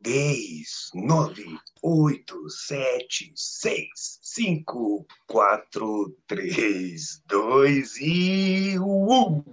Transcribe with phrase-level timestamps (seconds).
[0.00, 3.88] 10, 9, 8, 7, 6,
[4.22, 9.44] 5, 4, 3, 2 e 1.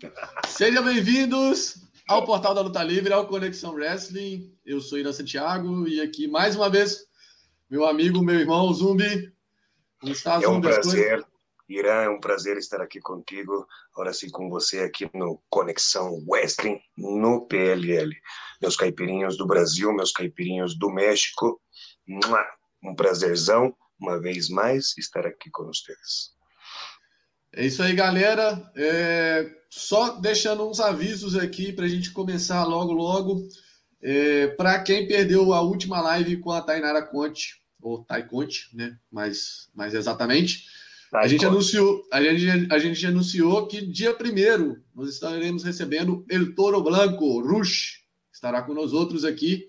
[0.46, 4.54] Sejam bem-vindos ao Portal da Luta Livre, ao Conexão Wrestling.
[4.64, 7.06] Eu sou Ira Santiago e aqui mais uma vez
[7.68, 9.32] meu amigo, meu irmão Zumbi.
[9.98, 10.44] Como está, Zumbi?
[10.44, 11.26] É um prazer,
[11.68, 16.78] Irã, é um prazer estar aqui contigo, agora sim com você aqui no Conexão Wrestling,
[16.96, 18.14] no PLL.
[18.60, 21.60] Meus caipirinhos do Brasil, meus caipirinhos do México,
[22.82, 26.34] um prazerzão, uma vez mais, estar aqui com vocês.
[27.56, 28.70] É isso aí, galera.
[28.76, 29.48] É...
[29.70, 33.48] Só deixando uns avisos aqui para a gente começar logo, logo.
[34.02, 34.48] É...
[34.48, 38.98] Para quem perdeu a última live com a Tainara Conte, ou Tai Conte, né?
[39.10, 40.64] Mais, mais exatamente.
[41.14, 46.56] A gente, anunciou, a, gente, a gente anunciou que dia 1 nós estaremos recebendo El
[46.56, 49.68] Toro Blanco, Rush, estará com nós outros aqui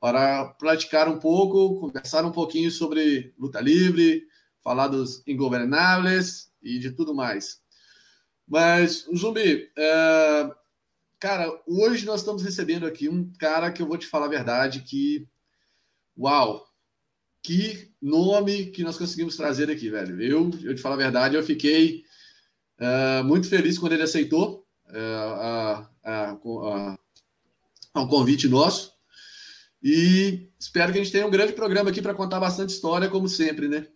[0.00, 4.22] para praticar um pouco, conversar um pouquinho sobre luta livre,
[4.62, 7.60] falar dos ingovernáveis e de tudo mais.
[8.46, 10.50] Mas, Zumbi, é,
[11.18, 14.82] cara, hoje nós estamos recebendo aqui um cara que eu vou te falar a verdade
[14.82, 15.26] que,
[16.16, 16.64] uau,
[17.42, 20.22] que nome que nós conseguimos trazer aqui, velho.
[20.22, 22.04] Eu, eu te falo a verdade, eu fiquei
[22.80, 26.96] uh, muito feliz quando ele aceitou uh,
[27.96, 28.92] um convite nosso.
[29.82, 33.28] E espero que a gente tenha um grande programa aqui para contar bastante história, como
[33.28, 33.88] sempre, né?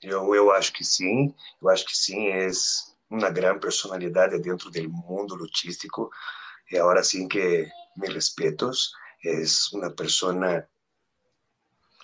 [0.00, 2.48] Eu, eu acho que sim, eu acho que sim, é
[3.10, 6.08] uma grande personalidade dentro do mundo lutístico.
[6.70, 8.92] E agora sim que me respetos,
[9.24, 9.42] é
[9.74, 10.32] uma pessoa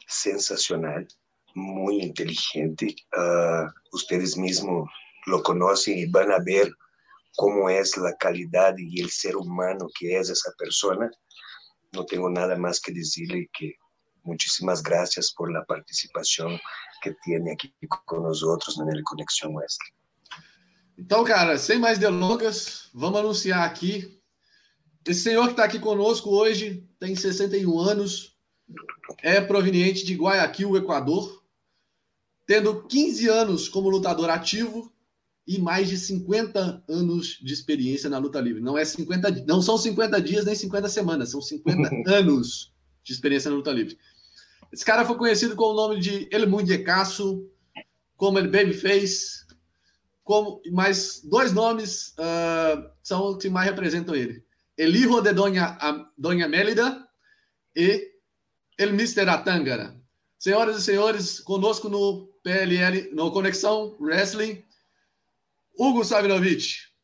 [0.08, 1.06] sensacional,
[1.54, 2.96] muy inteligente.
[3.16, 4.88] Uh, ustedes mismos
[5.26, 6.72] lo conocen y van a ver
[7.36, 11.10] cómo es la calidad y el ser humano que es esa persona.
[11.92, 13.74] No tengo nada más que decirle que
[14.24, 16.58] muchísimas gracias por la participación
[17.02, 17.72] que tiene aqui
[18.06, 19.92] com nós outros na Conexão Wesley.
[20.98, 24.20] Então, cara, sem mais delongas, vamos anunciar aqui.
[25.06, 28.37] Esse senhor que está aqui conosco hoje tem 61 anos,
[29.22, 31.42] é proveniente de Guayaquil, Equador,
[32.46, 34.92] tendo 15 anos como lutador ativo
[35.46, 38.60] e mais de 50 anos de experiência na luta livre.
[38.60, 43.50] Não é 50, não são 50 dias nem 50 semanas, são 50 anos de experiência
[43.50, 43.98] na luta livre.
[44.70, 47.48] Esse cara foi conhecido com o nome de El Mundicaço,
[48.16, 49.46] como El Babyface,
[50.22, 54.44] como mais dois nomes uh, são os que mais representam ele.
[54.76, 55.78] El Hijo de Doña,
[56.18, 57.08] Doña Mélida
[57.74, 58.17] e
[58.78, 59.92] El Mister Atangara.
[60.38, 64.64] Senhoras e senhores, conosco no PLL, no Conexão Wrestling,
[65.76, 66.94] Hugo Savinovich.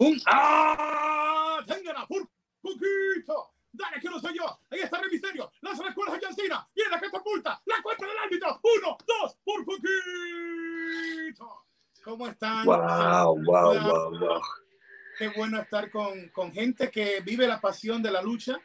[0.00, 1.60] Un ¡Ah!
[1.64, 2.04] ¡Tangara!
[2.08, 2.28] ¡Por
[2.60, 3.54] poquito!
[3.72, 4.44] ¡Dale que no soy yo!
[4.70, 5.52] Ahí está el misterio.
[5.60, 6.68] Lanza la cuerda a John Cena.
[6.74, 7.62] Viene la catapulta.
[7.66, 8.60] La cuenta del árbitro.
[8.76, 9.86] Uno, dos, por poquito.
[12.02, 12.64] ¿Cómo están?
[12.64, 14.40] Wow, wow, wow, wow.
[15.16, 18.60] Qué bueno estar con, con gente que vive la pasión de la lucha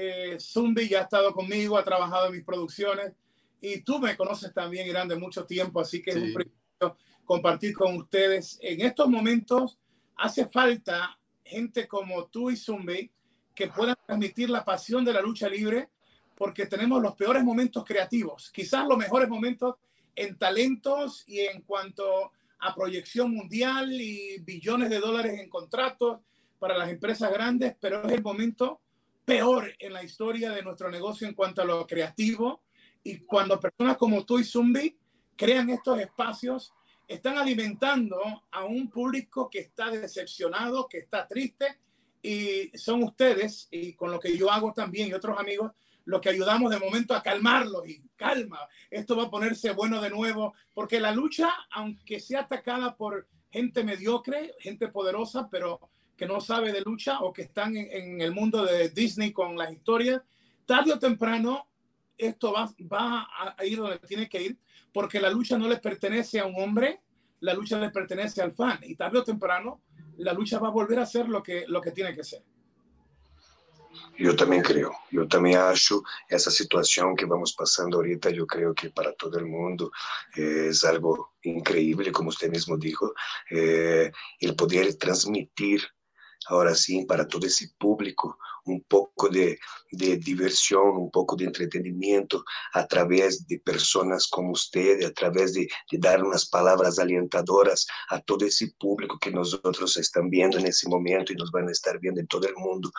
[0.00, 3.14] eh, Zumbi ya ha estado conmigo, ha trabajado en mis producciones
[3.60, 7.74] y tú me conoces también, Irán, de mucho tiempo, así que es un privilegio compartir
[7.74, 8.60] con ustedes.
[8.62, 9.76] En estos momentos
[10.14, 13.10] hace falta gente como tú y Zumbi
[13.56, 15.88] que puedan transmitir la pasión de la lucha libre
[16.36, 19.74] porque tenemos los peores momentos creativos, quizás los mejores momentos
[20.14, 22.30] en talentos y en cuanto
[22.60, 26.20] a proyección mundial y billones de dólares en contratos
[26.60, 28.80] para las empresas grandes, pero es el momento
[29.28, 32.62] peor en la historia de nuestro negocio en cuanto a lo creativo.
[33.04, 34.96] Y cuando personas como tú y Zumbi
[35.36, 36.72] crean estos espacios,
[37.06, 38.18] están alimentando
[38.50, 41.78] a un público que está decepcionado, que está triste,
[42.22, 45.72] y son ustedes, y con lo que yo hago también y otros amigos,
[46.06, 48.60] los que ayudamos de momento a calmarlos y calma,
[48.90, 53.84] esto va a ponerse bueno de nuevo, porque la lucha, aunque sea atacada por gente
[53.84, 58.64] mediocre, gente poderosa, pero que no sabe de lucha o que están en, el mundo
[58.64, 60.20] de Disney con las historias,
[60.66, 61.68] tarde o temprano
[62.18, 64.58] esto va, va a ir donde tiene que ir,
[64.92, 67.00] porque la lucha no le pertenece a un hombre,
[67.38, 69.80] la lucha le pertenece al fan, y tarde o temprano
[70.16, 72.42] la lucha va a volver a ser lo que, lo que tiene que ser.
[74.18, 78.90] Yo también creo, yo también acho esa situación que vamos pasando ahorita, yo creo que
[78.90, 79.92] para todo el mundo
[80.34, 83.14] es algo increíble, como usted mismo dijo,
[83.50, 84.10] eh,
[84.40, 85.82] el poder transmitir
[86.46, 88.36] ahora sim, para todo esse público,
[88.68, 89.58] un poco de,
[89.90, 95.68] de, diversión, un poco de entretenimiento a través de personas como usted, a través de,
[95.92, 101.32] dar unas palabras alentadoras a todo ese público que nosotros están viendo en ese momento
[101.32, 102.90] y nos van a estar viendo en todo el mundo.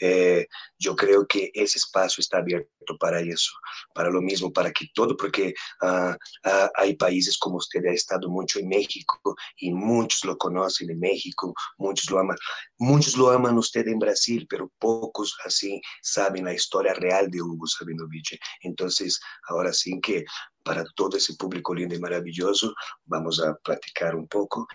[0.00, 0.46] Eh,
[0.78, 3.52] yo creo que ese espacio está abierto para eso,
[3.94, 6.12] para lo mismo, para que todo, porque uh,
[6.48, 10.98] uh, hay países como usted ha estado mucho en México y muchos lo conocen en
[10.98, 12.36] México, muchos lo aman.
[12.78, 14.70] Muchos lo aman usted en Brasil, pero
[15.18, 18.38] pocos así saben la historia real de Hugo Sabinovich.
[18.62, 20.24] Entonces, ahora sí que
[20.62, 22.74] para todo ese público lindo y maravilloso,
[23.04, 24.66] vamos a platicar un poco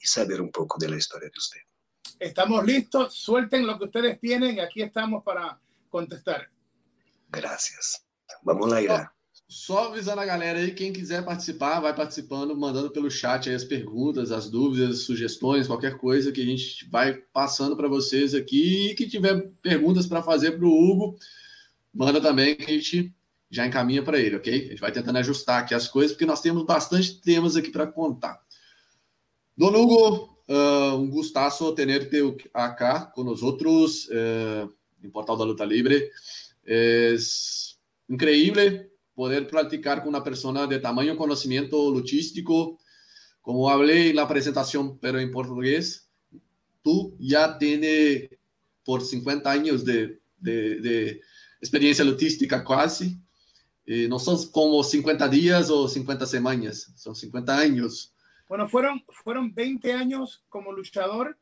[0.00, 1.60] y saber un poco de la historia de usted.
[2.18, 6.50] Estamos listos, suelten lo que ustedes tienen y aquí estamos para contestar.
[7.28, 8.04] Gracias.
[8.42, 9.14] Vamos lá, Irá.
[9.50, 14.30] Só avisando a galera aí, quem quiser participar, vai participando, mandando pelo chat as perguntas,
[14.30, 18.90] as dúvidas, sugestões, qualquer coisa que a gente vai passando para vocês aqui.
[18.90, 21.18] E que tiver perguntas para fazer para o Hugo,
[21.92, 23.12] manda também que a gente
[23.50, 24.54] já encaminha para ele, ok?
[24.54, 27.88] A gente vai tentando ajustar aqui as coisas, porque nós temos bastante temas aqui para
[27.88, 28.40] contar.
[29.56, 32.16] Dono Hugo, uh, um gustazo tenerte
[32.54, 36.08] acá com nós outros uh, em Portal da Luta Libre.
[36.64, 37.16] É
[38.08, 38.89] increíble
[39.20, 42.78] poder platicar con una persona de tamaño conocimiento luchístico.
[43.42, 46.08] Como hablé en la presentación, pero en portugués,
[46.80, 48.30] tú ya tienes
[48.82, 51.20] por 50 años de, de, de
[51.60, 53.18] experiencia lutística casi.
[53.84, 58.14] Eh, no son como 50 días o 50 semanas, son 50 años.
[58.48, 61.36] Bueno, fueron, fueron 20 años como luchador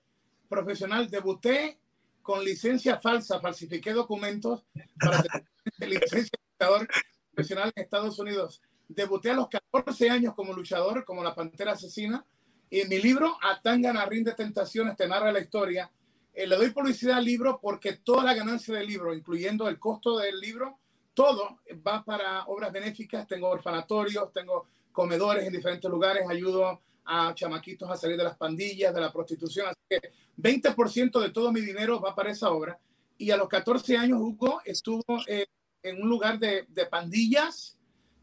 [0.49, 1.09] profesional.
[1.09, 1.79] Debuté
[2.23, 4.65] con licencia falsa, falsifiqué documentos
[4.99, 6.89] para tener licencia de luchador
[7.39, 8.61] profesional en Estados Unidos.
[8.89, 12.25] Debuté a los 14 años como luchador, como la Pantera Asesina.
[12.69, 15.89] Y en mi libro, Atangana Rinde Tentaciones, te narra la historia.
[16.35, 20.19] Eh, le doy publicidad al libro porque toda la ganancia del libro, incluyendo el costo
[20.19, 20.79] del libro,
[21.15, 23.25] todo va para obras benéficas.
[23.29, 28.93] Tengo orfanatorios, tengo comedores en diferentes lugares, ayudo a chamaquitos a salir de las pandillas,
[28.93, 29.69] de la prostitución.
[29.69, 32.81] Así que 20% de todo mi dinero va para esa obra.
[33.17, 35.47] Y a los 14 años, Hugo estuvo eh,
[35.83, 37.79] en un lugar de, de, pandillas,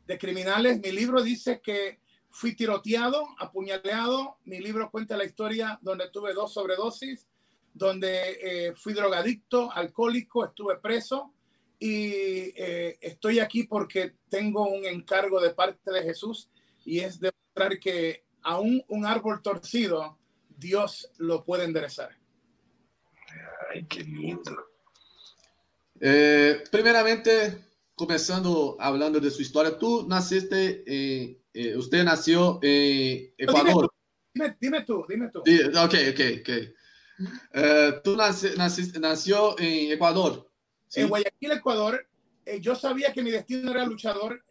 [0.08, 0.80] de criminales.
[0.82, 2.00] Mi libro dice que
[2.30, 4.38] fui tiroteado, apuñaleado.
[4.46, 7.28] Mi libro cuenta la historia donde tuve dos sobredosis,
[7.74, 11.34] donde eh, fui drogadicto, alcohólico, estuve preso
[11.80, 16.50] y eh, estoy aquí porque tengo un encargo de parte de Jesús
[16.86, 20.18] y es demostrar que aún un árbol torcido,
[20.58, 22.18] Dios lo puede enderezar.
[23.74, 24.75] Ay, qué lindo.
[26.00, 27.66] Eh, primeramente,
[27.96, 33.92] comenzando hablando de su historia, tú naciste, eh, eh, usted nació en Ecuador.
[34.34, 35.40] Dime, dime tú, dime tú.
[35.40, 36.50] Ok, ok, ok.
[38.04, 40.50] tú naciste, nació en Ecuador.
[40.88, 41.02] ¿sí?
[41.02, 42.08] En Guayaquil, Ecuador.
[42.60, 44.44] yo sabía que mi destino era luchador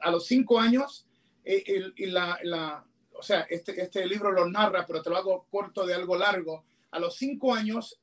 [0.00, 1.06] a los cinco años.
[1.44, 5.86] y la, la, o sea, este, este libro lo narra, pero te lo hago corto
[5.86, 6.64] de algo largo.
[6.90, 8.00] A los cinco años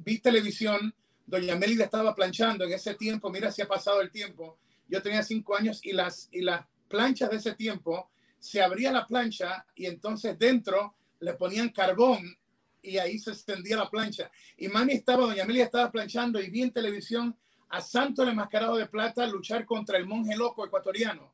[0.00, 0.94] vi televisión
[1.30, 5.22] doña Melida estaba planchando en ese tiempo, mira si ha pasado el tiempo, yo tenía
[5.22, 8.10] cinco años y las, y las planchas de ese tiempo,
[8.40, 12.36] se abría la plancha y entonces dentro le ponían carbón
[12.82, 14.30] y ahí se extendía la plancha.
[14.56, 17.36] Y mami estaba, doña Melida estaba planchando y vi en televisión
[17.68, 21.32] a Santo el Enmascarado de Plata luchar contra el monje loco ecuatoriano.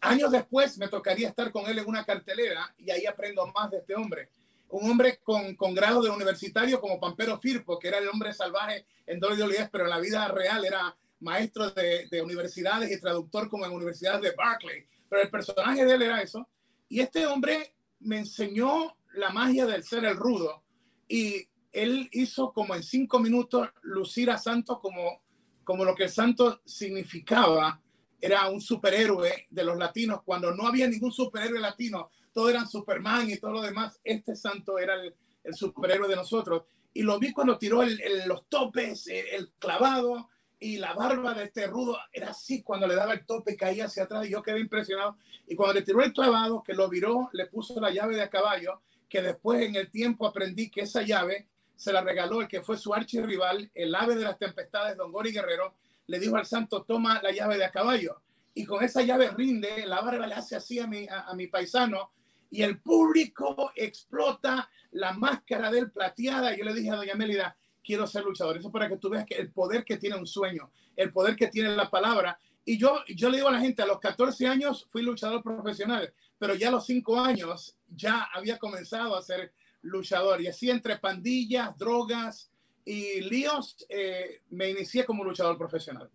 [0.00, 3.78] Años después me tocaría estar con él en una cartelera y ahí aprendo más de
[3.78, 4.30] este hombre
[4.70, 8.86] un hombre con, con grado de universitario como Pampero Firpo, que era el hombre salvaje
[9.06, 13.64] en WWE, pero en la vida real era maestro de, de, universidades y traductor como
[13.64, 14.86] en universidades de Berkeley.
[15.08, 16.46] Pero el personaje de él era eso.
[16.88, 20.62] Y este hombre me enseñó la magia del ser el rudo.
[21.08, 25.22] Y él hizo como en cinco minutos lucir a Santos como,
[25.64, 27.80] como lo que Santos significaba.
[28.20, 33.28] Era un superhéroe de los latinos cuando no había ningún superhéroe latino todos eran Superman
[33.28, 33.98] y todo lo demás.
[34.04, 36.66] Este santo era el, el superhéroe de nosotros.
[36.94, 40.28] Y lo vi cuando tiró el, el, los topes, el, clavado
[40.60, 41.98] y la barba de este rudo.
[42.12, 45.16] Era así cuando le daba el tope, caía hacia atrás y yo quedé impresionado.
[45.48, 48.30] Y cuando le tiró el clavado, que lo viró, le puso la llave de a
[48.30, 52.62] caballo, que después en el tiempo aprendí que esa llave se la regaló el que
[52.62, 55.74] fue su archirrival, el ave de las tempestades, Don Gori Guerrero,
[56.06, 58.22] le dijo al santo, toma la llave de a caballo.
[58.54, 61.48] Y con esa llave rinde, la barba le hace así a mi, a, a mi
[61.48, 62.12] paisano,
[62.50, 66.56] y el público explota la máscara del plateada.
[66.56, 68.56] Yo le dije a doña Mélida, quiero ser luchador.
[68.56, 71.48] Eso para que tú veas que el poder que tiene un sueño, el poder que
[71.48, 72.38] tiene la palabra.
[72.64, 76.12] Y yo, yo le digo a la gente, a los 14 años fui luchador profesional,
[76.38, 79.52] pero ya a los 5 años ya había comenzado a ser
[79.82, 80.40] luchador.
[80.40, 82.50] Y así entre pandillas, drogas
[82.84, 86.10] y líos, eh, me inicié como luchador profissional.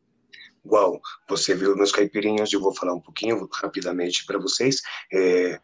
[0.65, 5.59] Uau, você viu meus caipirinhas, eu vou falar um pouquinho rapidamente para vocês, é,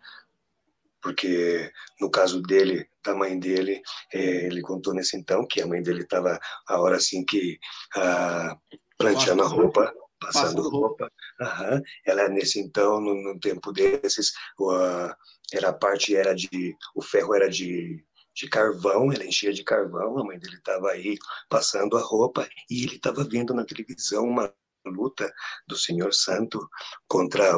[1.02, 3.82] porque no caso dele, da mãe dele,
[4.14, 7.58] é, ele contou nesse então que a mãe dele estava a hora assim que
[7.96, 8.58] ah,
[8.98, 11.10] planteando a roupa, passando roupa.
[11.40, 11.82] Uhum.
[12.06, 14.30] Ela nesse então, no, no tempo desses,
[14.60, 15.14] uh,
[15.54, 18.04] era a parte era de, o ferro era de
[18.36, 21.18] de carvão, ela enchia de carvão, a mãe dele estava aí
[21.50, 24.54] passando a roupa e ele estava vendo na televisão uma
[24.86, 25.30] luta
[25.68, 26.66] do Senhor Santo
[27.06, 27.58] contra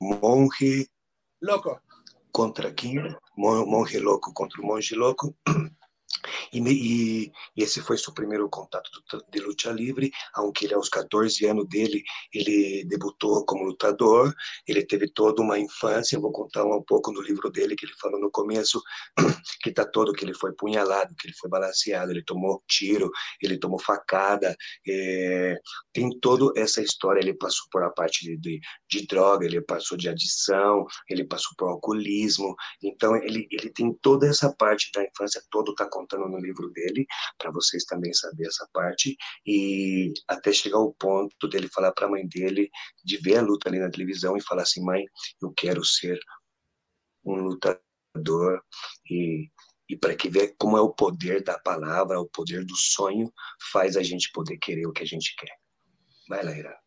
[0.00, 0.88] monge
[1.42, 1.80] louco.
[2.36, 2.96] Contra quem?
[3.34, 5.34] Monge louco contra o monge louco.
[6.52, 8.90] E, e, esse foi seu primeiro contato
[9.30, 14.34] de luta livre, aunque ele aos 14 anos dele, ele debutou como lutador,
[14.66, 18.20] ele teve toda uma infância, vou contar um pouco no livro dele, que ele falou
[18.20, 18.82] no começo,
[19.62, 23.10] que tá todo, que ele foi punhalado, que ele foi balanceado, ele tomou tiro,
[23.42, 24.56] ele tomou facada,
[24.88, 25.58] é,
[25.92, 29.96] tem toda essa história, ele passou por a parte de, de, de, droga, ele passou
[29.96, 35.42] de adição, ele passou por alcoolismo, então ele, ele tem toda essa parte da infância,
[35.50, 40.78] todo tá contando no livro dele, para vocês também saber essa parte, e até chegar
[40.78, 42.70] ao ponto dele falar para a mãe dele,
[43.04, 45.04] de ver a luta ali na televisão e falar assim: mãe,
[45.42, 46.18] eu quero ser
[47.24, 48.62] um lutador,
[49.10, 49.50] e,
[49.88, 53.32] e para que ver como é o poder da palavra, o poder do sonho,
[53.72, 55.54] faz a gente poder querer o que a gente quer.
[56.28, 56.78] Vai lá, Ira.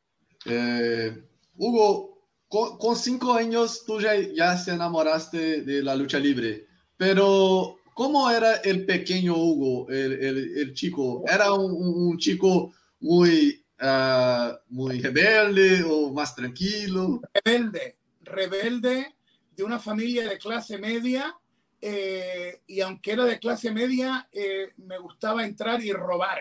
[0.45, 1.23] Eh,
[1.57, 8.31] Hugo, con, cinco años tú ya, ya se enamoraste de la lucha libre, pero ¿Cómo
[8.31, 11.21] era el pequeño Hugo, el, el, el chico?
[11.27, 17.19] ¿Era un, un chico muy, uh, muy rebelde o más tranquilo?
[17.43, 19.17] Rebelde, rebelde
[19.53, 21.35] de una familia de clase media
[21.81, 26.39] eh, y aunque era de clase media, eh, me gustaba entrar y robar.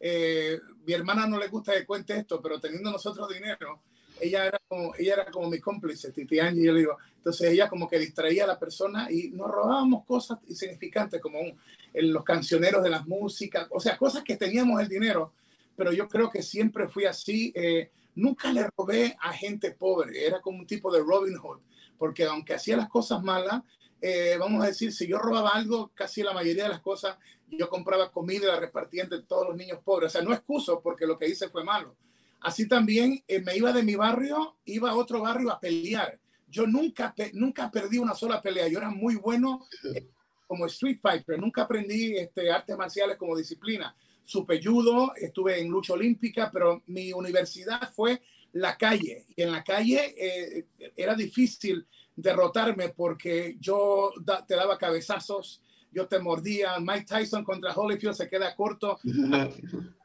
[0.00, 3.84] Eh, mi hermana no le gusta que cuente esto, pero teniendo nosotros dinero,
[4.20, 6.96] ella era como, ella era como mi cómplice, Titi Angie, yo le digo.
[7.16, 12.12] Entonces ella como que distraía a la persona y nos robábamos cosas insignificantes como en
[12.12, 15.32] los cancioneros de las músicas, o sea, cosas que teníamos el dinero,
[15.76, 17.52] pero yo creo que siempre fui así.
[17.54, 21.60] Eh, nunca le robé a gente pobre, era como un tipo de Robin Hood,
[21.98, 23.62] porque aunque hacía las cosas malas,
[24.00, 27.16] eh, vamos a decir, si yo robaba algo, casi la mayoría de las cosas,
[27.48, 30.08] yo compraba comida y la repartía entre todos los niños pobres.
[30.08, 31.96] O sea, no excuso porque lo que hice fue malo
[32.40, 36.18] Así también eh, me iba de mi barrio, iba a otro barrio a pelear.
[36.48, 38.68] Yo nunca, nunca perdí una sola pelea.
[38.68, 40.08] Yo era muy bueno eh,
[40.46, 41.38] como street fighter.
[41.38, 43.94] Nunca aprendí este, artes marciales como disciplina.
[44.24, 49.26] Supe judo, estuve en lucha olímpica, pero mi universidad fue la calle.
[49.36, 50.66] Y en la calle eh,
[50.96, 54.12] era difícil derrotarme porque yo
[54.46, 56.78] te daba cabezazos, yo te mordía.
[56.80, 58.98] Mike Tyson contra Holyfield se queda corto.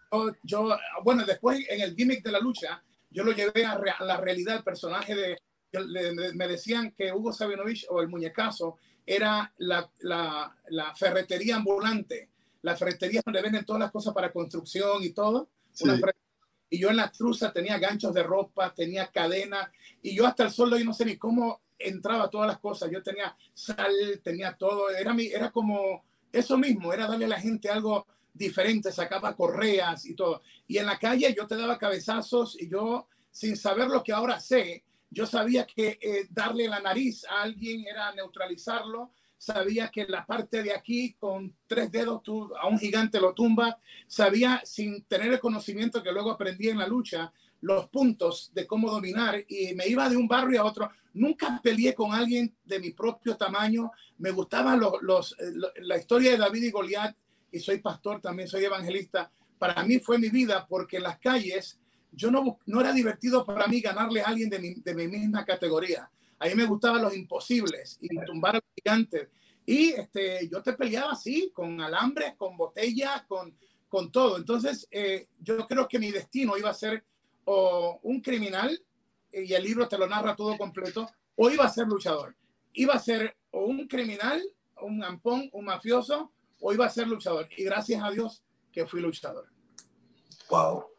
[0.44, 4.58] yo, bueno, después en el gimmick de la lucha, yo lo llevé a, la realidad,
[4.58, 5.38] el personaje de,
[6.34, 12.30] me decían que Hugo Sabinovich o el muñecazo era la, la, la, ferretería ambulante,
[12.62, 15.50] la ferretería donde venden todas las cosas para construcción y todo.
[16.70, 20.52] y yo en la truza tenía ganchos de ropa, tenía cadena, y yo hasta el
[20.52, 22.90] sol de no sé ni cómo entraba todas las cosas.
[22.92, 27.40] Yo tenía sal, tenía todo, era, mi, era como eso mismo, era darle a la
[27.40, 30.42] gente algo diferente, sacaba correas y todo.
[30.68, 34.40] Y en la calle yo te daba cabezazos y yo, sin saber lo que ahora
[34.40, 39.12] sé, yo sabía que eh, darle la nariz a alguien era neutralizarlo.
[39.38, 43.78] Sabía que la parte de aquí con tres dedos tú, a un gigante lo tumba.
[44.08, 48.90] Sabía, sin tener el conocimiento que luego aprendí en la lucha, los puntos de cómo
[48.90, 50.90] dominar y me iba de un barrio a otro.
[51.14, 53.92] Nunca peleé con alguien de mi propio tamaño.
[54.18, 57.16] Me gustaba los, los, eh, la historia de David y Goliat
[57.54, 61.80] y soy pastor, también soy evangelista, para mí fue mi vida porque en las calles
[62.12, 65.46] yo no, no era divertido para mí ganarle a alguien de mi, de mi misma
[65.46, 66.10] categoría.
[66.40, 69.30] A mí me gustaban los imposibles y tumbar a gigantes.
[69.66, 73.56] Y este, yo te peleaba así, con alambres, con botellas, con,
[73.88, 74.38] con todo.
[74.38, 77.04] Entonces, eh, yo creo que mi destino iba a ser
[77.46, 78.78] o un criminal,
[79.32, 82.36] y el libro te lo narra todo completo, o iba a ser luchador.
[82.74, 84.42] Iba a ser o un criminal,
[84.82, 86.32] un ampón, un mafioso,
[86.64, 87.48] o iba a ser luchador.
[87.58, 88.42] Y gracias a Dios
[88.72, 89.46] que fui luchador.
[90.50, 90.90] Uau.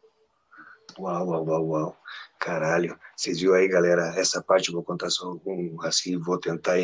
[0.97, 1.97] Uau, uau, uau, uau.
[2.39, 2.97] Caralho.
[3.17, 4.13] Vocês viram aí, galera?
[4.15, 6.75] Essa parte eu vou contar só um, assim, vou tentar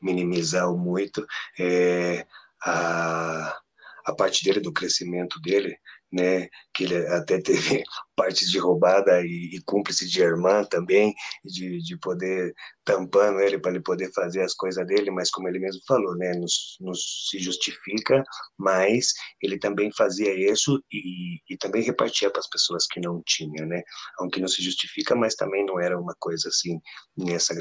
[0.00, 1.26] minimizar muito.
[1.58, 2.24] É,
[2.64, 3.60] a,
[4.06, 5.76] a parte dele, do crescimento dele,
[6.10, 7.82] né, que ele até teve
[8.18, 12.52] partes de roubada e, e cúmplice de irmã também, de, de poder
[12.84, 16.32] tampando ele para ele poder fazer as coisas dele, mas como ele mesmo falou, né,
[16.34, 18.24] nos, nos se justifica,
[18.58, 23.66] mas ele também fazia isso e, e também repartia para as pessoas que não tinham,
[23.66, 23.80] né,
[24.18, 26.80] aunque não se justifica, mas também não era uma coisa assim
[27.16, 27.54] nessa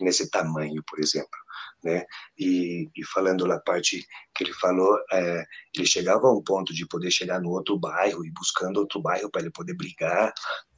[0.00, 1.38] nesse tamanho, por exemplo
[1.82, 2.04] né?
[2.38, 5.44] E, e falando na parte que ele falou, é,
[5.74, 9.30] ele chegava a um ponto de poder chegar no outro bairro e buscando outro bairro
[9.30, 10.32] para ele poder 对吧？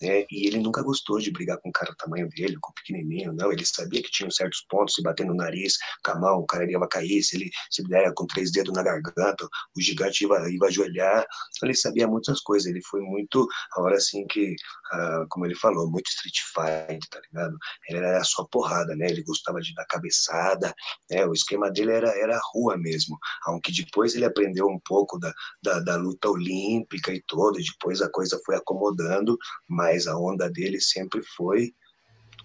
[0.04, 0.24] Né?
[0.30, 3.32] E ele nunca gostou de brigar com um cara do tamanho dele, com um pequenininho,
[3.32, 3.52] não.
[3.52, 6.70] Ele sabia que tinha certos pontos, se bater no nariz, com a mão, o cara
[6.70, 9.44] ia cair, se ele se der com três dedos na garganta,
[9.76, 11.26] o gigante ia, ia ajoelhar.
[11.56, 12.66] Então, ele sabia muitas coisas.
[12.66, 13.46] Ele foi muito,
[13.76, 14.54] a hora assim que,
[14.92, 17.56] ah, como ele falou, muito street fight, tá ligado?
[17.88, 19.06] Ele era só porrada, né?
[19.06, 20.74] Ele gostava de dar cabeçada,
[21.10, 21.26] né?
[21.26, 23.18] O esquema dele era era rua mesmo.
[23.46, 25.32] Aunque depois ele aprendeu um pouco da,
[25.62, 29.36] da, da luta olímpica e todo, e depois a coisa foi acomodando,
[29.68, 31.74] mas a onda dele sempre foi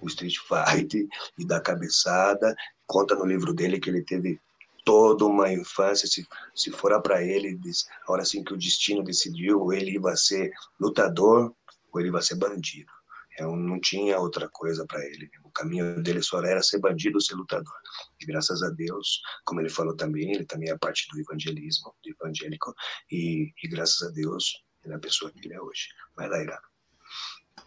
[0.02, 2.56] o street fight e da cabeçada.
[2.88, 4.40] Conta no livro dele que ele teve
[4.86, 6.26] toda uma infância, se,
[6.56, 7.60] se fora para ele,
[8.08, 11.54] a hora assim que o destino decidiu, ele ia ser lutador
[11.92, 12.92] ou ele ia ser bandido.
[13.38, 15.30] Eu não tinha outra coisa para ele.
[15.44, 17.74] O caminho dele só era ser bandido, ser lutador.
[18.20, 22.10] E graças a Deus, como ele falou também, ele também é parte do evangelismo, do
[22.10, 22.74] evangélico,
[23.12, 25.88] e, e graças a Deus, ele é a pessoa que ele é hoje.
[26.16, 26.58] Vai lá, Irã.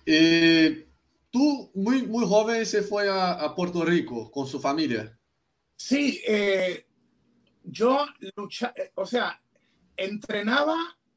[0.07, 0.89] E
[1.31, 5.19] tú, muy, muy joven, se fue a, Puerto Rico con su familia.
[5.77, 6.87] Sí, eh,
[7.65, 8.07] yo
[8.37, 9.41] lucha, eh, o sea,
[9.97, 10.77] entrenaba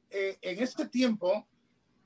[0.10, 1.48] eh, en ese tiempo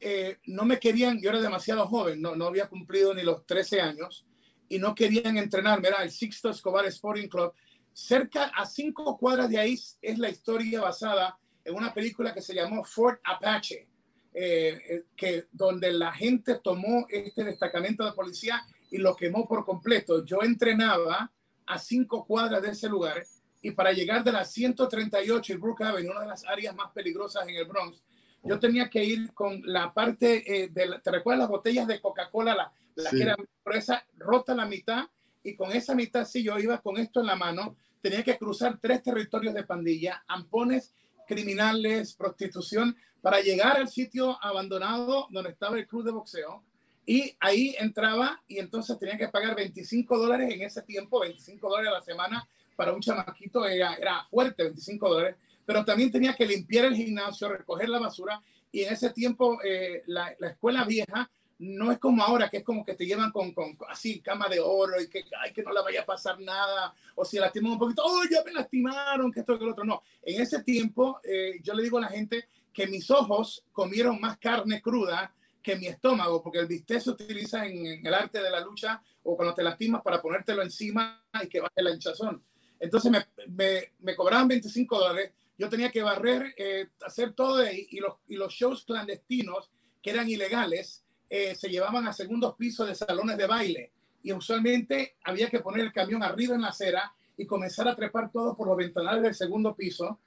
[0.02, 3.82] eh, no me querían, yo era demasiado joven, no, no había cumplido ni los 13
[3.82, 4.26] años
[4.70, 5.90] y no querían entrenarme.
[5.90, 7.54] Era el Sixto Escobar Sporting Club.
[7.92, 12.54] Cerca a cinco cuadras de ahí es la historia basada en una película que se
[12.54, 13.90] llamó Fort Apache,
[14.34, 19.66] eh, eh, que, donde la gente tomó este destacamento de policía y lo quemó por
[19.66, 20.24] completo.
[20.24, 21.32] Yo entrenaba
[21.66, 23.24] a cinco cuadras de ese lugar
[23.62, 27.48] y para llegar de la 138 y Brook Avenue, una de las áreas más peligrosas
[27.48, 28.02] en el Bronx,
[28.44, 32.56] yo tenía que ir con la parte eh, de, ¿te recuerdas las botellas de Coca-Cola?
[32.56, 33.36] La, la que era
[33.74, 35.06] esa rota la mitad
[35.44, 38.80] y con esa mitad, si yo iba con esto en la mano, tenía que cruzar
[38.82, 40.94] tres territorios de pandilla, ampones
[41.28, 46.64] criminales, prostitución, para llegar al sitio abandonado donde estaba el club de boxeo.
[47.06, 51.91] Y ahí entraba y entonces tenía que pagar 25 dólares en ese tiempo, 25 dólares
[51.91, 55.36] a la semana para un chamaquito, era, era fuerte, 25 dólares
[55.70, 58.41] pero también tenía que limpiar el gimnasio, recoger la basura.
[58.72, 62.63] Y en ese tiempo, eh, la, la, escuela vieja no es como ahora, que es
[62.63, 65.72] como que te llevan con, con así cama de oro y que, ay, que no
[65.72, 66.91] le vaya a pasar nada.
[67.13, 69.84] O si lastiman un poquito, oh, ya me lastimaron, que esto que lo otro.
[69.84, 74.19] No, en ese tiempo, eh, yo le digo a la gente que mis ojos comieron
[74.19, 78.49] más carne cruda que mi estómago, porque el bistec se utiliza en, el arte de
[78.49, 82.43] la lucha o cuando te lastimas para ponértelo encima y que baje la hinchazón.
[82.79, 87.99] Entonces me, me, me cobraban 25 dólares yo tenía que barrer, eh, hacer todo y,
[87.99, 89.69] los, y los shows clandestinos
[90.01, 93.91] que eran ilegales eh, se llevaban a segundos pisos de salones de baile
[94.23, 98.32] y usualmente había que poner el camión arriba en la acera y comenzar a trepar
[98.32, 100.19] todo por los ventanales del segundo piso,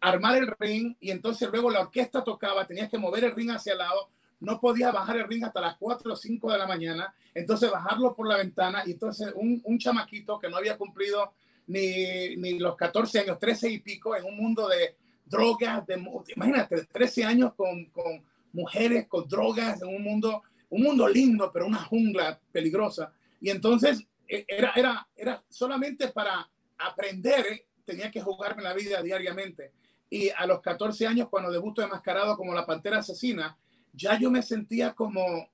[0.00, 3.72] armar el ring y entonces luego la orquesta tocaba, tenías que mover el ring hacia
[3.72, 4.08] el lado,
[4.40, 8.14] no podía bajar el ring hasta las 4 o 5 de la mañana, entonces bajarlo
[8.14, 11.32] por la ventana y entonces un, un chamaquito que no había cumplido
[11.66, 16.02] ni, ni los 14 años, 13 y pico, en un mundo de drogas, de,
[16.34, 21.66] imagínate, 13 años con, con mujeres, con drogas, en un mundo, un mundo lindo, pero
[21.66, 23.12] una jungla peligrosa.
[23.40, 29.72] Y entonces e, era, era, era solamente para aprender, tenía que jugarme la vida diariamente.
[30.10, 33.56] Y a los 14 años, cuando debuto mascarado como la Pantera Asesina,
[33.92, 35.48] ya yo me sentía como,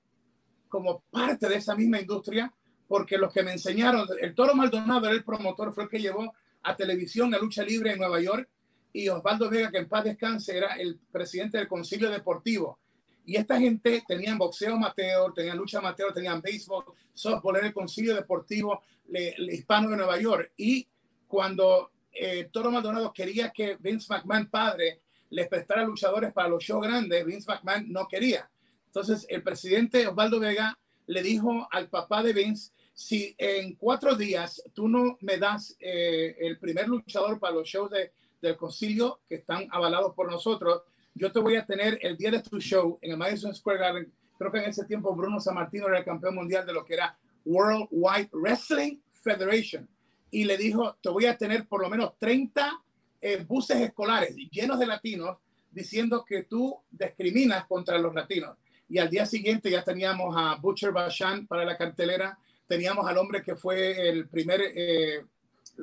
[0.67, 2.51] como parte de esa misma industria
[2.87, 6.33] porque los que me enseñaron, el Toro Maldonado era el promotor, fue el que llevó
[6.63, 8.49] a televisión la lucha libre en Nueva York,
[8.93, 12.79] y Osvaldo Vega, que en paz descanse, era el presidente del Concilio Deportivo.
[13.25, 18.15] Y esta gente tenían boxeo amateur, tenían lucha amateur, tenían béisbol, softball, era el Concilio
[18.15, 20.53] Deportivo le, Hispano de Nueva York.
[20.57, 20.87] Y
[21.27, 26.85] cuando eh, Toro Maldonado quería que Vince McMahon, padre, les prestara luchadores para los shows
[26.85, 28.49] grandes, Vince McMahon no quería.
[28.87, 30.77] Entonces, el presidente Osvaldo Vega
[31.07, 36.35] le dijo al papá de Vince, si en cuatro días tú no me das eh,
[36.39, 40.81] el primer luchador para los shows de, del concilio que están avalados por nosotros,
[41.13, 44.13] yo te voy a tener el día de tu show en el Madison Square Garden.
[44.37, 47.17] Creo que en ese tiempo Bruno Sammartino era el campeón mundial de lo que era
[47.45, 49.87] World Wide Wrestling Federation.
[50.31, 52.81] Y le dijo, te voy a tener por lo menos 30
[53.21, 55.37] eh, buses escolares llenos de latinos
[55.71, 58.57] diciendo que tú discriminas contra los latinos.
[58.89, 62.37] Y al día siguiente ya teníamos a Butcher Bashan para la cartelera,
[62.67, 65.25] teníamos al hombre que fue el primer, eh,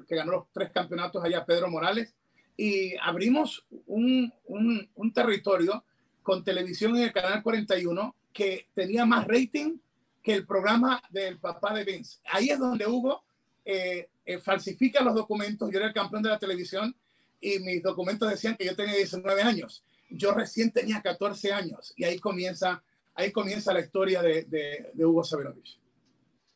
[0.08, 2.14] que ganó los tres campeonatos allá, Pedro Morales,
[2.56, 5.84] y abrimos un, un, un, territorio
[6.22, 9.76] con televisión en el canal 41 que tenía más rating
[10.22, 12.20] que el programa del papá de Vince.
[12.30, 13.22] Ahí es donde Hugo
[13.64, 15.70] eh, eh, falsifica los documentos.
[15.70, 16.94] Yo era el campeón de la televisión
[17.40, 19.84] y mis documentos decían que yo tenía 19 años.
[20.10, 22.82] Yo recién tenía 14 años y ahí comienza,
[23.14, 25.78] ahí comienza la historia de, de, de Hugo Sabinovich.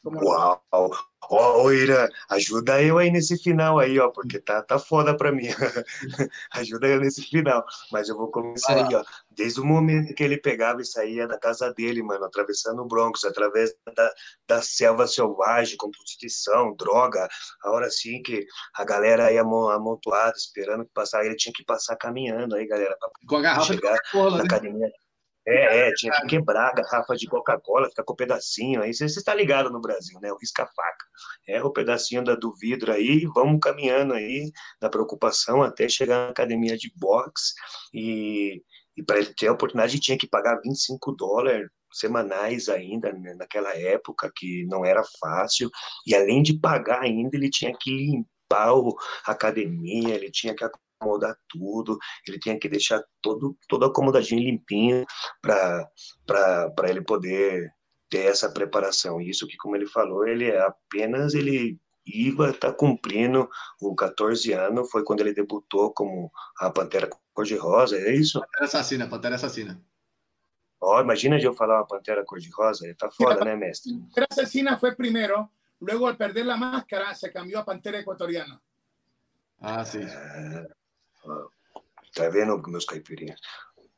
[0.04, 0.62] Uau!
[1.30, 5.48] Ó, Ira, ajuda eu aí nesse final aí, ó, porque tá, tá foda pra mim.
[6.52, 7.64] ajuda eu nesse final.
[7.92, 9.02] Mas eu vou começar aí, ó.
[9.30, 13.24] Desde o momento que ele pegava e saía da casa dele, mano, atravessando o Bronx,
[13.24, 14.10] através da,
[14.46, 17.28] da selva selvagem, com prostituição, droga,
[17.62, 21.96] a hora assim que a galera aí amontoada, esperando que passar, ele tinha que passar
[21.96, 24.42] caminhando aí, galera, pra com a garrafa chegar na né?
[24.44, 24.88] academia.
[25.50, 28.92] É, é, tinha que quebrar a garrafa de Coca-Cola, ficar com o pedacinho aí.
[28.92, 30.30] Você está ligado no Brasil, né?
[30.30, 31.06] O risca-faca.
[31.46, 36.30] É o pedacinho da, do vidro aí, vamos caminhando aí na preocupação até chegar na
[36.30, 37.54] academia de boxe.
[37.94, 38.62] E,
[38.94, 43.74] e para ele ter a oportunidade, tinha que pagar 25 dólares semanais ainda, né, naquela
[43.74, 45.70] época, que não era fácil.
[46.06, 48.74] E além de pagar ainda, ele tinha que limpar
[49.26, 50.62] a academia, ele tinha que
[51.00, 55.06] acomodar tudo, ele tinha que deixar todo, todo acomodadinho limpinho
[55.40, 55.88] para
[56.88, 57.72] ele poder
[58.10, 59.20] ter essa preparação.
[59.20, 63.48] Isso que, como ele falou, ele é apenas ele Iva está cumprindo
[63.80, 68.40] o 14 anos, foi quando ele debutou como a Pantera Cor-de-Rosa, é isso?
[68.40, 69.82] Pantera Assassina, Pantera Assassina.
[70.80, 73.92] Ó, oh, imagina eu falar uma Pantera Cor-de-Rosa, tá foda, né, mestre?
[73.92, 78.58] Pantera Assassina foi primeiro, luego al perder la máscara se cambió a Pantera Ecuatoriana.
[79.60, 80.02] Ah, sim.
[80.02, 80.77] É...
[82.14, 83.40] Tá vendo, meus caipirinhas?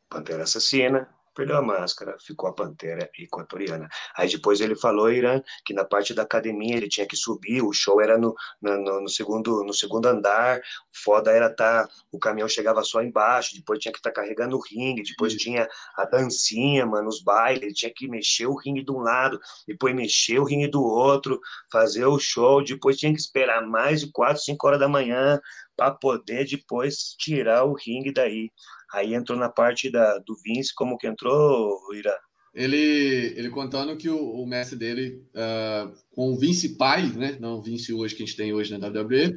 [0.08, 1.08] Pantera Assassina,
[1.40, 3.88] perdeu a máscara, ficou a Pantera Equatoriana.
[4.14, 7.72] Aí depois ele falou, Irã, que na parte da academia ele tinha que subir, o
[7.72, 10.61] show era no, no, no segundo, no segundo andar,
[10.92, 14.61] foda era tá, o caminhão chegava só embaixo, depois tinha que estar tá carregando o
[14.61, 18.92] ringue, depois tinha a dancinha, mano, os bailes, ele tinha que mexer o ringue de
[18.92, 21.40] um lado, depois mexer o ringue do outro,
[21.72, 25.40] fazer o show, depois tinha que esperar mais de 4, 5 horas da manhã
[25.74, 28.50] para poder depois tirar o ringue daí.
[28.92, 32.16] Aí entrou na parte da, do Vince, como que entrou, Ira?
[32.53, 37.59] Ele, ele contando que o, o mestre dele, uh, com o Vince pai, né, não
[37.59, 39.37] o Vince hoje que a gente tem hoje na WWE,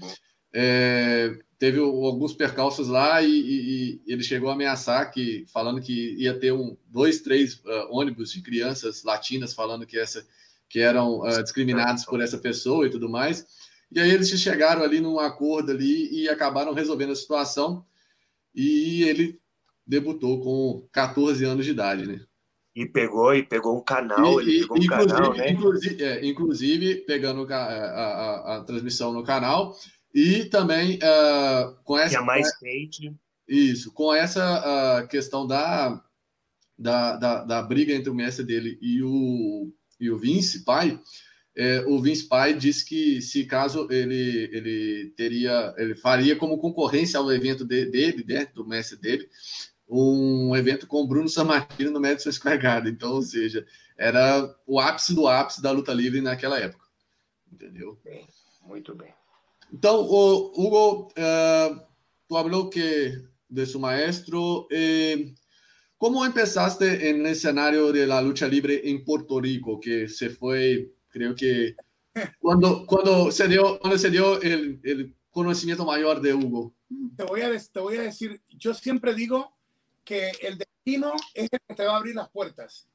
[0.56, 6.16] é, teve alguns percalços lá e, e, e, ele chegou a ameaçar que, falando que
[6.16, 10.26] ia ter um, dois, três uh, ônibus de crianças latinas falando que, essa,
[10.70, 13.48] que eram uh, discriminados por essa pessoa e tudo mais.
[13.92, 17.86] E aí eles chegaram ali num acordo ali e acabaram resolvendo a situação.
[18.54, 19.39] E ele
[19.86, 22.22] debutou com 14 anos de idade, né?
[22.76, 25.52] E pegou, e pegou um canal, e, ele pegou um canal, né?
[25.52, 29.76] Inclusive, é, inclusive pegando a, a, a, transmissão no canal
[30.13, 32.17] e também uh, com essa...
[32.17, 33.15] Que é mais hate.
[33.48, 36.02] Isso, com essa uh, questão da,
[36.78, 41.00] da, da, da, briga entre o mestre dele e o, e o Vince, pai,
[41.56, 47.19] é, o Vince Pai disse que se caso ele, ele teria, ele faria como concorrência
[47.19, 49.30] ao evento de, dele, né, do mestre dele,
[49.93, 52.93] um evento com Bruno Sammartino no Madison Square Garden.
[52.93, 53.65] Então, ou seja,
[53.97, 56.86] era o ápice do ápice da luta livre naquela época.
[57.51, 57.99] Entendeu?
[58.03, 58.27] Bem,
[58.65, 59.13] muito bem.
[59.71, 61.79] Então, o, Hugo, uh,
[62.27, 64.67] tu falou que de su maestro.
[64.71, 65.34] Eh,
[65.97, 70.91] ¿Cómo empezaste en el escenario de la lucha libre en Puerto Rico, que se fue,
[71.08, 71.75] creo que,
[72.39, 76.75] cuando, cuando se dio, cuando se dio el, el conocimiento mayor de Hugo?
[77.15, 79.56] Te voy, a, te voy a decir, yo siempre digo
[80.04, 82.88] que el destino es el que te va a abrir las puertas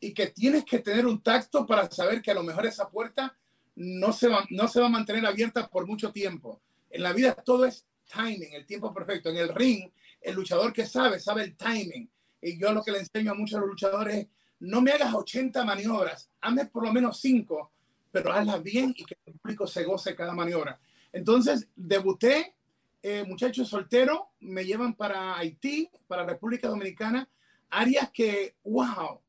[0.00, 3.36] y que tienes que tener un tacto para saber que a lo mejor esa puerta
[3.76, 6.60] no se va, no se va a mantener abierta por mucho tiempo.
[6.90, 9.30] En la vida todo es timing, el tiempo perfecto.
[9.30, 9.90] En el ring,
[10.20, 12.10] el luchador que sabe, sabe el timing.
[12.40, 14.26] Y yo lo que le enseño a muchos luchadores es,
[14.60, 17.70] no me hagas 80 maniobras, hazme por lo menos 5,
[18.10, 20.80] pero hazlas bien y que el público se goce cada maniobra.
[21.12, 22.56] Entonces, debuté
[23.02, 27.28] eh, muchachos solteros me llevan para Haití, para República Dominicana,
[27.70, 29.20] áreas que, wow,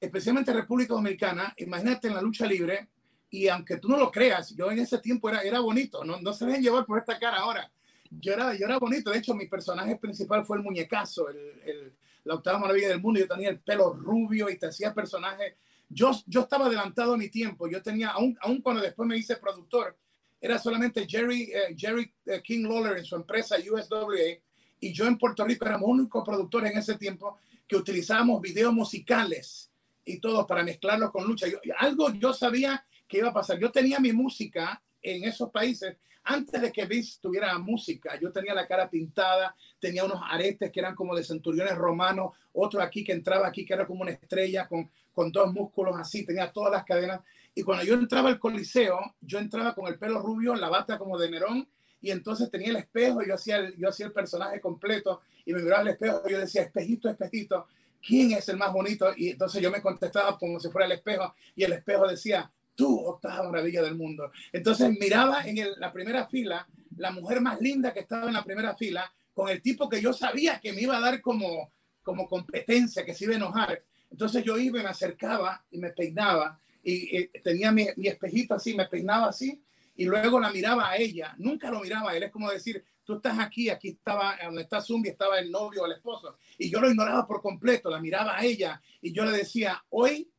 [0.00, 2.88] especialmente República Dominicana, imagínate en la lucha libre,
[3.30, 6.32] y aunque tú no lo creas, yo en ese tiempo era, era bonito, no, no
[6.32, 7.70] se dejen llevar por esta cara ahora.
[8.10, 11.92] Yo era, yo era bonito, de hecho mi personaje principal fue el muñecazo, el,
[12.24, 15.56] la octava maravilla del mundo, yo tenía el pelo rubio y te hacía personaje.
[15.88, 19.36] Yo, yo estaba adelantado a mi tiempo, yo tenía, aún, aún cuando después me hice
[19.36, 19.96] productor,
[20.40, 24.38] era solamente Jerry, eh, Jerry eh, King Lawler en su empresa USWA
[24.80, 29.70] y yo en Puerto Rico éramos únicos productores en ese tiempo que utilizábamos videos musicales
[30.04, 31.48] y todo para mezclarlos con lucha.
[31.48, 33.58] Yo, algo yo sabía qué iba a pasar.
[33.58, 38.18] Yo tenía mi música en esos países antes de que Vince tuviera música.
[38.20, 42.82] Yo tenía la cara pintada, tenía unos aretes que eran como de centuriones romanos, otro
[42.82, 46.52] aquí que entraba aquí que era como una estrella con, con dos músculos así, tenía
[46.52, 47.20] todas las cadenas.
[47.58, 51.18] Y cuando yo entraba al coliseo, yo entraba con el pelo rubio, la bata como
[51.18, 51.66] de Nerón,
[52.02, 55.62] y entonces tenía el espejo, yo hacía el, yo hacía el personaje completo, y me
[55.62, 57.66] miraba al espejo, y yo decía, espejito, espejito,
[58.06, 59.10] ¿quién es el más bonito?
[59.16, 63.00] Y entonces yo me contestaba como si fuera el espejo, y el espejo decía, tú,
[63.06, 64.30] octava maravilla del mundo.
[64.52, 68.76] Entonces miraba en la primera fila la mujer más linda que estaba en la primera
[68.76, 73.02] fila, con el tipo que yo sabía que me iba a dar como, como competencia,
[73.02, 73.82] que se iba a enojar.
[74.10, 78.74] Entonces yo iba y me acercaba y me peinaba y, tenía mi, mi, espejito así,
[78.74, 79.60] me peinaba así
[79.96, 81.34] y luego la miraba a ella.
[81.38, 82.22] Nunca lo miraba él.
[82.22, 85.86] Es como decir, tú estás aquí, aquí estaba, donde está Zumbi, estaba el novio o
[85.86, 86.36] el esposo.
[86.58, 90.30] Y yo lo ignoraba por completo, la miraba a ella y yo le decía, hoy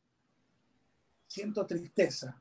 [1.26, 2.40] siento tristeza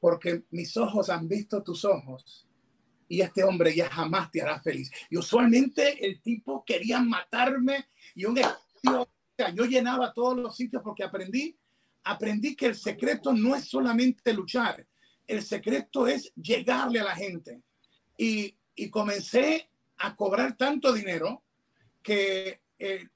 [0.00, 2.46] porque mis ojos han visto tus ojos
[3.08, 4.90] y este hombre ya jamás te hará feliz.
[5.10, 8.38] Y usualmente el tipo quería matarme y un
[9.54, 11.56] yo llenaba todos los sitios porque aprendí,
[12.04, 14.86] aprendí que el secreto no es solamente luchar,
[15.26, 17.62] el secreto es llegarle a la gente.
[18.16, 21.42] Y, y comencé a cobrar tanto dinero
[22.02, 23.08] que eh,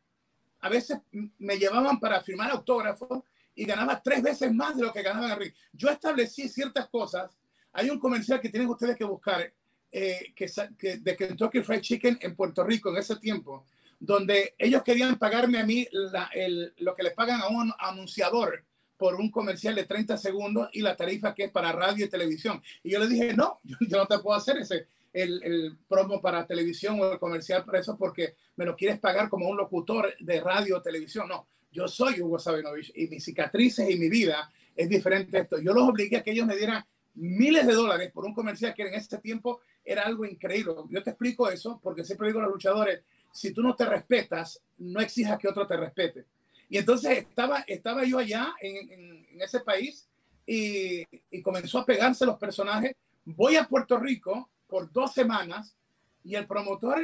[0.60, 0.98] a veces
[1.38, 3.22] me llevaban para firmar autógrafos
[3.54, 7.36] y ganaba tres veces más de lo que ganaba en Yo establecí ciertas cosas.
[7.72, 9.52] Hay un comercial que tienen ustedes que buscar
[9.90, 10.46] eh, que,
[10.78, 13.66] que, de Kentucky Fried Chicken en Puerto Rico en ese tiempo,
[13.98, 15.86] donde ellos querían pagarme a mí
[16.32, 18.64] el, lo que les pagan a un anunciador
[19.02, 22.62] por un comercial de 30 segundos y la tarifa que es para radio y televisión.
[22.84, 26.46] Y yo le dije, no, yo, no te puedo hacer ese, el, el, promo para
[26.46, 30.40] televisión o el comercial para eso porque me lo quieres pagar como un locutor de
[30.40, 31.26] radio o televisión.
[31.26, 35.58] No, yo soy Hugo Sabinovich y mis cicatrices y mi vida es diferente esto.
[35.58, 36.84] Yo los obligué a que ellos me dieran
[37.16, 40.74] miles de dólares por un comercial que en ese tiempo era algo increíble.
[40.90, 43.00] Yo te explico eso porque siempre digo a los luchadores,
[43.32, 46.24] si tú no te respetas, no exijas que otro te respete.
[46.72, 50.08] Y entonces estaba, estaba yo allá en, en, ese país
[50.46, 52.96] y, y, comenzó a pegarse los personajes.
[53.26, 55.76] Voy a Puerto Rico por dos semanas
[56.24, 57.02] y el promotor,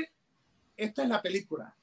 [0.74, 1.76] esta es la película,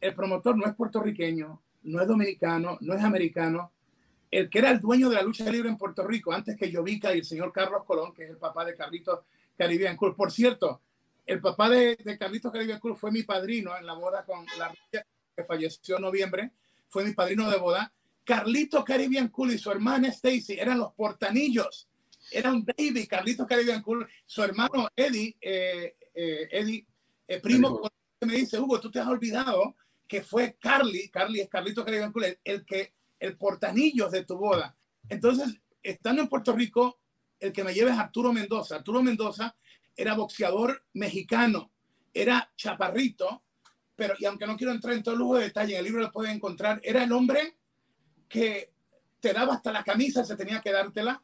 [0.00, 3.72] el promotor no es puertorriqueño, no es dominicano, no es americano.
[4.30, 7.12] El que era el dueño de la lucha libre en Puerto Rico, antes que Jovica
[7.12, 9.18] y el señor Carlos Colón, que es el papá de Carlitos
[9.58, 10.14] Caribbean Cool.
[10.14, 10.80] Por cierto,
[11.26, 14.72] el papá de, de Carlitos Caribbean Cool fue mi padrino en la boda con la
[14.92, 16.52] que falleció en noviembre.
[16.92, 17.90] Fue mi padrino de boda.
[18.22, 21.88] Carlitos Caribbean Cool y su hermana Stacy eran los portanillos.
[22.30, 24.06] Era un baby, Carlitos Caribbean Cool.
[24.26, 26.86] Su hermano Eddie, eh, eh, Eddie,
[27.26, 27.80] eh, primo,
[28.20, 29.74] me dice, Hugo, tú te has olvidado
[30.06, 34.76] que fue Carly, Carly es Carlito Caribbean el, el que, el portanillos de tu boda.
[35.08, 35.48] Entonces,
[35.82, 37.00] estando en Puerto Rico,
[37.40, 38.76] el que me lleva es Arturo Mendoza.
[38.76, 39.56] Arturo Mendoza
[39.96, 41.72] era boxeador mexicano,
[42.12, 43.42] era chaparrito,
[43.96, 46.12] pero, y aunque no quiero entrar en todo lujo de detalle, en el libro lo
[46.12, 47.56] pueden encontrar, era el hombre
[48.28, 48.72] que
[49.20, 51.22] te daba hasta la camisa, se tenía que dártela,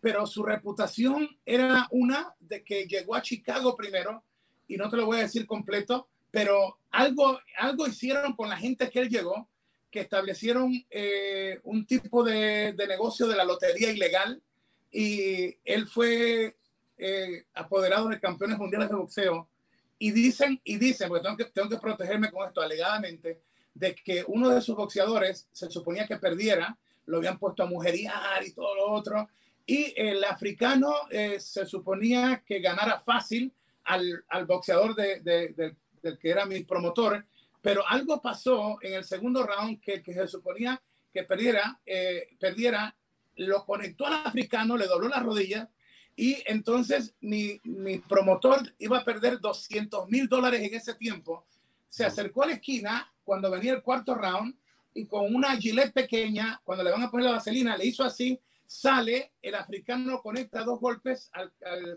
[0.00, 4.22] pero su reputación era una de que llegó a Chicago primero,
[4.68, 8.90] y no te lo voy a decir completo, pero algo, algo hicieron con la gente
[8.90, 9.48] que él llegó,
[9.90, 14.42] que establecieron eh, un tipo de, de, negocio de la lotería ilegal
[14.90, 16.56] y él fue
[16.96, 19.48] eh, apoderado de campeones mundiales de boxeo.
[20.04, 23.40] Y dicen, y dicen, porque tengo que, tengo que protegerme con esto alegadamente,
[23.72, 28.44] de que uno de sus boxeadores se suponía que perdiera, lo habían puesto a mujeriar
[28.44, 29.28] y todo lo otro,
[29.66, 33.52] y el africano eh, se suponía que ganara fácil
[33.84, 37.24] al, al boxeador de, de, del del que era mi promotor,
[37.60, 40.80] pero algo pasó en el segundo round que, que se suponía
[41.12, 42.94] que perdiera, eh, perdiera,
[43.36, 45.68] lo conectó al africano, le dobló la rodilla
[46.16, 51.46] y entonces mi, mi promotor iba a perder 200 mil dólares en ese tiempo.
[51.88, 54.54] Se acercó a la esquina cuando venía el cuarto round
[54.94, 58.40] y con una gilet pequeña, cuando le van a poner la vaselina, le hizo así
[58.66, 61.52] sale, el africano conecta dos golpes al,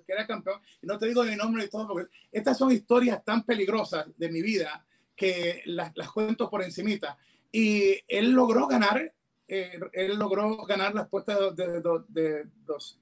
[0.05, 0.61] que era campeón.
[0.81, 4.29] Y no te digo mi nombre y todo, porque estas son historias tan peligrosas de
[4.29, 7.17] mi vida que las, las cuento por encimita.
[7.51, 9.13] Y él logró ganar,
[9.47, 12.49] eh, él logró ganar las puestas de, de, de, de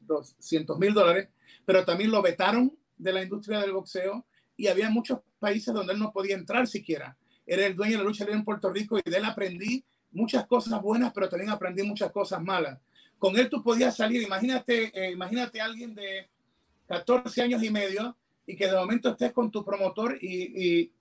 [0.01, 1.29] 200 mil dólares,
[1.65, 4.25] pero también lo vetaron de la industria del boxeo
[4.57, 7.17] y había muchos países donde él no podía entrar siquiera.
[7.45, 10.47] Era el dueño de la lucha libre en Puerto Rico y de él aprendí muchas
[10.47, 12.79] cosas buenas, pero también aprendí muchas cosas malas
[13.17, 16.29] con él tú podías salir, imagínate, eh, imagínate a alguien de
[16.87, 20.91] 14 años y medio y que de momento estés con tu promotor y, y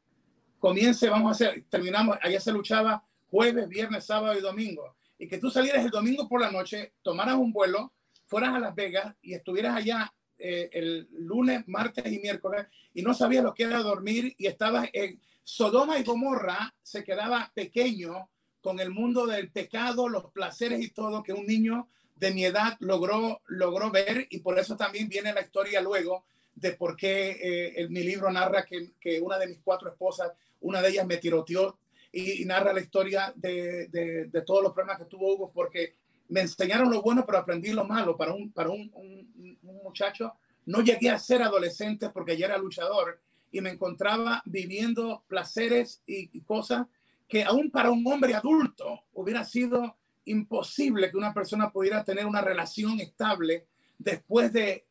[0.59, 5.39] comience, vamos a hacer, terminamos, allá se luchaba jueves, viernes, sábado y domingo, y que
[5.39, 7.93] tú salieras el domingo por la noche, tomaras un vuelo,
[8.27, 13.15] fueras a Las Vegas y estuvieras allá eh, el lunes, martes y miércoles y no
[13.15, 18.81] sabías lo que era dormir y estabas en Sodoma y Gomorra, se quedaba pequeño con
[18.81, 23.43] el mundo del pecado, los placeres y todo que un niño de mi edad logró,
[23.47, 26.25] logró ver y por eso también viene la historia luego
[26.55, 30.81] de por qué eh, mi libro narra que, que, una de mis cuatro esposas, una
[30.81, 31.79] de ellas me tiroteó
[32.15, 35.97] y, narra la historia de, de, de, todos los problemas que tuvo Hugo porque
[36.29, 38.17] me enseñaron lo bueno, pero aprendí lo malo.
[38.17, 40.33] Para un, para un, un, muchacho,
[40.67, 43.21] no llegué a ser adolescente porque ya era luchador
[43.53, 46.87] y me encontraba viviendo placeres y, cosas
[47.29, 52.41] que aún para un hombre adulto hubiera sido imposible que una persona pudiera tener una
[52.41, 53.67] relación estable
[53.99, 54.87] después de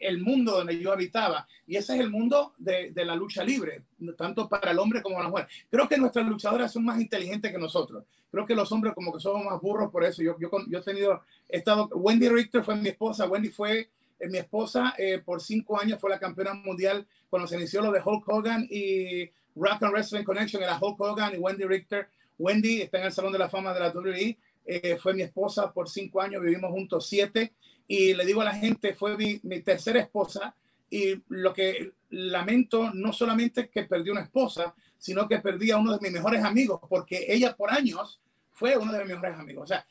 [0.00, 1.46] el mundo donde yo habitaba.
[1.66, 3.82] Y ese es el mundo de, de, la lucha libre,
[4.16, 5.48] tanto para el hombre como para la mujer.
[5.70, 8.04] Creo que nuestras luchadoras son más inteligentes que nosotros.
[8.30, 10.22] Creo que los hombres como que somos más burros por eso.
[10.22, 13.28] Yo, yo, yo he tenido, he estado, Wendy Richter fue mi esposa.
[13.28, 17.56] Wendy fue eh, mi esposa eh, por cinco años, fue la campeona mundial cuando se
[17.56, 19.24] inició lo de Hulk Hogan y
[19.56, 22.08] Rock and Wrestling Connection, era Hulk Hogan y Wendy Richter.
[22.38, 24.38] Wendy está en el Salón de la Fama de la WWE.
[24.72, 27.54] Eh, fue mi esposa por cinco años, vivimos juntos siete
[27.88, 30.54] y le digo a la gente, fue mi, tercera esposa
[30.88, 35.94] y lo que lamento no solamente que perdí una esposa, sino que perdí a uno
[35.94, 38.20] de mis mejores amigos, porque ella por años
[38.52, 39.64] fue uno de mis mejores amigos.
[39.64, 39.84] O sea,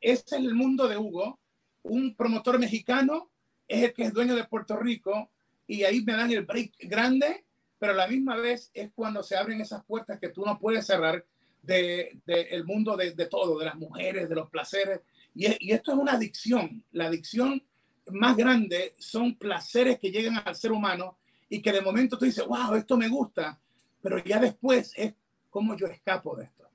[0.00, 1.38] ese es el mundo de Hugo.
[1.82, 3.28] Un promotor mexicano
[3.68, 5.30] es el que es dueño de Puerto Rico
[5.66, 7.44] y ahí me dan el break grande,
[7.78, 10.86] pero a la misma vez es cuando se abren esas puertas que tú no puedes
[10.86, 11.22] cerrar
[11.62, 15.00] del de, el mundo de, de, todo, de las mujeres, de los placeres,
[15.34, 16.84] y, esto es una adicción.
[16.92, 17.62] La adicción
[18.10, 22.46] más grande son placeres que llegan al ser humano y que de momento tú dices,
[22.46, 23.58] wow, esto me gusta,
[24.00, 25.14] pero ya después es
[25.50, 26.68] como yo escapo de esto.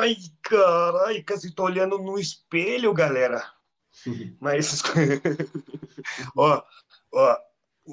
[0.00, 3.54] Ai, caray, casi tô olhando no espelho, galera.
[4.40, 4.82] Mas,
[6.34, 6.64] ó,
[7.10, 7.36] ó,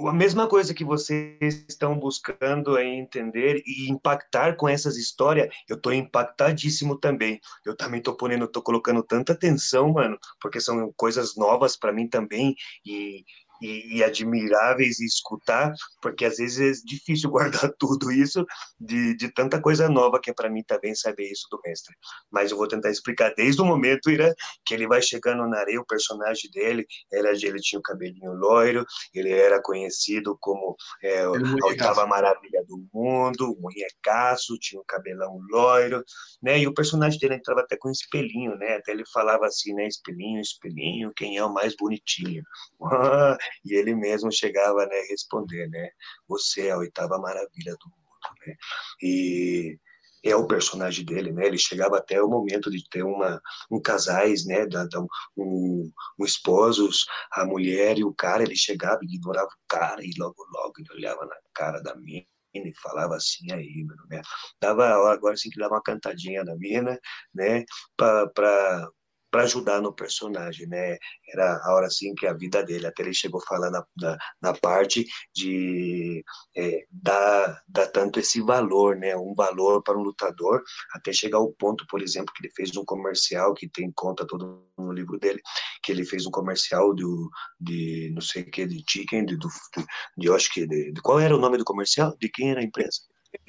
[0.07, 5.75] a mesma coisa que vocês estão buscando é entender e impactar com essas histórias, eu
[5.75, 7.39] estou impactadíssimo também.
[7.63, 12.07] Eu também estou ponendo, tô colocando tanta atenção, mano, porque são coisas novas para mim
[12.07, 13.23] também e,
[13.63, 18.45] e, e, admiráveis e escutar, porque às vezes é difícil guardar tudo isso
[18.79, 21.95] de, de tanta coisa nova que é para mim também saber isso do mestre.
[22.29, 25.79] Mas eu vou tentar explicar desde o momento Ira, que ele vai chegando na areia,
[25.79, 31.29] o personagem dele, ele, ele tinha o cabelinho loiro, ele era conhecido como é, a
[31.65, 36.03] oitava maravilha do mundo, o munhecaço, tinha o cabelão loiro,
[36.41, 36.59] né?
[36.59, 38.75] E o personagem dele entrava até com um espelhinho, né?
[38.75, 39.87] Até ele falava assim, né?
[39.87, 42.43] Espelhinho, espelhinho, quem é o mais bonitinho?
[43.65, 45.89] e ele mesmo chegava né, a responder, né?
[46.27, 48.55] Você é a oitava maravilha do mundo, né?
[49.01, 49.79] E
[50.23, 51.45] é o personagem dele, né?
[51.45, 54.65] Ele chegava até o momento de ter uma um casais, né?
[54.65, 55.01] Da, da,
[55.37, 60.11] um, um esposos, a mulher e o cara, ele chegava e ignorava o cara e
[60.17, 64.21] logo logo ele olhava na cara da mina e falava assim aí, mano, né?
[64.61, 66.99] Dava agora assim que dava uma cantadinha na mina,
[67.33, 67.65] né?
[67.97, 68.89] Para
[69.33, 70.95] para ajudar no personagem, né?
[71.27, 74.53] Era a hora assim que a vida dele, até ele chegou falando na, na, na
[74.53, 76.23] parte de
[76.55, 79.17] é, dar, dar tanto esse valor, né?
[79.17, 80.61] Um valor para um lutador,
[80.93, 84.67] até chegar ao ponto, por exemplo, que ele fez um comercial que tem conta todo
[84.77, 85.41] no livro dele,
[85.81, 87.27] que ele fez um comercial do,
[87.59, 91.01] de não sei o que, de chicken, de, do, de, de acho que, de, de,
[91.01, 92.15] qual era o nome do comercial?
[92.19, 92.99] De quem era a empresa?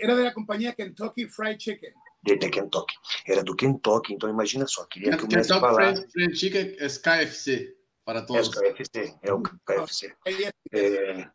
[0.01, 1.93] Era da companhia Kentucky Fried Chicken
[2.25, 2.95] de, de, Kentucky.
[3.27, 6.07] Era do Kentucky, então imagina só, queria que o Messi falasse...
[6.35, 8.57] Chicken é KFC, para todos.
[8.57, 10.15] É o KFC, é o KFC.
[10.73, 11.29] É,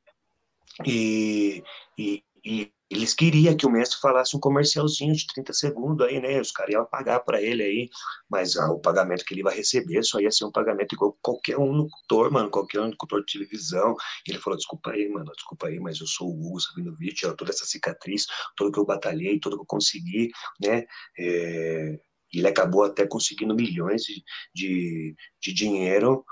[0.86, 1.64] e,
[1.98, 6.42] e, e eles queriam que o mestre falasse um comercialzinho de 30 segundos aí, né?
[6.42, 7.90] Os caras iam pagar para ele aí,
[8.28, 11.58] mas ah, o pagamento que ele vai receber só ia ser um pagamento igual qualquer
[11.58, 13.96] um locutor, mano, qualquer um locutor de televisão.
[14.28, 17.52] E ele falou: desculpa aí, mano, desculpa aí, mas eu sou o Hugo Sabinovich, toda
[17.52, 18.26] essa cicatriz,
[18.58, 20.86] tudo que eu batalhei, tudo que eu consegui, né?
[21.18, 22.00] É...
[22.34, 24.24] Ele acabou até conseguindo milhões de,
[24.54, 26.24] de, de dinheiro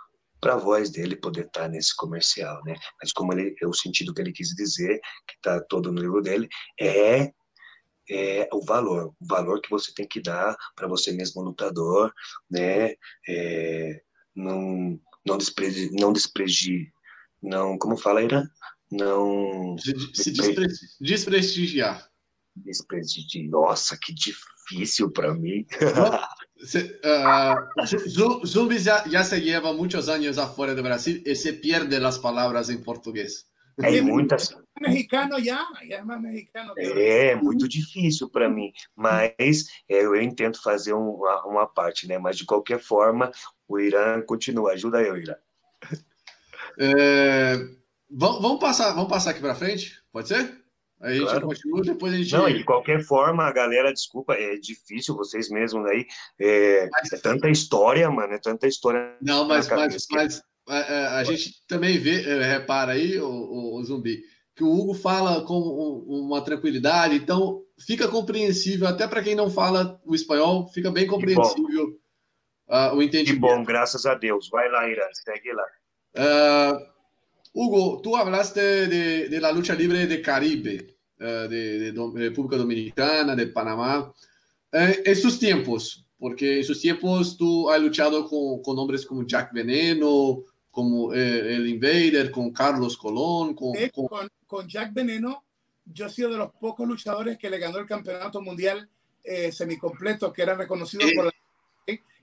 [0.47, 2.73] para a voz dele poder estar tá nesse comercial, né?
[3.01, 6.21] Mas como ele, é o sentido que ele quis dizer, que está todo no livro
[6.21, 6.47] dele,
[6.79, 7.33] é
[8.09, 12.13] é o valor, o valor que você tem que dar para você mesmo lutador,
[12.49, 12.93] né?
[13.27, 14.01] É,
[14.33, 16.89] não não desprezi, não despregi,
[17.43, 18.27] não como fala aí,
[18.89, 20.31] não se
[21.11, 22.09] desprestigiar.
[22.55, 23.49] Desprestigiar.
[23.49, 25.65] Nossa, que difícil para mim.
[26.63, 31.99] Se, uh, Zumbi ya, ya, se lleva muchos años afuera de Brasil y se pierde
[31.99, 33.49] las palabras en português.
[33.79, 34.57] É muitas.
[34.81, 36.73] Mexicano já, é mais mexicano.
[36.77, 42.17] É, muito difícil para mim, mas é, eu entendo fazer uma, uma parte, né?
[42.17, 43.31] Mas de qualquer forma,
[43.67, 44.71] O Irã continua.
[44.71, 45.35] Ajuda eu, Irã.
[46.79, 47.55] É,
[48.09, 50.01] vamos, vamos, passar, vamos passar aqui para frente?
[50.11, 50.63] Pode ser?
[50.99, 51.47] A gente claro.
[51.47, 52.33] continua, depois a gente.
[52.33, 56.05] Não, de qualquer forma, a galera, desculpa, é difícil vocês mesmos aí.
[56.39, 57.13] É, mas...
[57.13, 59.15] é tanta história, mano, é tanta história.
[59.21, 63.83] Não, mas, mas, mas a, a, gente também vê, é, repara aí, o, o, o,
[63.83, 64.23] Zumbi,
[64.55, 65.59] que o Hugo fala com
[66.07, 71.99] uma tranquilidade, então fica compreensível, até para quem não fala o espanhol, fica bem compreensível
[72.69, 73.33] uh, o entendimento.
[73.33, 74.49] Que bom, graças a Deus.
[74.49, 75.65] Vai lá, Irã, segue lá.
[76.15, 76.96] Uh,
[77.59, 83.35] Hugo, tú hablaste de, de, la lucha libre de Caribe, uh, de, de, República Dominicana,
[83.35, 84.13] de Panamá.
[84.71, 89.25] Eh, en sus tiempos, porque en sus tiempos tú has luchado con, con hombres como
[89.25, 93.55] Jack Veneno, como eh, el Invader, con Carlos Colón.
[93.55, 94.29] Con, con...
[94.45, 95.43] con, Jack Veneno,
[95.83, 98.87] yo he sido de los pocos luchadores que le ganó el campeonato mundial
[99.23, 101.31] eh, semicompleto, que era reconocido por la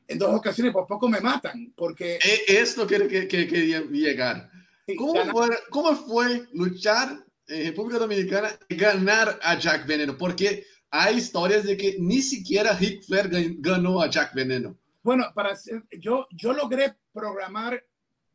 [0.07, 2.19] en dos ocasiones, por poco me matan, porque...
[2.47, 4.51] Es lo que, que, que quería llegar.
[4.99, 10.17] ¿Cómo fue, ¿Cómo fue luchar en República Dominicana y ganar a Jack Veneno?
[10.17, 14.77] Porque hay historias de que ni siquiera Ric Flair ganó a Jack Veneno.
[15.03, 15.57] Bueno, para
[15.99, 17.83] yo, yo logré programar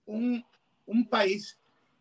[0.05, 0.43] un,
[0.87, 1.57] un país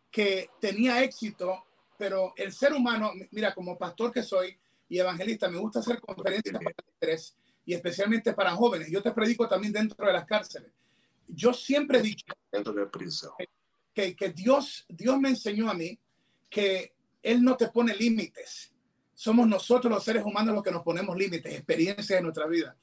[0.09, 1.65] que tenía éxito,
[1.97, 6.55] pero el ser humano, mira, como pastor que soy y evangelista, me gusta hacer conferencias
[6.55, 7.35] para tres
[7.65, 8.89] y especialmente para jóvenes.
[8.89, 10.71] Yo te predico también dentro de las cárceles.
[11.27, 13.31] Yo siempre he dicho dentro de prisión
[13.99, 15.99] que, que Dios, Dios me enseñó a mí
[16.49, 18.71] que Él no te pone límites.
[19.13, 22.75] Somos nosotros los seres humanos los que nos ponemos límites, experiencias de nuestra vida.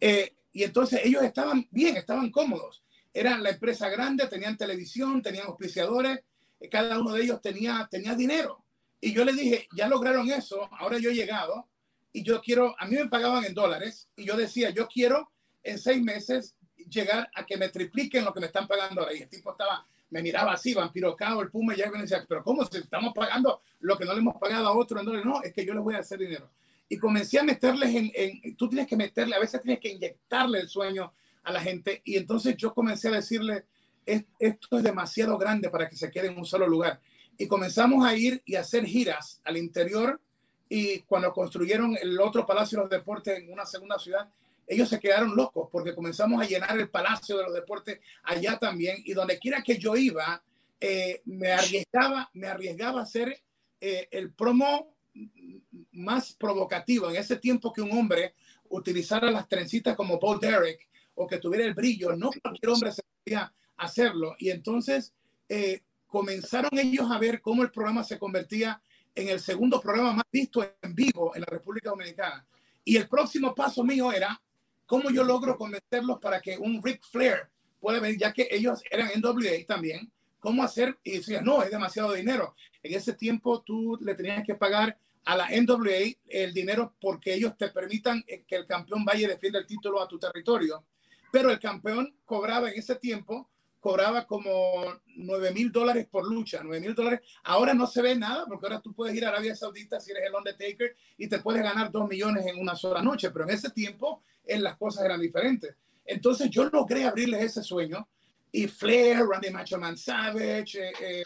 [0.00, 2.82] Eh, y entonces ellos estaban bien, estaban cómodos.
[3.12, 6.20] Eran la empresa grande, tenían televisión, tenían auspiciadores,
[6.60, 8.64] eh, cada uno de ellos tenía, tenía dinero.
[9.00, 11.68] Y yo le dije, ya lograron eso, ahora yo he llegado
[12.12, 15.30] y yo quiero, a mí me pagaban en dólares y yo decía, yo quiero
[15.62, 16.54] en seis meses
[16.88, 19.14] llegar a que me tripliquen lo que me están pagando ahora.
[19.14, 22.22] Y el tipo estaba me miraba así, Vampiro Cao, el Puma, y ya me decía,
[22.28, 25.02] pero ¿cómo si estamos pagando lo que no le hemos pagado a otro?
[25.02, 26.50] No, es que yo les voy a hacer dinero.
[26.86, 30.60] Y comencé a meterles en, en, tú tienes que meterle, a veces tienes que inyectarle
[30.60, 32.02] el sueño a la gente.
[32.04, 33.64] Y entonces yo comencé a decirle,
[34.04, 37.00] esto es demasiado grande para que se quede en un solo lugar.
[37.38, 40.20] Y comenzamos a ir y a hacer giras al interior.
[40.68, 44.28] Y cuando construyeron el otro Palacio de los Deportes en una segunda ciudad,
[44.66, 48.96] ellos se quedaron locos porque comenzamos a llenar el Palacio de los Deportes allá también
[49.04, 50.42] y donde quiera que yo iba,
[50.80, 53.42] eh, me arriesgaba, me arriesgaba a ser
[53.80, 54.94] eh, el promo
[55.92, 58.34] más provocativo en ese tiempo que un hombre
[58.68, 63.02] utilizara las trencitas como Paul Derek o que tuviera el brillo, no cualquier hombre se
[63.22, 64.34] podía hacerlo.
[64.38, 65.12] Y entonces
[65.48, 68.80] eh, comenzaron ellos a ver cómo el programa se convertía
[69.14, 72.46] en el segundo programa más visto en vivo en la República Dominicana.
[72.84, 74.40] Y el próximo paso mío era
[74.86, 77.48] ¿Cómo yo logro convencerlos para que un Ric Flair
[77.80, 80.10] pueda venir, ya que ellos eran NWA también?
[80.38, 80.98] ¿Cómo hacer?
[81.04, 82.54] Y decía, no, es demasiado dinero.
[82.82, 87.56] En ese tiempo tú le tenías que pagar a la NWA el dinero porque ellos
[87.56, 90.84] te permitan eh, que el campeón vaya y defienda el título a tu territorio.
[91.30, 93.48] Pero el campeón cobraba en ese tiempo
[93.82, 94.84] cobraba como
[95.16, 97.20] 9 mil dólares por lucha, 9 mil dólares.
[97.42, 100.22] Ahora no se ve nada porque ahora tú puedes ir a Arabia Saudita si eres
[100.24, 103.70] el Undertaker y te puedes ganar 2 millones en una sola noche, pero en ese
[103.70, 105.74] tiempo en las cosas eran diferentes.
[106.04, 108.06] Entonces yo logré abrirles ese sueño
[108.52, 111.22] y Flair, Randy Macho Man Savage, eh, eh,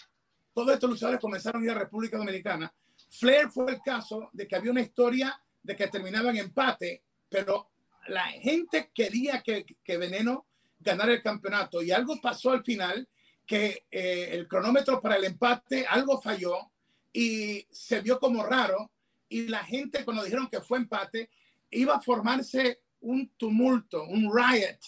[0.55, 2.73] todos estos luchadores comenzaron a ir a República Dominicana.
[3.11, 7.69] Flair fue el caso de que había una historia de que terminaban en empate, pero
[8.09, 10.47] la gente quería que, que Veneno
[10.79, 11.83] ganar el campeonato.
[11.83, 13.09] Y algo pasó al final
[13.47, 16.71] que eh, el cronómetro para el empate, algo falló
[17.13, 18.91] y se vio como raro.
[19.29, 21.31] Y la gente, cuando dijeron que fue empate,
[21.71, 24.79] iba a formarse un tumulto, un riot.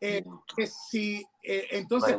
[0.00, 0.24] Eh,
[0.56, 2.16] que si, eh, entonces,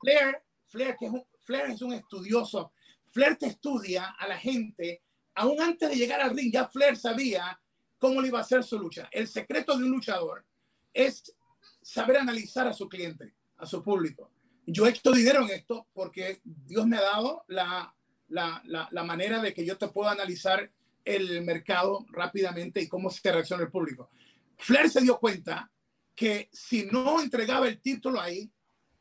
[0.00, 2.72] Flair, Flair, que es un, Flair es un estudioso.
[3.10, 5.02] Flair te estudia a la gente.
[5.34, 7.60] Aún antes de llegar al ring, ya Flair sabía
[7.98, 9.08] cómo le iba a hacer su lucha.
[9.12, 10.44] El secreto de un luchador
[10.92, 11.34] es
[11.82, 14.30] saber analizar a su cliente, a su público.
[14.66, 17.94] Yo he hecho dinero en esto porque Dios me ha dado la,
[18.28, 20.70] la, la, manera de que yo te pueda analizar
[21.04, 24.10] el mercado rápidamente y cómo se reacciona el público.
[24.56, 25.70] Flair se dio cuenta
[26.14, 28.50] que si no entregaba el título ahí,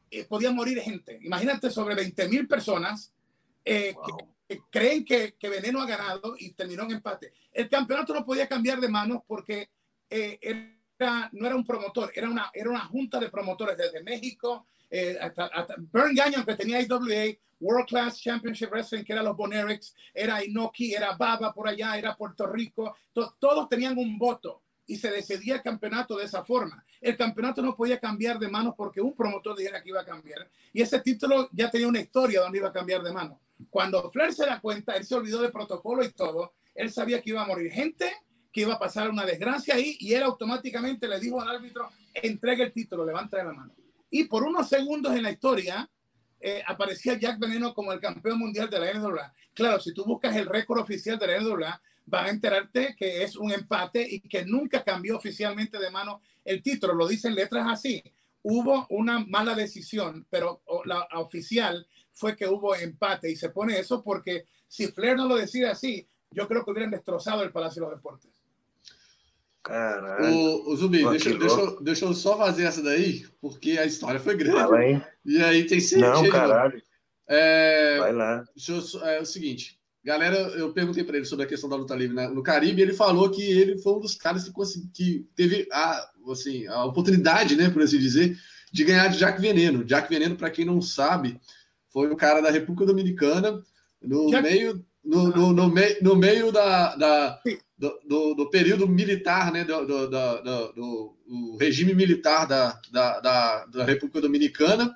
[0.09, 1.19] eh, podía morir gente.
[1.21, 3.13] Imagínate sobre 20 mil personas
[3.63, 3.95] eh,
[4.47, 7.33] que, creen que, que, Veneno ha ganado y terminó en empate.
[7.51, 9.69] El campeonato no podía cambiar de manos porque
[10.09, 10.79] eh,
[11.31, 15.45] no era un promotor, era una, era una junta de promotores desde México, eh, hasta,
[15.45, 20.43] hasta Burn Gagnon, que tenía IWA, World Class Championship Wrestling, que era los Bonerics, era
[20.43, 24.63] Inoki, era Baba por allá, era Puerto Rico, todos tenían un voto.
[24.87, 26.83] y se decidía el campeonato de esa forma.
[26.99, 30.49] El campeonato no podía cambiar de manos porque un promotor dijera que iba a cambiar.
[30.73, 33.39] Y ese título ya tenía una historia donde iba a cambiar de mano.
[33.69, 36.55] Cuando Flair se da cuenta, él se olvidó de protocolo y todo.
[36.75, 38.11] Él sabía que iba a morir gente,
[38.51, 42.63] que iba a pasar una desgracia ahí y él automáticamente le dijo al árbitro, entregue
[42.63, 43.73] el título, levanta la mano.
[44.09, 45.89] Y por unos segundos en la historia,
[46.39, 49.33] eh, aparecía Jack Veneno como el campeón mundial de la NWA.
[49.53, 53.35] Claro, si tú buscas el récord oficial de la NWA, vas a enterarte que es
[53.35, 56.93] un empate y que nunca cambió oficialmente de mano el título.
[56.93, 58.03] Lo dicen letras así.
[58.43, 64.03] Hubo una mala decisión, pero la oficial fue que hubo empate y se pone eso
[64.03, 67.89] porque si Flair no lo decide así, yo creo que hubieran destrozado el Palacio de
[67.89, 68.30] los Deportes.
[69.63, 70.33] Caralho.
[70.33, 74.35] O, o Zumbi, deixa, deixa, deixa, eu só fazer essa daí, porque a história foi
[74.35, 74.57] grande.
[74.57, 76.09] Fala E aí tem sempre.
[76.09, 76.81] Não, caralho.
[77.27, 78.43] É, Vai lá.
[78.67, 82.15] Eu, é o seguinte, Galera, eu perguntei para ele sobre a questão da luta livre
[82.29, 84.51] no Caribe, ele falou que ele foi um dos caras que,
[84.91, 88.35] que teve a, assim, a oportunidade, né, por assim dizer,
[88.71, 89.83] de ganhar de Jack Veneno.
[89.83, 91.39] Jack Veneno, para quem não sabe,
[91.89, 93.61] foi um cara da República Dominicana,
[94.01, 94.41] no Jack...
[94.41, 97.41] meio, no, no, no, mei, no meio da, da
[97.77, 103.83] do, do, do, período militar, né, do, do, do, regime militar da, da, da, da
[103.83, 104.95] República Dominicana,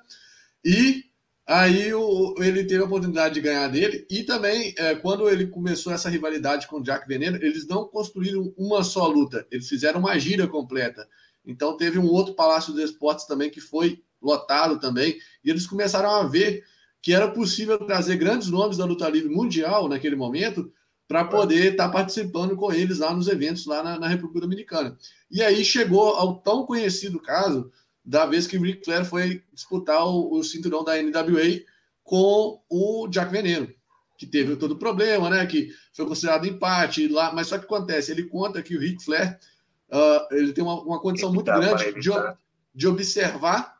[0.64, 1.04] e
[1.48, 4.04] Aí o, ele teve a oportunidade de ganhar dele.
[4.10, 8.52] E também, é, quando ele começou essa rivalidade com o Jack Veneno, eles não construíram
[8.56, 11.08] uma só luta, eles fizeram uma gira completa.
[11.46, 15.16] Então teve um outro Palácio dos Esportes também que foi lotado também.
[15.44, 16.64] E eles começaram a ver
[17.06, 20.72] que era possível trazer grandes nomes da luta livre mundial naquele momento
[21.06, 24.98] para poder estar tá participando com eles lá nos eventos lá na, na República Dominicana.
[25.30, 27.70] E aí chegou ao tão conhecido caso
[28.04, 31.60] da vez que o Ric Flair foi disputar o, o, cinturão da NWA
[32.02, 33.72] com o Jack Veneno,
[34.18, 35.46] que teve todo o problema, né?
[35.46, 39.38] Que foi considerado empate lá, mas só que acontece, ele conta que o Ric Flair
[39.92, 42.10] uh, ele tem uma, uma condição muito grande de,
[42.74, 43.76] de observar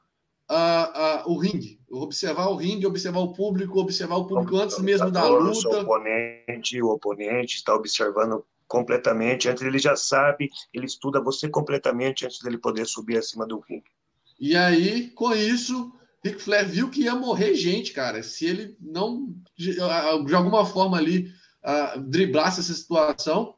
[0.49, 5.11] uh, uh, o ringue, observar o ringue, observar o público, observar o público antes mesmo
[5.11, 5.69] da luta.
[5.69, 12.27] O oponente, o oponente está observando completamente, antes ele já sabe, ele estuda você completamente
[12.27, 13.91] antes dele poder subir acima do ringue.
[14.39, 15.93] E aí, com isso,
[16.25, 18.23] Ric Flair viu que ia morrer gente, cara.
[18.23, 21.31] Se ele não, de, alguma forma ali,
[21.65, 23.55] uh, driblasse essa situação,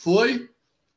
[0.00, 0.50] foi,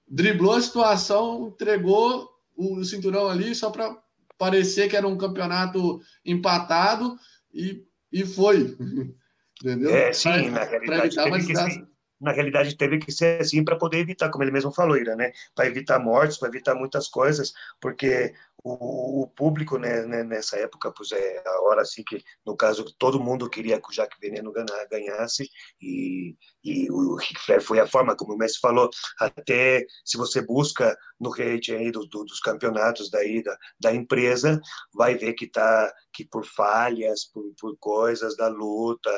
[0.07, 4.02] driblou a situação, entregou o cinturão ali só para
[4.37, 7.17] parecer que era um campeonato empatado
[7.53, 8.77] e, e foi.
[9.61, 9.95] Entendeu?
[9.95, 11.15] É, sim, pra, na realidade.
[11.15, 11.87] Teve que, ser,
[12.19, 15.31] na realidade teve que ser assim para poder evitar, como ele mesmo falou, Ira, né?
[15.55, 20.91] Para evitar mortes, para evitar muitas coisas, porque o, o público né, né, nessa época,
[20.91, 24.53] pois é a hora assim que, no caso, todo mundo queria que o Jack Veneno
[24.89, 25.49] ganhasse
[25.81, 28.89] e, e o Ric Flair foi a forma, como o Messi falou,
[29.19, 34.59] até se você busca no rate aí do, do, dos campeonatos daí da, da empresa,
[34.93, 39.11] vai ver que tá que por falhas, por, por coisas da luta,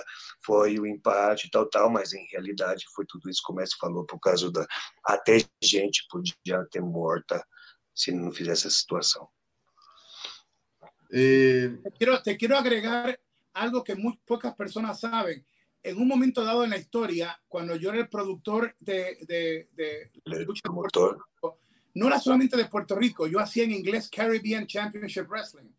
[0.43, 4.05] foi o empate tal, tal, mas em realidade foi tudo isso, como o Messi falou,
[4.05, 4.65] por causa da
[5.03, 7.45] até gente podia ter morta
[7.95, 9.27] se não fizesse essa situação.
[11.11, 13.17] Eh, te, quiero, te quiero agregar
[13.53, 15.45] algo que muy pocas personas saben.
[15.81, 20.11] En un momento dado en la historia, cuando yo era el productor de, de, de,
[20.25, 20.45] de
[21.93, 25.69] no era solamente de Puerto Rico, yo hacía en inglés Caribbean Championship Wrestling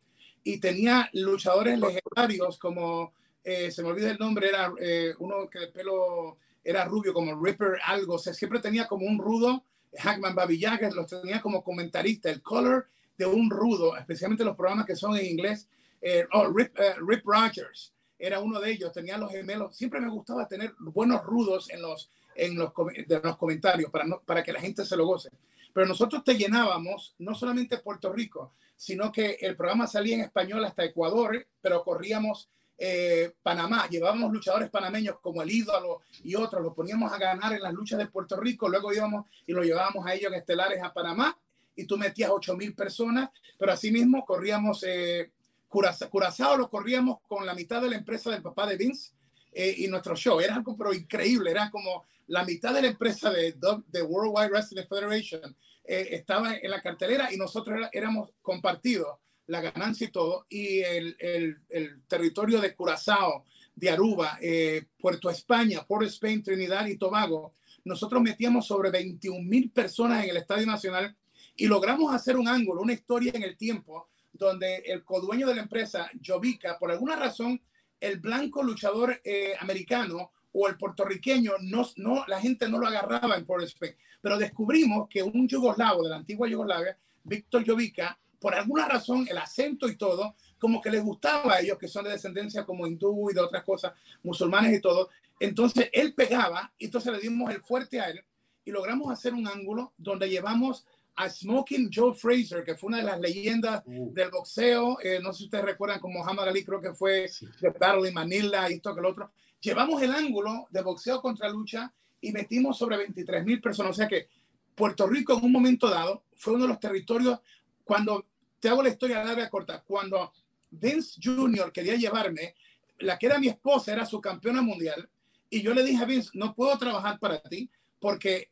[0.43, 3.13] y tenía luchadores legendarios como,
[3.45, 7.39] eh, se me olvida el nombre, era eh, uno que el pelo era rubio como
[7.39, 9.65] Ripper algo, o sea, siempre tenía como un rudo,
[9.99, 14.97] Hackman Babillagas, los tenía como comentarista, el color de un rudo, especialmente los programas que
[14.97, 15.69] son en inglés.
[16.01, 19.77] Eh, oh, Rip, eh, Rip, Rogers era uno de ellos, tenía los gemelos.
[19.77, 22.73] Siempre me gustaba tener buenos rudos en los, en los,
[23.07, 25.31] de los comentarios para, no, para que la gente se lo goce.
[25.73, 30.65] Pero nosotros te llenábamos no solamente Puerto Rico, sino que el programa salía en español
[30.65, 32.49] hasta Ecuador, pero corríamos
[32.79, 37.63] eh, Panamá, llevábamos luchadores panameños como el ídolo y otros, los poníamos a ganar en
[37.63, 40.93] las luchas de Puerto Rico, luego íbamos y lo llevábamos a ellos en estelares a
[40.93, 41.37] Panamá
[41.75, 45.31] y tú metías 8 mil personas, pero asimismo corríamos, eh,
[45.69, 49.13] Curazao, lo corríamos con la mitad de la empresa del papá de Vince
[49.53, 50.41] eh, y nuestro show.
[50.41, 53.55] Era algo pero increíble, era como la mitad de la empresa de,
[53.89, 59.61] de World Wide Wrestling Federation eh, estaba en la cartelera y nosotros éramos compartidos la
[59.61, 63.45] ganancia y todo, y el, el, territorio de Curazao,
[63.75, 69.71] de Aruba, eh, Puerto España, Port Spain, Trinidad y Tobago, nosotros metíamos sobre 21 mil
[69.71, 71.15] personas en el Estadio Nacional
[71.57, 75.63] y logramos hacer un ángulo, una historia en el tiempo, donde el codueño de la
[75.63, 77.61] empresa, Jovica, por alguna razón,
[78.01, 83.37] el blanco luchador eh, americano o el puertorriqueño, no, no, la gente no lo agarraba
[83.37, 83.99] en Pro Respect.
[84.21, 89.39] Pero descubrimos que un yugoslavo de la antigua Yugoslavia, Víctor Jovica, por alguna razón, el
[89.39, 93.31] acento y todo, como que les gustaba a ellos, que son de descendencia como hindú
[93.31, 95.11] y de otras cosas, musulmanes y todo.
[95.39, 98.25] Entonces él pegaba, y entonces le dimos el fuerte a él
[98.65, 103.05] y logramos hacer un ángulo donde llevamos a Smoking Joe Fraser, que fue una de
[103.05, 104.13] las leyendas uh.
[104.13, 104.99] del boxeo.
[105.03, 107.31] Eh, no sé si ustedes recuerdan como Muhammad Ali, creo que fue
[107.61, 109.31] de Battle in Manila y esto que lo otro.
[109.61, 113.93] Llevamos el ángulo de boxeo contra lucha y metimos sobre 23 mil personas.
[113.93, 114.29] O sea que
[114.75, 117.41] Puerto Rico en un momento dado fue uno de los territorios,
[117.87, 118.27] cuando
[118.59, 120.33] te hago la historia larga corta, cuando
[120.71, 121.71] Vince Jr.
[121.73, 122.57] quería llevarme,
[122.99, 125.09] la que era mi esposa era su campeona mundial,
[125.49, 127.71] y yo le dije a Vince, no puedo trabajar para ti
[128.01, 128.51] porque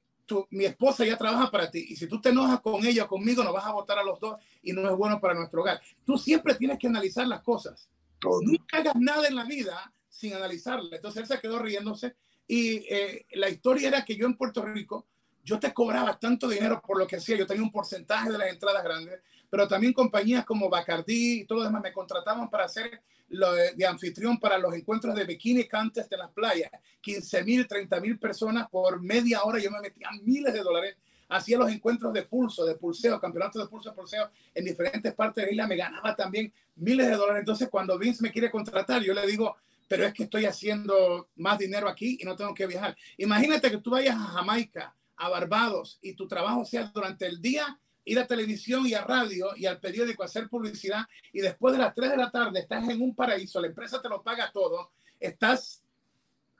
[0.51, 3.43] mi esposa ya trabaja para ti y si tú te enojas con ella o conmigo,
[3.43, 5.83] nos vas a votar a los dos y no es bueno para nuestro hogar.
[6.07, 7.89] Tú siempre tienes que analizar las cosas.
[8.23, 10.97] Nunca hagas nada en la vida sin analizarla.
[10.97, 12.15] Entonces él se quedó riéndose
[12.47, 15.07] y eh, la historia era que yo en Puerto Rico,
[15.45, 18.49] yo te cobraba tanto dinero por lo que hacía, yo tenía un porcentaje de las
[18.49, 19.21] entradas grandes,
[19.51, 23.87] pero también compañías como Bacardi y todo lo demás me contrataban para hacer lo de,
[23.87, 26.71] anfitrión para los encuentros de bikini cantes de las playas.
[27.01, 29.59] 15 mil, 30 mil personas por media hora.
[29.59, 30.97] Yo me metía miles de dólares.
[31.29, 35.43] Hacía los encuentros de pulso, de pulseo, campeonatos de pulso, de pulseo en diferentes partes
[35.43, 35.67] de la isla.
[35.67, 37.41] Me ganaba también miles de dólares.
[37.41, 39.57] Entonces, cuando Vince me quiere contratar, yo le digo,
[39.89, 42.97] pero es que estoy haciendo más dinero aquí y no tengo que viajar.
[43.17, 47.79] Imagínate que tú vayas a Jamaica, a Barbados, y tu trabajo sea durante el día
[48.05, 51.79] ir a televisión y a radio y al periódico a hacer publicidad y después de
[51.79, 54.93] las 3 de la tarde estás en un paraíso, la empresa te lo paga todo,
[55.19, 55.83] estás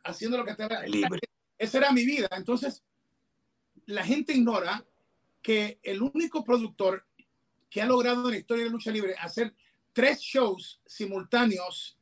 [0.05, 0.89] haciendo lo que te.
[0.89, 1.21] Libre.
[1.59, 2.29] Esa era mi vida.
[2.37, 2.83] Entonces,
[3.87, 4.85] la gente ignora
[5.43, 7.07] que el único productor
[7.69, 9.55] que ha logrado en la historia de lucha libre hacer
[9.93, 11.99] tres shows simultáneos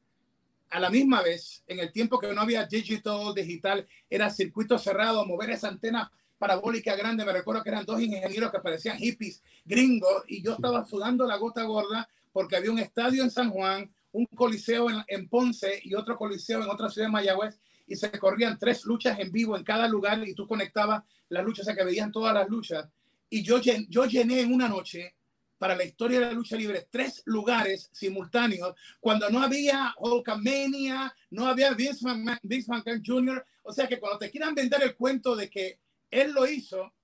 [0.70, 5.26] a la misma vez, en el tiempo que no había digital, digital, era circuito cerrado,
[5.26, 6.10] mover esa antena
[6.42, 7.24] parabólica grande.
[7.24, 11.36] Me recuerdo que eran dos ingenieros que parecían hippies gringos y yo estaba sudando la
[11.36, 16.16] gota gorda porque había un estadio en San Juan, un coliseo en, Ponce y otro
[16.16, 19.86] coliseo en otra ciudad de Mayagüez y se corrían tres luchas en vivo en cada
[19.86, 22.88] lugar y tú conectabas las luchas, o sea que veían todas las luchas.
[23.30, 25.14] Y yo, yo llené en una noche
[25.58, 31.46] para la historia de la lucha libre tres lugares simultáneos cuando no había Hulkamania, no
[31.46, 33.46] había Vince McMahon Jr.
[33.62, 35.78] O sea que cuando te quieran vender el cuento de que
[36.12, 36.94] él lo hizo,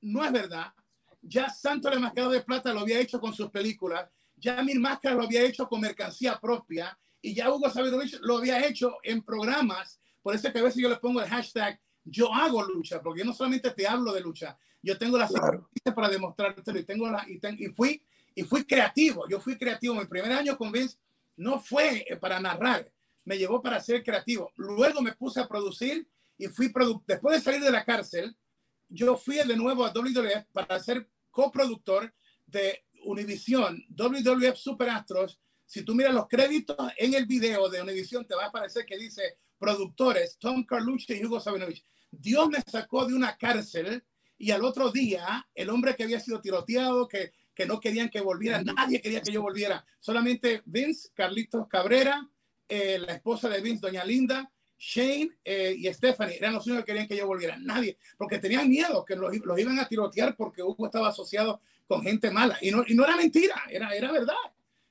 [0.00, 0.72] no es verdad.
[1.22, 5.16] Ya Santo el Mascarado de Plata lo había hecho con sus películas, ya Mil Máscaras
[5.16, 10.00] lo había hecho con mercancía propia y ya Hugo Sabinovich lo había hecho en programas.
[10.22, 13.24] Por eso que a veces yo le pongo el hashtag yo hago lucha, porque yo
[13.26, 15.68] no solamente te hablo de lucha, yo tengo las claro.
[15.94, 18.00] para demostrártelo y tengo la, y, y, fui
[18.34, 19.28] y fui creativo.
[19.28, 19.94] Yo fui creativo.
[19.94, 20.96] Mi primer año con Vince
[21.36, 22.90] no fue para narrar,
[23.24, 24.52] me llevó para ser creativo.
[24.56, 26.72] Luego me puse a producir y fui
[27.06, 28.36] después de salir de la cárcel,
[28.88, 32.12] yo fui de nuevo a WWF para ser coproductor
[32.46, 35.38] de Univision, WWF Super Astros.
[35.64, 38.96] Si tú miras los créditos en el video de Univision, te va a aparecer que
[38.96, 41.84] dice productores Tom Carlucci y Hugo Sabinovich.
[42.10, 44.04] Dios me sacó de una cárcel
[44.38, 48.20] y al otro día el hombre que había sido tiroteado, que, que no querían que
[48.20, 52.28] volviera, nadie quería que yo volviera, solamente Vince, Carlitos Cabrera,
[52.68, 56.92] eh, la esposa de Vince, doña Linda, Shane eh, y Stephanie eran los únicos que
[56.92, 57.56] querían que yo volviera.
[57.58, 62.02] Nadie, porque tenían miedo que los, los, iban a tirotear porque Hugo estaba asociado con
[62.02, 62.58] gente mala.
[62.60, 64.34] Y no, y no era mentira, era, era verdad.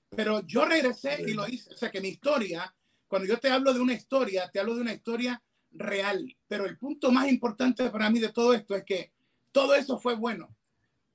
[0.10, 1.74] Pero yo regresé y lo hice.
[1.74, 2.74] O sea que mi historia,
[3.08, 6.36] cuando yo te hablo de una historia, te hablo de una historia real.
[6.48, 9.12] Pero el punto más importante para mí de todo esto es que
[9.52, 10.56] todo eso fue bueno.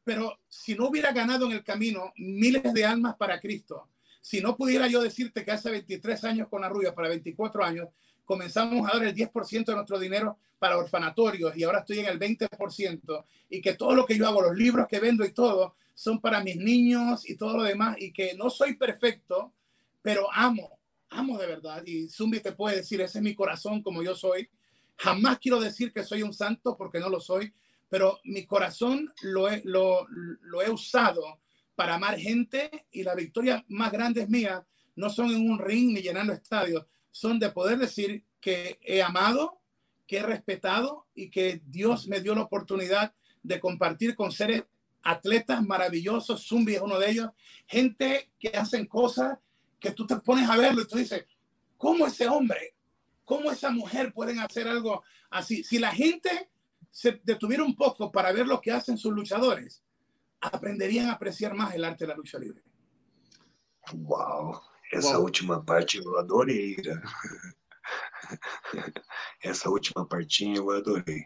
[0.05, 3.89] Pero si no hubiera ganado en el camino miles de almas para Cristo,
[4.21, 7.89] si no pudiera yo decirte que hace 23 años con Arrubia, para 24 años,
[8.31, 12.16] comenzamos a dar el 10% de nuestro dinero para orfanatorios y ahora estoy en el
[12.16, 16.20] 20% y que todo lo que yo hago, los libros que vendo y todo, son
[16.20, 19.53] para mis niños y todo lo demás y que no soy perfecto,
[20.01, 20.78] pero amo,
[21.09, 21.83] amo de verdad.
[21.85, 24.49] Y Zumbi te puede decir, ese es mi corazón como yo soy.
[24.99, 27.53] Jamás quiero decir que soy un santo porque no lo soy,
[27.89, 31.41] pero mi corazón lo he, lo, lo he usado
[31.74, 34.64] para amar gente y la victoria más grande es mía.
[34.95, 39.61] No son en un ring ni llenando estadios, son de poder decir que he amado,
[40.07, 44.65] que he respetado y que Dios me dio la oportunidad de compartir con seres
[45.03, 46.47] atletas maravillosos.
[46.47, 47.31] Zumbi es uno de ellos.
[47.67, 49.39] Gente que hacen cosas
[49.79, 51.25] que tú te pones a verlo y tú dices,
[51.77, 52.75] ¿cómo ese hombre,
[53.25, 55.65] cómo esa mujer pueden hacer algo así?
[55.65, 56.51] Si la gente
[56.91, 59.83] se detuviera un poco para ver lo que hacen sus luchadores,
[60.41, 62.63] aprenderían a apreciar más el arte de la lucha libre.
[63.93, 64.61] Wow.
[64.93, 65.22] Essa Uau.
[65.22, 66.76] última parte eu adorei.
[69.43, 71.24] essa última partinha eu adorei.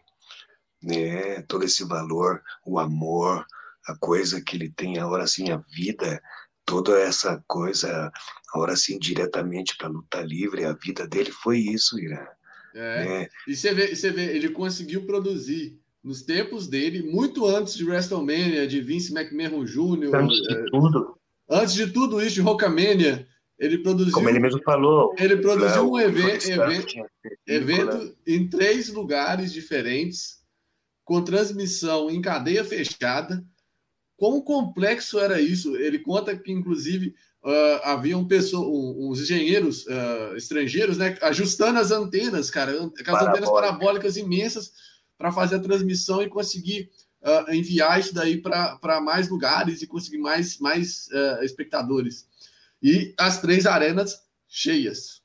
[0.83, 1.43] Né?
[1.43, 3.47] Todo esse valor, o amor,
[3.87, 6.23] a coisa que ele tem, agora assim, a vida,
[6.65, 8.13] toda essa coisa,
[8.53, 12.27] agora assim, diretamente para luta livre, a vida dele foi isso, Irã.
[12.75, 13.05] É.
[13.05, 13.29] Né?
[13.47, 18.67] E você vê, você vê, ele conseguiu produzir nos tempos dele, muito antes de WrestleMania,
[18.67, 20.15] de Vince McMahon Jr.
[20.15, 21.19] Antes de é, tudo.
[21.49, 23.27] Antes de tudo isso, de Rockamania,
[23.59, 24.13] ele produziu.
[24.13, 25.15] Como ele mesmo falou.
[25.19, 26.95] Ele produziu um evento, evento,
[27.47, 30.41] evento em três lugares diferentes,
[31.05, 33.45] com transmissão em cadeia fechada.
[34.17, 35.77] Quão complexo era isso?
[35.77, 42.51] Ele conta que, inclusive, uh, haviam pessoas, uns engenheiros uh, estrangeiros, né, ajustando as antenas,
[42.51, 44.73] cara, aquelas antenas parabólicas imensas
[45.19, 46.91] para fazer a transmissão e conseguir
[47.23, 51.09] uh, enviar isso daí para mais lugares e conseguir mais, mais
[51.43, 52.27] espectadores.
[52.87, 55.23] E as três arenas cheias.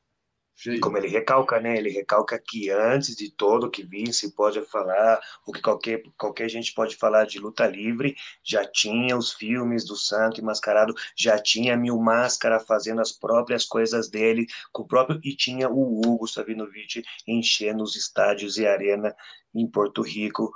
[0.55, 0.80] Cheio.
[0.80, 1.78] Como ele recalca, né?
[1.78, 6.74] Ele recalca que antes de todo que Vince pode falar, o que qualquer, qualquer gente
[6.74, 11.76] pode falar de luta livre, já tinha os filmes do Santo e Mascarado, já tinha
[11.76, 17.03] Mil Máscara fazendo as próprias coisas dele, com o próprio, e tinha o Hugo Savinovich
[17.28, 19.14] enchendo os estádios e arena
[19.53, 20.49] em Porto Rico,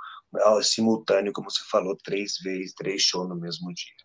[0.62, 4.03] simultâneo, como você falou, três vezes, três shows no mesmo dia.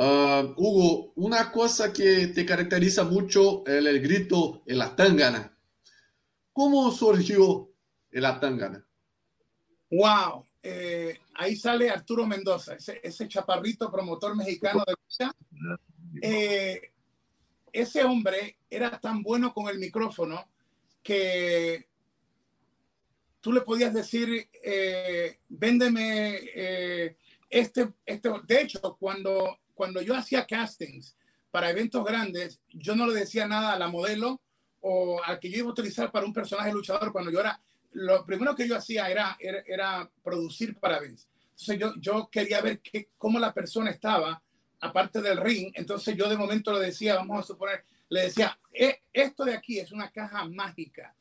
[0.00, 5.58] Uh, Hugo, una cosa que te caracteriza mucho es el grito en la tangana.
[6.52, 7.68] ¿Cómo surgió
[8.12, 8.86] el la tangana?
[9.90, 15.32] Wow, eh, ahí sale Arturo Mendoza, ese, ese, chaparrito promotor mexicano de lucha.
[16.22, 16.92] Eh,
[17.72, 20.48] ese hombre era tan bueno con el micrófono
[21.02, 21.88] que
[23.40, 26.38] tú le podías decir, eh, véndeme
[27.50, 28.30] este, este.
[28.46, 31.16] De hecho, cuando cuando yo hacía castings
[31.52, 34.40] para eventos grandes, yo no le decía nada a la modelo
[34.80, 37.60] o al que yo iba a utilizar para un personaje luchador cuando yo era,
[37.92, 41.28] lo primero que yo hacía era, era, producir para Vince.
[41.50, 44.42] Entonces yo, yo quería ver qué, cómo la persona estaba,
[44.80, 45.70] aparte del ring.
[45.74, 49.78] Entonces yo de momento le decía, vamos a suponer, le decía, e, esto de aquí
[49.78, 51.14] es una caja mágica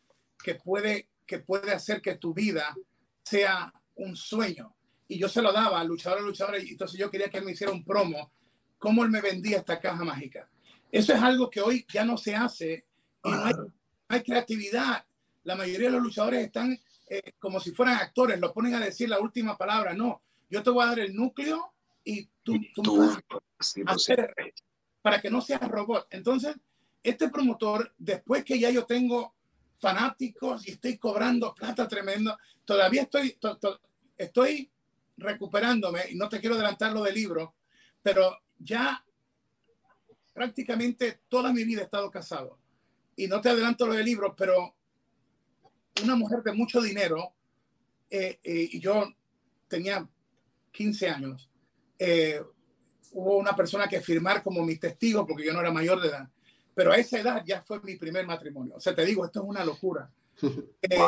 [0.44, 2.76] que puede, que puede hacer que tu vida
[3.22, 4.76] sea un sueño.
[5.08, 7.46] Y yo se lo daba al luchador, al luchador, y entonces yo quería que él
[7.46, 8.32] me hiciera un promo
[8.78, 10.50] cómo él me vendía esta caja mágica.
[10.92, 12.86] Eso es algo que hoy ya no se hace
[13.24, 13.74] y no,
[14.08, 15.06] hay, creatividad.
[15.44, 19.10] La mayoría de los luchadores están eh, como si fueran actores, lo ponen a decir
[19.10, 19.94] la última palabra.
[19.94, 21.74] No, yo te voy a dar el núcleo
[22.04, 22.56] y tú,
[23.86, 24.34] hacer
[25.02, 26.08] para que no seas robot.
[26.12, 26.56] Entonces,
[27.04, 29.36] este promotor, después que ya yo tengo
[29.78, 33.38] fanáticos y estoy cobrando plata tremendo, todavía estoy,
[34.18, 34.72] estoy
[35.18, 37.56] recuperándome y no te quiero adelantar lo del libro,
[38.02, 39.04] pero ya
[40.34, 42.60] prácticamente toda mi vida he estado casado.
[43.16, 44.76] Y no te adelanto lo del libro, pero
[46.04, 47.34] una mujer de mucho dinero,
[48.10, 49.10] eh, eh, y yo
[49.68, 50.08] tenía
[50.72, 51.50] 15 años,
[51.98, 52.42] eh,
[53.14, 56.30] hubo una persona que firmar como mi testigo porque yo no era mayor de edad.
[56.76, 58.76] Pero a esa edad ya fue mi primer matrimonio.
[58.76, 60.12] O sea, te digo, esto es una locura.
[60.82, 61.02] el,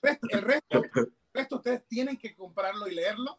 [0.00, 3.38] resto, el resto ustedes tienen que comprarlo y leerlo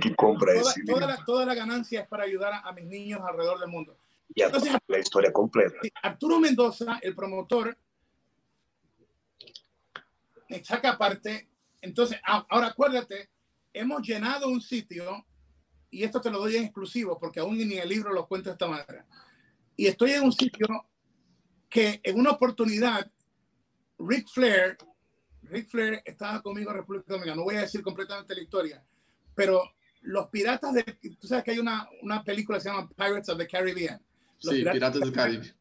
[0.00, 0.56] que comprar
[0.86, 3.96] toda, la, toda, la, ganancia es para ayudar a, mis niños alrededor del mundo.
[4.34, 5.76] Y Entonces, la historia completa.
[6.02, 7.76] Arturo Mendoza, el promotor,
[10.48, 11.48] me saca aparte.
[11.80, 13.30] Entonces, ahora acuérdate,
[13.72, 15.24] hemos llenado un sitio,
[15.90, 18.52] y esto te lo doy en exclusivo, porque aún ni el libro lo cuento de
[18.52, 19.06] esta manera.
[19.76, 20.66] Y estoy en un sitio
[21.68, 23.10] que en una oportunidad,
[23.98, 24.76] Rick Flair,
[25.42, 28.84] Rick Flair estaba conmigo en República Dominicana, no voy a decir completamente la historia,
[29.40, 29.62] pero
[30.02, 30.82] los piratas de,
[31.18, 33.98] tú sabes que hay una, una película que se llama Pirates of the Caribbean.
[34.42, 35.54] Los sí, piratas, del Caribe.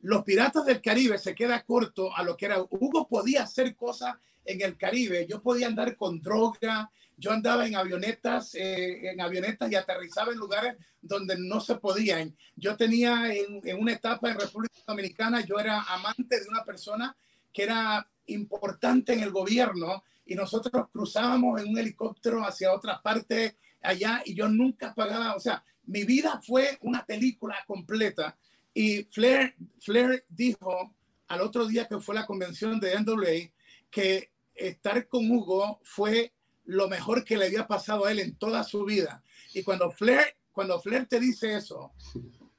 [0.00, 2.60] Los piratas del Caribe se queda corto a lo que era.
[2.60, 5.28] Hugo podía hacer cosas en el Caribe.
[5.28, 6.90] Yo podía andar con droga.
[7.16, 12.36] Yo andaba en avionetas, eh, en avionetas y aterrizaba en lugares donde no se podían.
[12.56, 17.16] Yo tenía en, en una etapa en República Dominicana, yo era amante de una persona
[17.52, 23.56] que era importante en el gobierno y nosotros cruzábamos en un helicóptero hacia otra parte
[23.82, 28.36] allá y yo nunca pagaba, o sea, mi vida fue una película completa
[28.72, 30.94] y Flair, Flair dijo
[31.28, 33.50] al otro día que fue la convención de NWA
[33.90, 36.32] que estar con Hugo fue
[36.64, 39.22] lo mejor que le había pasado a él en toda su vida.
[39.52, 41.92] Y cuando Flair, cuando Flair te dice eso,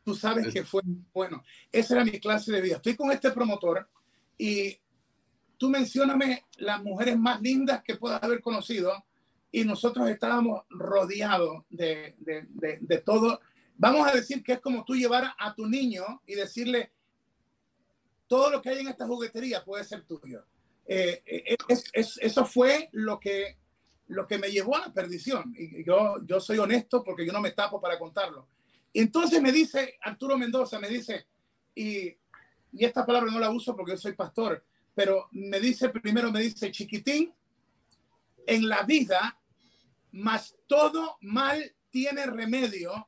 [0.03, 0.81] tú sabes que fue
[1.13, 1.43] bueno.
[1.71, 2.75] Esa era mi clase de vida.
[2.77, 3.89] Estoy con este promotor
[4.37, 4.77] y
[5.57, 9.05] tú mencioname las mujeres más lindas que puedas haber conocido
[9.51, 12.45] y nosotros estábamos rodeados de, de,
[12.81, 13.39] de, todo.
[13.77, 16.91] Vamos a decir que es como tú llevar a tu niño y decirle,
[18.27, 20.43] todo lo que hay en esta juguetería puede ser tuyo.
[20.85, 23.57] Eh, eh, es, eso fue lo que,
[24.07, 25.53] lo que me llevó a la perdición.
[25.57, 28.49] Y yo, yo soy honesto porque yo no me tapo para contarlo.
[28.93, 31.27] Entonces me dice Arturo Mendoza, me dice,
[31.73, 32.07] y,
[32.73, 34.65] y esta palabra no la uso porque yo soy pastor,
[34.95, 37.33] pero me dice, primero me dice, chiquitín,
[38.47, 39.37] en la vida,
[40.13, 43.05] más todo mal tiene remedio,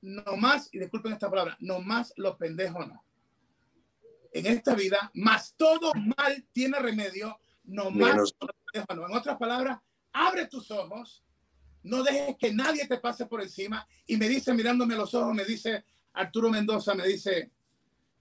[0.00, 3.04] no más, y disculpen esta palabra, no más los pendejos no.
[4.32, 9.06] En esta vida, más todo mal tiene remedio, no más los pendejos no.
[9.06, 9.78] En otras palabras,
[10.12, 11.24] abre tus ojos,
[11.84, 13.86] no dejes que nadie te pase por encima.
[14.06, 17.52] Y me dice, mirándome a los ojos, me dice Arturo Mendoza, me dice,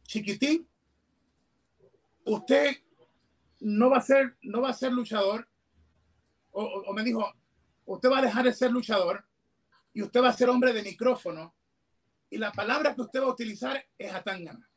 [0.04, 0.68] chiquitín,
[2.28, 2.78] usted
[3.62, 5.48] no va a ser, no va a ser luchador,
[6.52, 7.32] o, me dijo,
[7.86, 9.24] usted va a dejar de ser luchador
[9.94, 11.54] y usted va a ser hombre de micrófono
[12.30, 14.68] y la palabra que usted va a utilizar es atangana.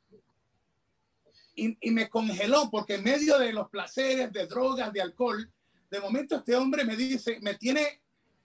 [1.54, 5.50] Y, y me congeló porque en medio de los placeres, de drogas, de alcohol,
[5.90, 8.02] de momento este hombre me dice, me tiene,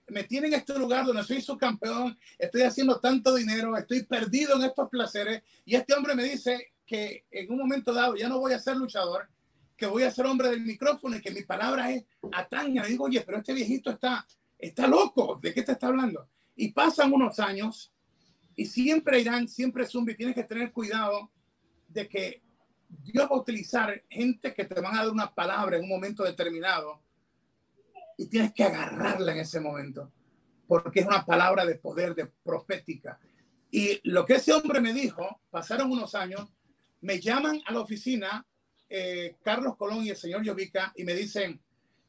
[0.08, 4.56] me tiene en este lugar donde soy su campeón, estoy haciendo tanto dinero, estoy perdido
[4.56, 8.38] en estos placeres y este hombre me dice que en un momento dado ya no
[8.38, 9.28] voy a ser luchador,
[9.76, 12.82] que voy a ser hombre del micrófono y que mi palabra es ataña.
[12.82, 14.26] Le digo, oye, pero este viejito está,
[14.58, 16.28] está loco, ¿de qué te está hablando?
[16.54, 17.92] Y pasan unos años
[18.54, 21.30] y siempre irán, siempre Zumbi, tienes que tener cuidado
[21.88, 22.42] de que
[22.88, 26.24] Dios va a utilizar gente que te van a dar una palabra en un momento
[26.24, 27.02] determinado
[28.16, 30.10] y tienes que agarrarla en ese momento,
[30.66, 33.18] porque es una palabra de poder, de profética.
[33.70, 36.48] Y lo que ese hombre me dijo, pasaron unos años,
[37.00, 38.46] me llaman a la oficina
[38.88, 41.60] eh, Carlos Colón y el señor Llovica y me dicen,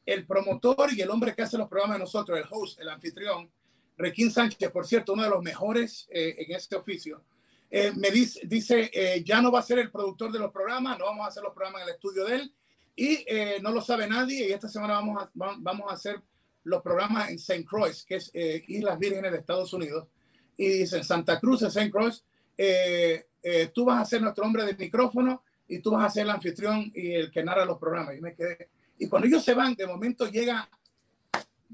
[0.06, 3.50] el promotor y el hombre que hace los programas de nosotros, el host, el anfitrión,
[3.96, 7.24] Requín Sánchez, por cierto, uno de los mejores eh, en este oficio,
[7.70, 8.90] eh, me dice, dice
[9.26, 11.52] ya no va a ser el productor de los programas, no vamos a hacer los
[11.52, 12.54] programas en el estudio de él
[12.96, 13.26] y
[13.60, 16.22] no lo sabe nadie y esta semana vamos a, vamos a hacer
[16.64, 17.64] los programas en St.
[17.64, 20.08] Croix, que es Islas Vírgenes de Estados Unidos.
[20.56, 21.90] Y dicen, Santa Cruz, en St.
[21.90, 22.24] Croix,
[23.74, 26.90] tú vas a ser nuestro hombre de micrófono y tú vas a ser el anfitrión
[26.94, 28.16] y el que narra los programas.
[28.16, 28.70] Y me quedé.
[28.98, 30.68] Y cuando ellos se van, de momento llega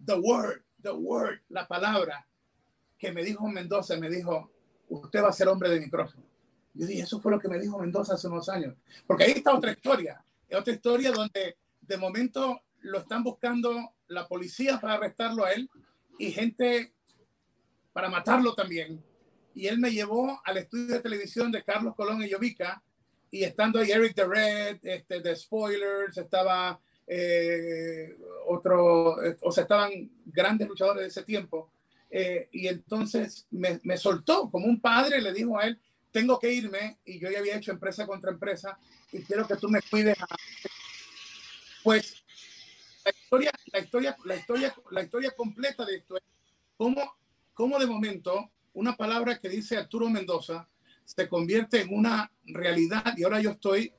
[0.04, 2.26] the word, the word, la palabra
[2.98, 4.50] que me dijo Mendoza, me dijo,
[4.88, 6.24] usted va a ser hombre de micrófono.
[6.74, 8.74] Yo dije, eso fue lo que me dijo Mendoza hace unos años.
[9.06, 10.22] Porque ahí está otra historia.
[10.48, 15.70] Es otra historia donde de momento lo están buscando la policía para arrestarlo a él
[16.18, 16.92] y gente
[17.92, 19.02] para matarlo también.
[19.54, 22.82] Y él me llevó al estudio de televisión de Carlos Colón y Llovica
[23.30, 29.90] y estando ahí Eric the Red, este, de Spoilers, estaba eh, otro, o sea, estaban
[30.26, 31.70] grandes luchadores de ese tiempo.
[32.10, 35.80] Eh, y entonces me, me, soltó como un padre, le dijo a él,
[36.12, 38.78] tengo que irme y yo ya había hecho empresa contra empresa
[39.10, 40.16] y quiero que tú me cuides.
[41.82, 42.22] Pues
[43.04, 46.22] la historia, la historia, la historia, la historia completa de esto es
[46.76, 47.16] cómo,
[47.52, 50.68] cómo de momento una palabra que dice Arturo Mendoza
[51.04, 53.92] se convierte en una realidad y ahora yo estoy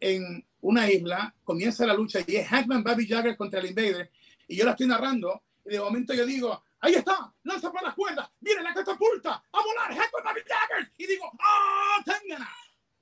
[0.00, 4.10] en una isla, comienza la lucha y es Hackman Baby Jagger contra el Invader
[4.48, 7.94] y yo la estoy narrando y de momento yo digo, ahí está, lanza por las
[7.94, 12.44] cuerdas, viene la catapulta, a volar Hackman Baby Jagger y digo, ¡ah, oh,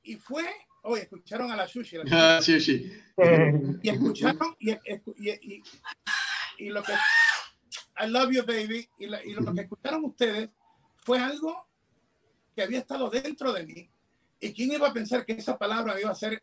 [0.02, 0.44] Y fue,
[0.82, 1.98] oye, escucharon a la Sushi.
[2.04, 2.92] La sushi.
[3.16, 5.62] Ah, y escucharon y, y,
[6.58, 10.50] y, lo que, I love you baby, y, y lo que escucharon ustedes
[11.04, 11.68] fue algo
[12.56, 13.90] que había estado dentro de mí.
[14.40, 16.42] ¿Y quién iba a pensar que esa palabra iba a ser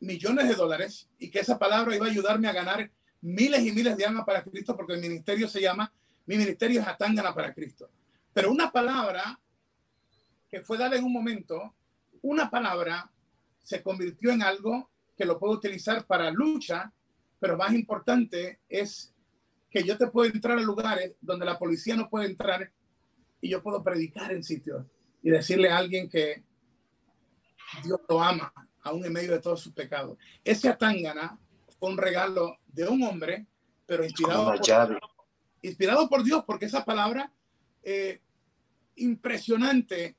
[0.00, 2.90] millones de dólares y que esa palabra iba a ayudarme a ganar
[3.20, 4.76] miles y miles de almas para Cristo?
[4.76, 5.92] Porque el ministerio se llama,
[6.26, 7.90] mi ministerio es Atángana para Cristo.
[8.32, 9.38] Pero una palabra
[10.50, 11.74] que fue dada en un momento,
[12.20, 13.10] una palabra
[13.60, 16.92] se convirtió en algo que lo puedo utilizar para lucha,
[17.38, 19.14] pero más importante es
[19.70, 22.70] que yo te puedo entrar a lugares donde la policía no puede entrar
[23.42, 24.86] y yo puedo predicar en sitios
[25.22, 26.44] y decirle a alguien que
[27.84, 30.16] Dios lo ama, aún en medio de todos sus pecados.
[30.44, 31.38] Ese atangana
[31.78, 33.46] fue un regalo de un hombre,
[33.84, 35.00] pero inspirado, por,
[35.60, 37.32] inspirado por Dios, porque esa palabra
[37.82, 38.20] eh,
[38.96, 40.16] impresionante,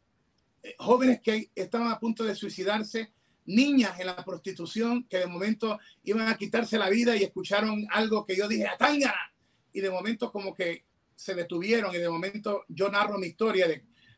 [0.62, 3.14] eh, jóvenes que estaban a punto de suicidarse,
[3.46, 8.26] niñas en la prostitución que de momento iban a quitarse la vida y escucharon algo
[8.26, 9.34] que yo dije, atangana,
[9.72, 10.86] y de momento como que
[11.16, 13.68] se detuvieron y de momento yo narro mi historia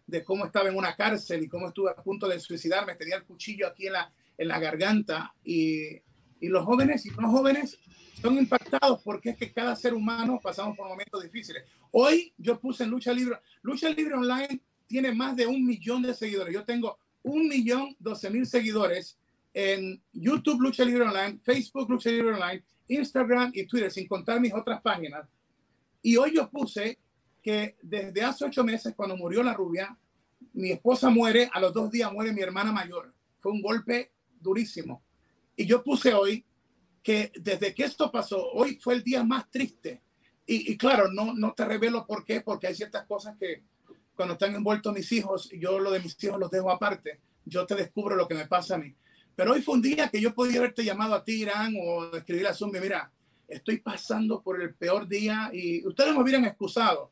[0.08, 3.24] de cómo estaba en una cárcel y cómo estuve a punto de suicidarme, tenía el
[3.24, 5.96] cuchillo aquí en la, en la garganta y,
[6.39, 7.78] y los jóvenes y no jóvenes
[8.22, 11.64] son impactados porque es que cada ser humano pasamos por momentos difíciles.
[11.91, 16.14] Hoy yo puse en Lucha Libre, Lucha Libre Online tiene más de un millón de
[16.14, 16.54] seguidores.
[16.54, 19.18] Yo tengo un millón doce mil seguidores
[19.54, 24.54] en YouTube Lucha Libre Online, Facebook Lucha Libre Online, Instagram y Twitter, sin contar mis
[24.54, 25.28] otras páginas.
[26.06, 26.99] Y hoy yo puse
[27.41, 29.97] que desde hace ocho meses, cuando murió la rubia,
[30.53, 33.12] mi esposa muere, a los dos días muere mi hermana mayor.
[33.39, 35.01] Fue un golpe durísimo.
[35.56, 36.45] Y yo puse hoy
[37.01, 40.03] que desde que esto pasó, hoy fue el día más triste.
[40.45, 43.64] Y, claro, no, no te revelo por qué, porque hay ciertas cosas que
[44.16, 47.20] cuando están envueltos mis hijos, yo lo de mis hijos los dejo aparte.
[47.45, 48.93] Yo te descubro lo que me pasa a mí.
[49.36, 52.45] Pero hoy fue un día que yo podía haberte llamado a ti, Irán, o escribir
[52.45, 53.12] a Zumbi, mira,
[53.48, 57.12] estoy pasando por el peor día y ustedes me hubieran excusado.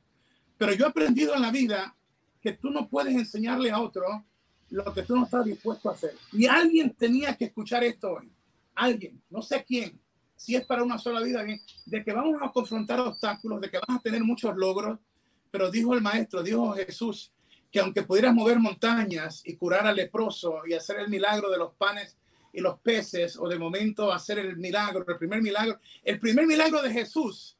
[0.57, 1.95] Pero yo he aprendido en la vida
[2.41, 4.25] que tú no puedes enseñarle a otro
[4.69, 6.15] lo que tú no estás dispuesto a hacer.
[6.31, 8.17] Y alguien tenía que escuchar esto.
[8.75, 9.99] Alguien, no sé quién,
[10.35, 11.45] si es para una sola vida,
[11.85, 14.99] de que vamos a confrontar obstáculos, de que vas a tener muchos logros,
[15.51, 17.31] pero dijo el maestro, dijo Jesús,
[17.71, 21.73] que aunque pudieras mover montañas y curar al leproso y hacer el milagro de los
[21.75, 22.17] panes
[22.53, 26.81] y los peces, o de momento hacer el milagro, el primer milagro, el primer milagro
[26.83, 27.57] de Jesús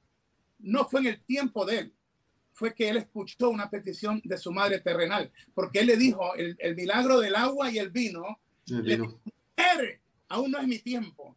[0.60, 1.94] no fue en el tiempo de él,
[2.54, 6.76] fue que él escuchó una petición de su madre terrenal, porque él le dijo, el,
[6.76, 8.40] milagro del agua y el vino,
[10.30, 11.36] aún no es mi tiempo,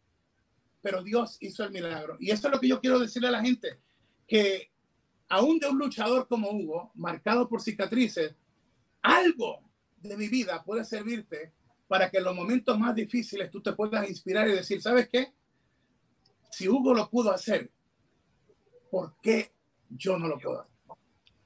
[0.79, 2.15] pero Dios hizo el milagro.
[2.19, 3.79] Y eso es lo que yo quiero decirle a la gente,
[4.27, 4.71] que
[5.29, 8.35] aún de un luchador como Hugo, marcado por cicatrices,
[9.01, 9.63] algo
[9.97, 11.51] de mi vida puede servirte
[11.87, 15.33] para que en los momentos más difíciles tú te puedas inspirar y decir, ¿sabes qué?
[16.51, 17.71] Si Hugo lo pudo hacer,
[18.89, 19.51] ¿por qué
[19.89, 20.77] yo no lo puedo hacer?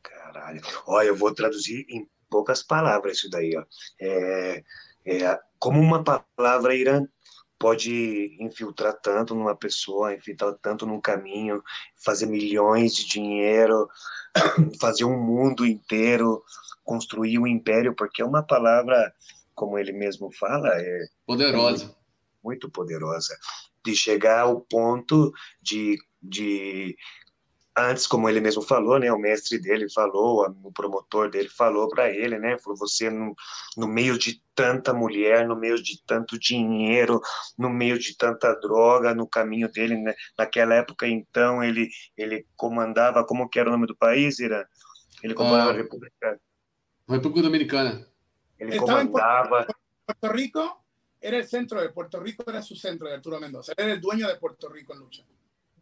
[0.02, 0.62] Caralho.
[0.86, 3.66] Olha, eu vou traduzir em poucas palavras isso daí, ó.
[4.00, 4.64] É,
[5.06, 7.06] é, como uma palavra, Irã,
[7.60, 11.62] pode infiltrar tanto numa pessoa, infiltrar tanto num caminho,
[12.04, 13.88] fazer milhões de dinheiro,
[14.82, 16.44] fazer um mundo inteiro,
[16.84, 19.14] construir um império, porque é uma palavra,
[19.56, 21.96] como ele mesmo fala, é poderosa, é
[22.44, 23.38] muito poderosa,
[23.86, 25.32] de chegar ao ponto
[25.62, 26.96] de, de
[27.78, 32.10] antes, como ele mesmo falou, né, o mestre dele falou, o promotor dele falou para
[32.10, 33.34] ele, né, falou você no,
[33.78, 37.22] no, meio de tanta mulher, no meio de tanto dinheiro,
[37.58, 43.26] no meio de tanta droga, no caminho dele, né, naquela época então ele ele comandava,
[43.26, 44.68] como que era o nome do país, Ira?
[45.24, 46.40] Ele comandava ah, a República
[47.08, 48.08] República Dominicana.
[48.62, 49.66] Ele comandava
[50.06, 50.84] Puerto Rico
[51.20, 54.28] era el centro de Puerto Rico, era su centro de Arturo Mendoza, era el dueño
[54.28, 55.24] de Puerto Rico en lucha.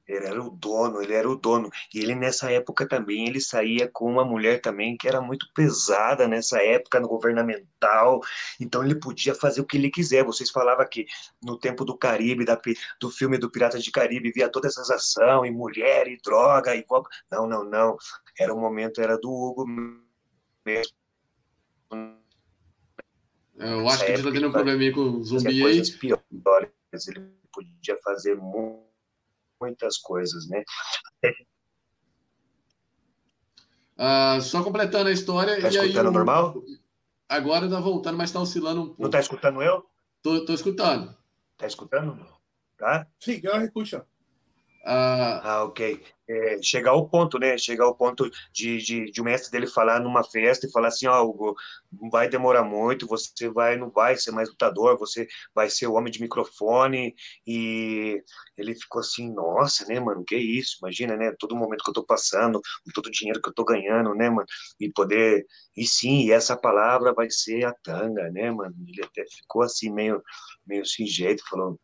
[0.06, 1.70] Ele era o dono, ele era o dono.
[1.94, 6.28] E ele nessa época também ele saía com uma mulher também que era muito pesada
[6.28, 8.20] nessa época no governamental.
[8.60, 10.24] Então ele podia fazer o que ele quiser.
[10.24, 11.06] Vocês falavam que
[11.44, 12.60] no tempo do Caribe, da,
[13.00, 16.84] do filme do Pirata de Caribe, via todas essas ações, e mulher, e droga, e
[17.32, 17.98] não, não, não.
[18.40, 19.64] Era o momento era do Hugo
[20.66, 20.99] mesmo.
[23.60, 25.82] Eu acho que a gente tá tendo um probleminha com o zumbi aí.
[25.98, 27.08] Piores.
[27.08, 28.40] Ele podia fazer
[29.60, 30.64] muitas coisas, né?
[33.98, 35.62] Uh, só completando a história.
[35.62, 36.64] Tá escutando aí, normal?
[37.28, 39.04] Agora tá voltando, mas tá oscilando um pouco.
[39.04, 39.86] Não tá escutando eu?
[40.22, 41.16] Tô, tô escutando.
[41.58, 42.26] Tá escutando?
[42.78, 43.06] Tá?
[43.20, 44.06] Sim, eu escuto.
[44.86, 46.02] Ah, ah, ok.
[46.28, 47.58] É, chegar ao ponto, né?
[47.58, 51.06] Chegar ao ponto de, de, de, o mestre dele falar numa festa e falar assim,
[51.08, 51.56] ó, oh,
[52.12, 56.12] vai demorar muito, você vai, não vai ser mais lutador, você vai ser o homem
[56.12, 57.14] de microfone.
[57.46, 58.22] E
[58.58, 60.78] ele ficou assim, nossa, né, mano, que isso?
[60.82, 61.34] Imagina, né?
[61.40, 62.62] Todo momento que eu tô passando,
[62.94, 64.48] todo o dinheiro que eu tô ganhando, né, mano?
[64.80, 65.46] E poder.
[65.76, 68.74] E sim, e essa palavra vai ser a tanga, né, mano?
[68.88, 70.22] Ele até ficou assim, meio,
[70.66, 71.80] meio sem jeito, falou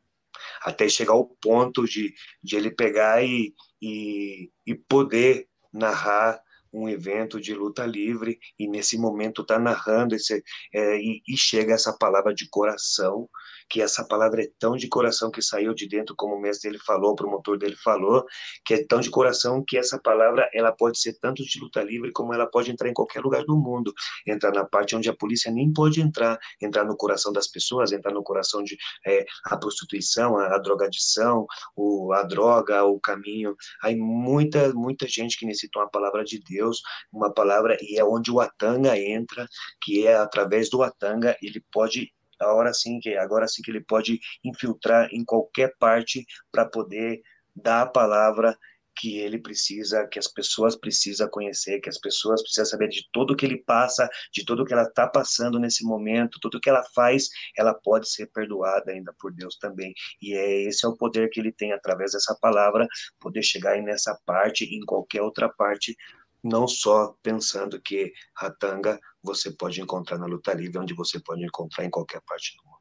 [0.62, 6.40] até chegar ao ponto de, de ele pegar e, e, e poder narrar
[6.76, 10.44] um evento de luta livre e nesse momento está narrando esse,
[10.74, 13.30] é, e, e, chega essa palavra de coração
[13.70, 16.82] que essa palavra é tão de coração que saiu de dentro, como o mestre dele
[16.86, 18.26] falou, o promotor dele falou,
[18.66, 22.12] que é tão de coração que essa palavra ela pode ser tanto de luta livre
[22.12, 23.94] como ela pode entrar em qualquer lugar do mundo,
[24.26, 28.14] entrar na parte onde a polícia nem pode entrar, entrar no coração das pessoas, entrar
[28.14, 31.46] no coração de é, a prostituição, a, a drogadição,
[31.76, 33.56] o, a droga, o caminho.
[33.84, 38.32] Aí muita muita gente que necessita uma palavra de Deus, uma palavra e é onde
[38.32, 39.48] o Atanga entra,
[39.82, 43.84] que é através do Atanga ele pode a hora sim que agora sim que ele
[43.84, 47.22] pode infiltrar em qualquer parte para poder
[47.56, 48.58] dar a palavra
[48.98, 53.36] que ele precisa, que as pessoas precisam conhecer, que as pessoas precisam saber de tudo
[53.36, 57.28] que ele passa, de tudo que ela está passando nesse momento, tudo que ela faz,
[57.58, 59.94] ela pode ser perdoada ainda por Deus também.
[60.22, 62.88] E é esse é o poder que ele tem através dessa palavra,
[63.20, 65.96] poder chegar nessa parte, em qualquer outra parte,
[66.44, 71.44] não só pensando que a tanga você pode encontrar na luta livre, onde você pode
[71.44, 72.76] encontrar em qualquer parte do mundo.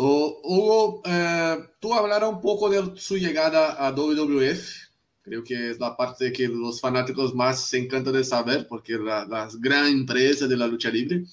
[0.00, 4.88] Hugo, eh, tú hablarás un poco de su llegada a WWF.
[5.22, 9.00] Creo que es la parte que los fanáticos más se encantan de saber, porque es
[9.00, 11.24] la, la gran empresa de la lucha libre.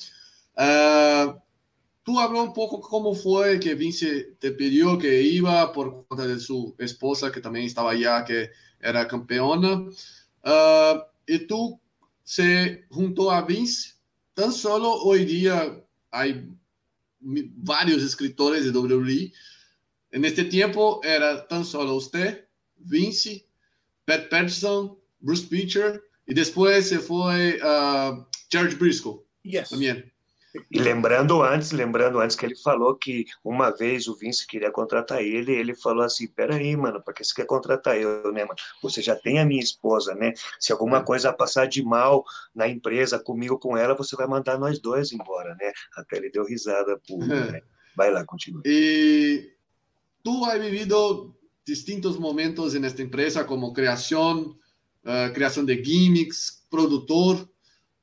[0.57, 1.39] Uh,
[2.03, 3.15] tú habló un poco cómo
[3.61, 8.26] que Vince te pidió que iba por cuenta de su esposa, que también estaba allá,
[8.26, 8.49] que
[8.80, 9.86] era campeona.
[10.43, 11.80] Uh, tú
[12.26, 13.93] se juntó a Vince.
[14.34, 16.49] Tan solo hoy día hay
[17.19, 19.32] varios escritores de WWE.
[20.11, 23.47] En este tiempo era tan solo usted, Vince,
[24.03, 29.23] Pat Patterson, Bruce Pitcher, y después se fue uh, George Briscoe.
[29.43, 29.69] Yes.
[29.69, 30.11] También.
[30.71, 35.21] E lembrando antes, lembrando antes que ele falou que uma vez o Vince queria contratar
[35.21, 38.55] ele, ele falou assim: peraí, mano, para que você quer contratar eu, né, mano?
[38.81, 40.33] Você já tem a minha esposa, né?
[40.59, 44.79] Se alguma coisa passar de mal na empresa, comigo, com ela, você vai mandar nós
[44.79, 45.71] dois embora, né?
[45.97, 47.19] Até ele deu risada por.
[47.25, 47.61] Né?
[47.95, 48.61] Vai lá, continua.
[48.65, 49.51] E
[50.23, 51.35] tu has vivido
[51.65, 54.55] distintos momentos nesta empresa, como criação,
[55.03, 57.49] uh, criação de gimmicks, produtor.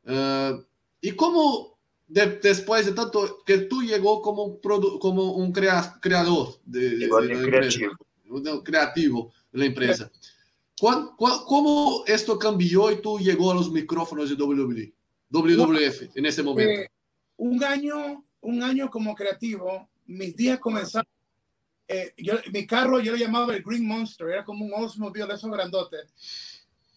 [0.05, 0.64] Uh,
[1.03, 1.72] e como
[2.13, 6.91] de, después de tanto que tú llegó como un, produ, como un crea, creador de,
[6.91, 7.93] de, de, de creativo.
[8.27, 10.13] Empresa, creativo de la empresa.
[10.79, 14.93] ¿Cuál, cuál, ¿Cómo esto cambió y tú llegó a los micrófonos de WWE,
[15.31, 16.83] WWF en ese momento?
[16.83, 16.91] Eh,
[17.39, 21.11] un año, un año como creativo, mis días comenzaron.
[21.89, 25.35] Eh, yo, mi carro yo lo llamaba el Green Monster, era como un Oldsmobile de
[25.35, 26.13] esos grandotes.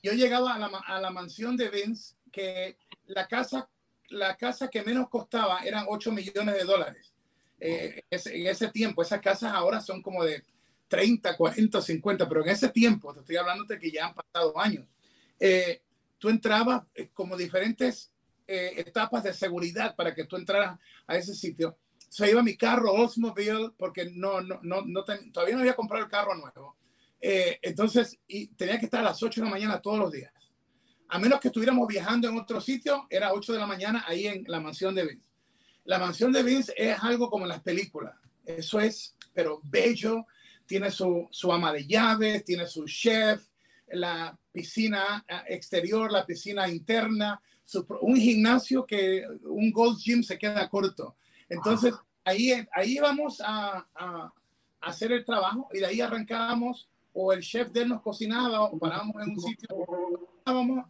[0.03, 3.69] Yo llegaba a la, a la mansión de Vince, que la casa
[4.09, 7.13] la casa que menos costaba eran 8 millones de dólares.
[7.59, 10.43] Eh, en ese tiempo, esas casas ahora son como de
[10.87, 14.57] 30, 40, 50, pero en ese tiempo, te estoy hablando de que ya han pasado
[14.59, 14.85] años,
[15.39, 15.81] eh,
[16.17, 18.11] tú entrabas eh, como diferentes
[18.47, 21.77] eh, etapas de seguridad para que tú entraras a ese sitio.
[22.09, 26.09] Se iba mi carro Oldsmobile porque no, no, no, no todavía no había comprado el
[26.09, 26.77] carro nuevo.
[27.19, 30.31] Entonces, y tenía que estar a las 8 de la mañana todos los días
[31.09, 34.43] a menos que estuviéramos viajando en otro sitio, era 8 de la mañana ahí en
[34.47, 35.29] la mansión de Vince.
[35.85, 38.15] La mansión de Vince es algo como en las películas.
[38.43, 40.25] Eso es, pero bello.
[40.65, 43.45] Tiene su, su ama de llaves, tiene su chef,
[43.89, 50.39] la piscina eh, exterior, la piscina interna, su, un gimnasio que un Gold Gym se
[50.39, 51.17] queda corto.
[51.47, 51.93] Entonces,
[52.23, 54.33] ahí, ahí vamos a, a, a
[54.81, 58.77] hacer el trabajo y de ahí arrancábamos o el chef de él nos cocinaba o
[58.77, 59.67] parábamos en un sitio,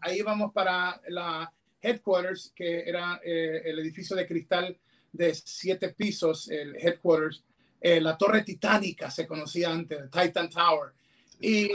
[0.01, 1.51] ahí vamos para la
[1.82, 4.78] headquarters, que era eh, el edificio de cristal
[5.12, 7.43] de siete pisos, el headquarters,
[7.80, 10.91] eh, la torre titánica se conocía antes, Titan Tower.
[11.39, 11.66] Y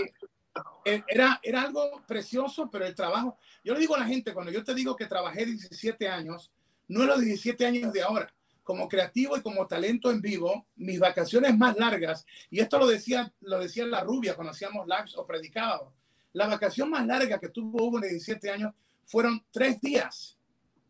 [0.84, 4.52] eh, era, era algo precioso, pero el trabajo, yo le digo a la gente, cuando
[4.52, 6.50] yo te digo que trabajé 17 años,
[6.88, 11.56] no los 17 años de ahora, como creativo y como talento en vivo, mis vacaciones
[11.56, 15.94] más largas, y esto lo decía, lo decía la rubia cuando hacíamos lives o predicábamos,
[16.32, 18.72] la vacación más larga que tuvo Hugo en 17 años
[19.06, 20.38] fueron tres días.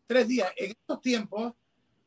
[0.07, 0.51] Tres días.
[0.55, 1.53] En estos tiempos,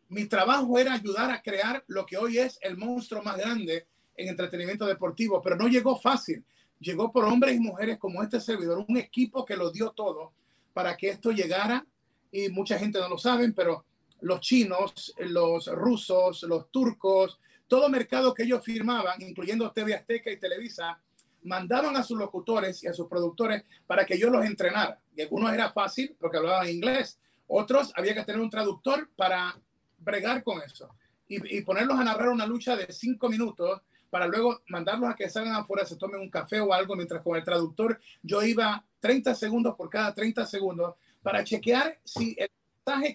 [0.08, 4.28] mi trabajo era ayudar a crear lo que hoy es el monstruo más grande en
[4.28, 6.44] entretenimiento deportivo, pero no llegó fácil.
[6.78, 10.32] Llegó por hombres y mujeres como este servidor, un equipo que lo dio todo
[10.72, 11.86] para que esto llegara
[12.30, 13.84] y mucha gente no lo sabe, pero
[14.20, 20.38] los chinos, los rusos, los turcos, todo mercado que ellos firmaban, incluyendo TV Azteca y
[20.38, 21.00] Televisa,
[21.44, 25.00] mandaban a sus locutores y a sus productores para que yo los entrenara.
[25.14, 29.58] Y algunos era fácil porque hablaban inglés, otros había que tener un traductor para
[29.98, 30.94] bregar con eso
[31.28, 33.80] y, y ponerlos a narrar una lucha de cinco minutos
[34.10, 37.36] para luego mandarlos a que salgan afuera, se tomen un café o algo, mientras con
[37.36, 42.48] el traductor yo iba 30 segundos por cada 30 segundos para chequear si el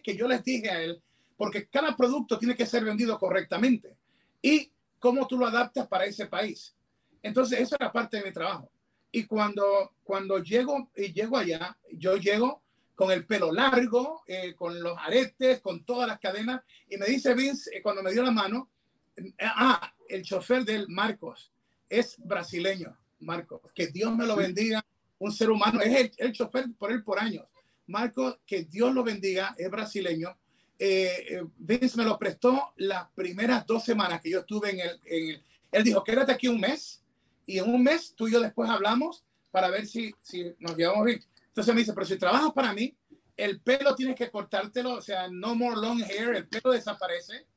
[0.02, 1.02] que yo les dije a él,
[1.38, 3.96] porque cada producto tiene que ser vendido correctamente
[4.42, 6.76] y cómo tú lo adaptas para ese país.
[7.22, 8.70] Entonces, eso era parte de mi trabajo.
[9.12, 12.62] Y cuando, cuando llego y llego allá, yo llego
[12.96, 17.34] con el pelo largo, eh, con los aretes, con todas las cadenas, y me dice
[17.34, 18.70] Vince, eh, cuando me dio la mano,
[19.16, 21.52] eh, ah, el chofer del Marcos
[21.88, 24.86] es brasileño, Marcos, que Dios me lo bendiga,
[25.18, 27.46] un ser humano, es el, el chofer por él por años.
[27.90, 30.38] Marco, que Dios lo bendiga, es brasileño.
[30.78, 35.30] Eh, Vince me lo prestó las primeras dos semanas que yo estuve en el, en
[35.30, 37.04] el, Él dijo, quédate aquí un mes
[37.50, 41.04] y en un mes tú y yo después hablamos para ver si, si nos llevamos
[41.04, 41.24] bien.
[41.48, 42.96] Entonces me dice, pero si trabajas para mí,
[43.36, 47.48] el pelo tienes que cortártelo, o sea, no more long hair, el pelo desaparece,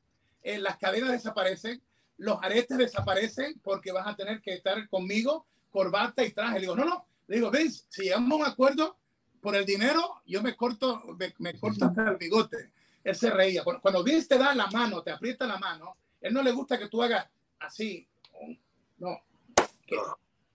[0.41, 1.79] eh, las cadenas desaparecen,
[2.17, 6.55] los aretes desaparecen porque vas a tener que estar conmigo, corbata y traje.
[6.55, 8.97] Le digo, no, no, le digo, Vince, si llegamos a un acuerdo,
[9.41, 12.71] por el dinero, yo me corto, me, me corto hasta el bigote.
[13.03, 13.63] Él se reía.
[13.63, 16.79] Cuando, cuando Vince te da la mano, te aprieta la mano, Él no le gusta
[16.79, 17.27] que tú hagas
[17.59, 18.07] así.
[18.97, 19.21] No.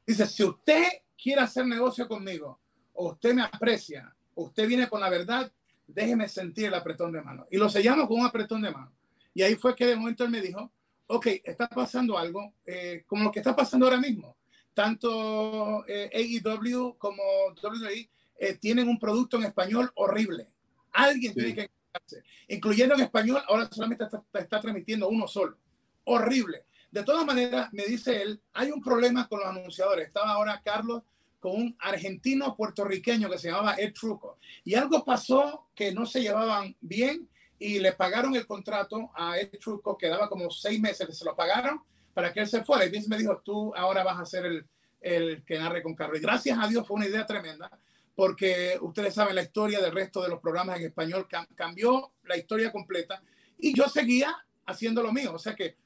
[0.07, 0.85] Dice, si usted
[1.21, 2.61] quiere hacer negocio conmigo,
[2.95, 5.53] o usted me aprecia, o usted viene con la verdad,
[5.87, 7.47] déjeme sentir el apretón de mano.
[7.51, 8.93] Y lo sellamos con un apretón de mano.
[9.35, 10.73] Y ahí fue que de momento él me dijo,
[11.07, 14.37] ok, está pasando algo eh, como lo que está pasando ahora mismo.
[14.75, 17.23] Tanto eh, AEW como
[17.63, 20.47] WWE eh, tienen un producto en español horrible.
[20.93, 21.71] Alguien tiene que
[22.49, 25.57] incluyendo en español, ahora solamente está, está, transmitiendo uno solo.
[26.05, 26.65] Horrible.
[26.90, 30.06] De todas maneras, me dice él, hay un problema con los anunciadores.
[30.06, 31.02] Estaba ahora Carlos
[31.39, 34.39] con un argentino puertorriqueño que se llamaba Ed Truco.
[34.65, 37.28] Y algo pasó que no se llevaban bien
[37.59, 41.36] y le pagaron el contrato a Ed Truco, que daba como seis meses se lo
[41.36, 41.82] pagaron
[42.15, 42.85] para que él se fuera.
[42.85, 44.66] Y Vince me dijo, tú ahora vas a ser el,
[45.01, 46.19] el que narre con Carlos.
[46.19, 47.70] Y gracias a Dios fue una idea tremenda
[48.19, 52.73] porque ustedes saben la historia del resto de los programas en español, cambió la historia
[52.73, 53.23] completa
[53.56, 54.36] y yo seguía
[54.66, 55.77] haciendo lo mío, o sea que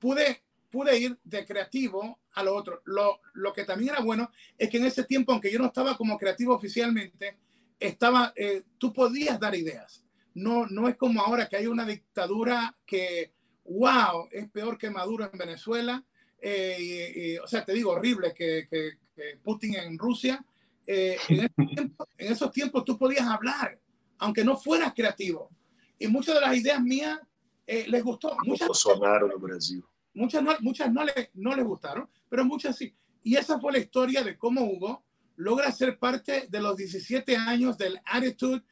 [0.00, 2.82] pude, pude ir de creativo a lo otro.
[2.84, 5.96] Lo, lo que también era bueno es que en ese tiempo, aunque yo no estaba
[5.96, 7.38] como creativo oficialmente,
[7.78, 10.04] estaba, eh, tú podías dar ideas.
[10.34, 13.32] No, no es como ahora que hay una dictadura que,
[13.64, 16.04] wow, es peor que Maduro en Venezuela.
[16.40, 20.44] Eh, o sea, te digo, horrible que, que, que Putin en Rusia
[20.92, 21.16] eh,
[21.56, 23.78] en, esos tiempos, tú podías hablar,
[24.18, 25.50] aunque no fueras creativo.
[25.98, 27.20] Y muchas de las ideas mías
[27.64, 28.36] eh, les gustó.
[28.44, 29.84] Muchas, sonaron en Brasil.
[30.14, 32.94] Muchas, no, muchas no, le, no les gustaron, pero muchas sí.
[33.22, 35.04] Y esa fue la historia de cómo Hugo
[35.36, 38.62] logra ser parte de los 17 años del Attitude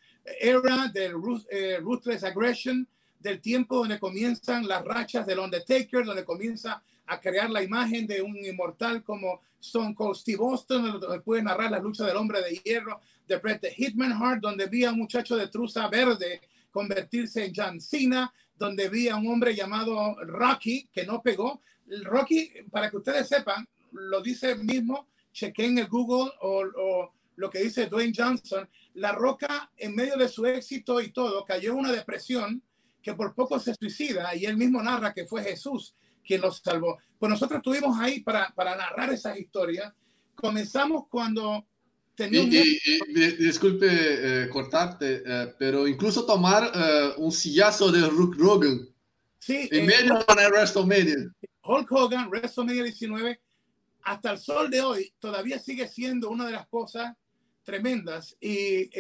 [0.40, 1.14] Era, del
[1.50, 2.86] eh, Ruthless Aggression,
[3.18, 8.20] del tiempo donde comienzan las rachas del Undertaker, donde comienza a crear la imagen de
[8.22, 12.56] un inmortal como Stone Cold Steve Austin, donde puede narrar la lucha del hombre de
[12.56, 16.40] hierro de Bret the Hitman Hart, donde vi a un muchacho de truza verde
[16.70, 21.62] convertirse en John Cena, donde vi a un hombre llamado Rocky que no pegó.
[22.02, 27.86] Rocky, para que ustedes sepan, lo dice mismo, chequen el Google o, lo que dice
[27.86, 32.60] Dwayne Johnson, La Roca en medio de su éxito y todo cayó en una depresión
[33.00, 35.94] que por poco se suicida y él mismo narra que fue Jesús
[36.26, 36.98] quien los salvó.
[37.16, 39.94] Pues nosotros estuvimos ahí para, para narrar esas historias.
[40.34, 41.64] Comenzamos cuando
[42.18, 42.52] teníamos...
[42.52, 42.80] Y,
[43.36, 48.88] disculpe eh, cortarte, eh, pero incluso tomar eh, un sillazo de Hulk Hogan.
[49.38, 49.68] Sí.
[49.70, 51.32] En medio de WrestleMania.
[51.62, 53.40] Hulk Hogan, WrestleMania 19,
[54.02, 57.14] hasta el sol de hoy, todavía sigue siendo una de las cosas
[57.62, 58.36] tremendas.
[58.40, 58.90] Y,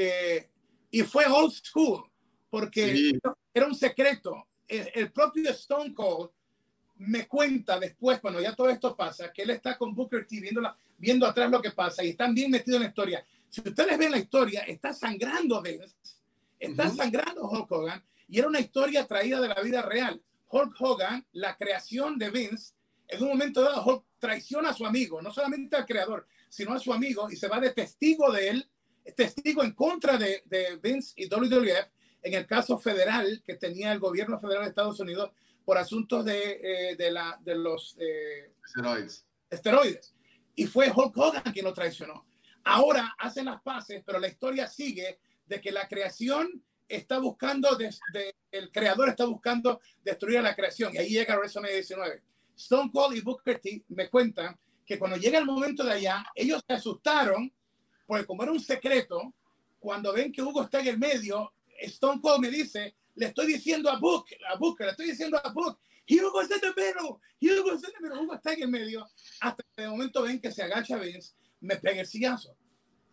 [0.90, 2.04] y fue old school,
[2.48, 3.18] porque
[3.52, 4.46] era un secreto.
[4.68, 6.30] el propio Stone Cold
[6.98, 10.60] me cuenta después, cuando ya todo esto pasa, que él está con Booker T viendo,
[10.96, 13.24] viendo atrás lo que pasa y están bien metidos en la historia.
[13.48, 15.96] Si ustedes ven la historia, está sangrando Vince,
[16.58, 20.20] está sangrando Hulk Hogan y era una historia traída de la vida real.
[20.50, 22.74] Hulk Hogan, la creación de Vince,
[23.06, 26.80] en un momento dado Hulk traiciona a su amigo, no solamente al creador, sino a
[26.80, 28.70] su amigo y se va de testigo de él,
[29.16, 31.88] testigo en contra de, de Vince y WWF
[32.22, 35.30] en el caso federal que tenía el gobierno federal de Estados Unidos
[35.68, 39.26] por asuntos de, eh, de, la, de los eh, esteroides.
[39.50, 40.14] esteroides.
[40.54, 42.24] Y fue Hulk Hogan quien lo traicionó.
[42.64, 48.34] Ahora hacen las paces, pero la historia sigue de que la creación está buscando, desde
[48.50, 50.94] el creador está buscando destruir a la creación.
[50.94, 52.22] Y ahí llega WrestleMania 19.
[52.56, 56.62] Stone Cold y Booker T me cuentan que cuando llega el momento de allá, ellos
[56.66, 57.52] se asustaron,
[58.06, 59.34] porque como era un secreto,
[59.78, 63.90] cuando ven que Hugo está en el medio, Stone Cold me dice, le estoy diciendo
[63.90, 65.78] a Book, a Book, le estoy diciendo a Book,
[66.08, 67.20] Hugo está en el medio,
[67.60, 69.06] Hugo está en el medio, Hugo está en el medio,
[69.40, 72.56] hasta que de momento ven que se agacha Vince, me pega el sillazo.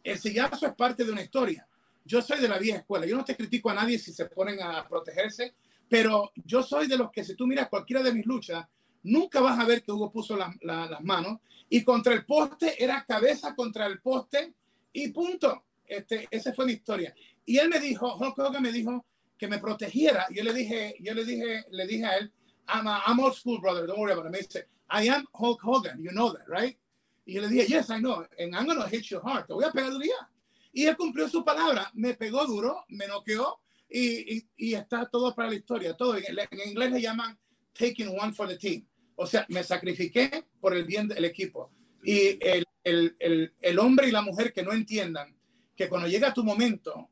[0.03, 1.67] El sillazo es parte de una historia.
[2.05, 4.61] Yo soy de la vieja escuela, yo no te critico a nadie si se ponen
[4.61, 5.55] a protegerse,
[5.89, 8.65] pero yo soy de los que si tú miras cualquiera de mis luchas,
[9.03, 13.55] nunca vas a ver que Hugo puso las manos y contra el poste era cabeza
[13.55, 14.53] contra el poste
[14.93, 15.63] y punto.
[15.85, 17.13] Este, esa fue mi historia.
[17.45, 19.05] Y él me dijo, Hulk Hogan me dijo,
[19.37, 20.27] que me protegiera.
[20.31, 22.31] Yo le dije, yo le dije, le dije a él,
[22.67, 24.31] I'm, a, I'm old school, brother, don't worry about it.
[24.31, 26.77] Me dice, I am Hulk Hogan, you know that, right?
[27.25, 29.65] Y yo le dije, yes, I know, and I'm to hit your heart, te voy
[29.65, 30.29] a pegar día.
[30.71, 35.33] Y él cumplió su palabra, me pegó duro, me noqueó y, y, y está todo
[35.33, 36.17] para la historia, todo.
[36.17, 37.37] En, en, inglés le llaman
[37.73, 38.85] taking one for the team.
[39.15, 41.71] O sea, me sacrifiqué por el bien del equipo.
[42.03, 45.33] Y el, el, el, el hombre y la mujer que no entiendan
[45.75, 47.09] que cuando llega tu momento,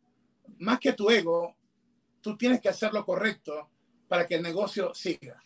[0.60, 1.56] más que tu ego,
[2.24, 3.70] tú tienes que hacer lo correcto
[4.08, 5.40] para que el negocio siga.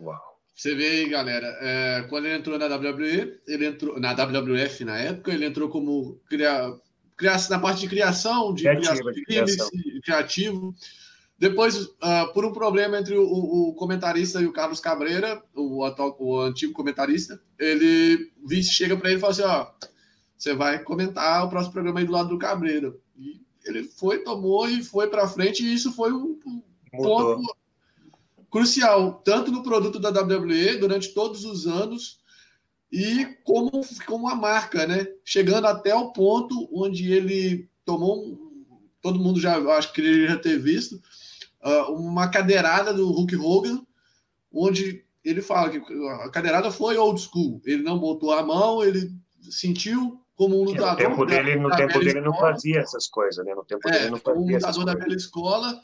[0.00, 0.18] Wow.
[0.54, 4.98] Você vê aí, galera, é, quando ele entrou na WWE, ele entrou na WWF na
[4.98, 6.76] época, ele entrou como cria,
[7.16, 9.70] cria, na parte de criação, de criação, de criação.
[10.04, 10.74] criativo.
[11.38, 16.16] Depois, uh, por um problema entre o, o, comentarista e o Carlos Cabreira, o, atual,
[16.20, 19.66] o antigo comentarista, ele o vice chega para ele e fala assim: ó,
[20.36, 22.94] você vai comentar o próximo programa aí do lado do Cabreira.
[23.16, 27.56] E ele foi, tomou e foi para frente, e isso foi um, um ponto
[28.50, 32.20] crucial, tanto no produto da WWE durante todos os anos
[32.92, 33.70] e como,
[34.06, 35.06] como uma marca, né?
[35.24, 38.52] Chegando até o ponto onde ele tomou um,
[39.00, 41.02] todo mundo já acho que ele já ter visto
[41.64, 43.82] uh, uma cadeirada do Hulk Hogan,
[44.52, 47.62] onde ele fala que a cadeirada foi old school.
[47.64, 49.10] Ele não botou a mão, ele
[49.40, 50.90] sentiu como um lutador.
[50.90, 53.54] No tempo dele, no tempo dele não fazia essas coisas, né?
[53.54, 55.80] No tempo é, dele não fazia um lutador da velha escola.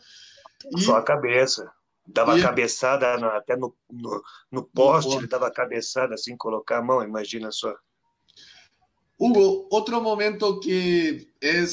[0.79, 1.71] Só a cabeça.
[2.05, 2.43] Dava e...
[2.43, 7.53] cabeçada até no, no, no poste, no ele dava cabeçada assim, colocar a mão, imagina
[7.53, 7.73] só.
[9.17, 11.65] Hugo, outro momento que é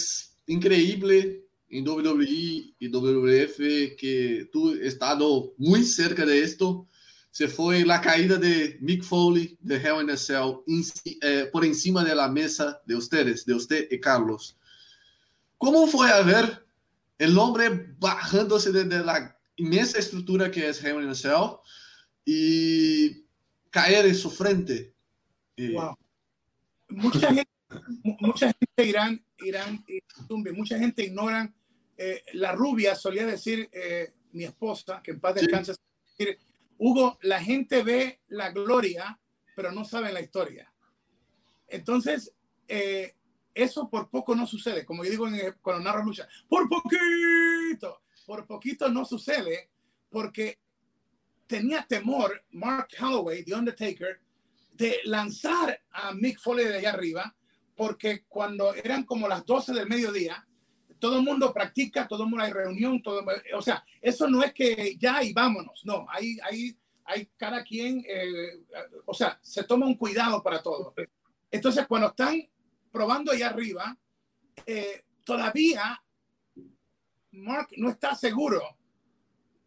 [0.47, 6.85] incrível em WWE e WWF, que tu estado muito cerca de esto,
[7.35, 10.63] se foi a caída de Mick Foley de Hell in a Cell
[11.21, 14.57] eh, por encima de la mesa de ustedes, de usted y Carlos.
[15.57, 16.65] ¿Cómo fue a ver
[17.17, 21.59] el hombre bajándose de, de la inmensa estructura que es Hell in a Cell
[22.23, 23.25] y
[23.69, 24.93] caer en su frente?
[25.57, 25.93] Wow.
[26.87, 27.51] Mucha gente,
[28.21, 29.85] mucha gente Irán, Irán,
[30.55, 31.53] mucha gente ignora.
[31.97, 35.73] Eh, la rubia solía decir, eh, mi esposa, que en paz descanse,
[36.17, 36.27] sí.
[36.77, 39.19] Hugo, la gente ve la gloria,
[39.55, 40.71] pero no saben la historia.
[41.67, 42.33] Entonces,
[42.67, 43.15] eh,
[43.53, 44.85] eso por poco no sucede.
[44.85, 49.69] Como yo digo en, cuando narro lucha, por poquito, por poquito no sucede
[50.09, 50.59] porque
[51.47, 54.19] tenía temor Mark Holloway, The Undertaker,
[54.73, 57.35] de lanzar a Mick Foley de allá arriba,
[57.75, 60.44] porque cuando eran como las 12 del mediodía,
[60.99, 63.23] todo el mundo practica, todo el mundo hay reunión, todo,
[63.55, 68.03] o sea, eso no es que ya y vámonos, no, hay, hay, hay cada quien,
[68.07, 68.63] eh,
[69.05, 70.93] o sea, se toma un cuidado para todo.
[71.51, 72.47] Entonces, cuando están
[72.91, 73.97] probando ahí arriba,
[74.65, 76.01] eh, todavía
[77.31, 78.61] Mark no está seguro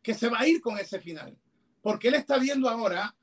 [0.03, 1.37] que se va a ir con ese final,
[1.83, 3.15] porque él está viendo ahora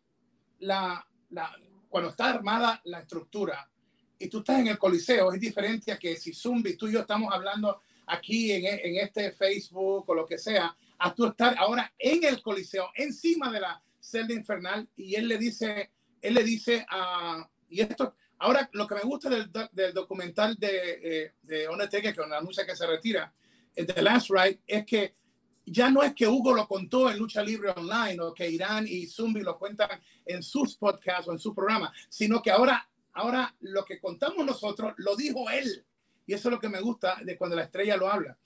[0.60, 1.56] la, la,
[1.90, 3.70] cuando está armada la estructura
[4.18, 7.02] y tú estás en el coliseo, es diferente a que si Zumbi, tú y yo
[7.02, 11.94] estamos hablando aquí en, en, este Facebook o lo que sea, a tú estar ahora
[11.98, 15.92] en el coliseo, encima de la celda infernal, y él le dice,
[16.22, 21.00] él le dice a, y esto, ahora lo que me gusta del, del documental de,
[21.04, 23.34] eh, de Undertaker, que anuncia que se retira,
[23.76, 25.16] eh, The Last Ride, es que
[25.66, 29.08] ya no es que Hugo lo contó en Lucha Libre Online o que Irán y
[29.08, 29.90] Zumbi lo cuentan
[30.26, 34.94] en sus podcasts o en su programa, sino que ahora, ahora lo que contamos nosotros
[34.98, 35.86] lo dijo él.
[36.26, 38.38] Y eso es lo que me gusta de cuando la estrella lo habla.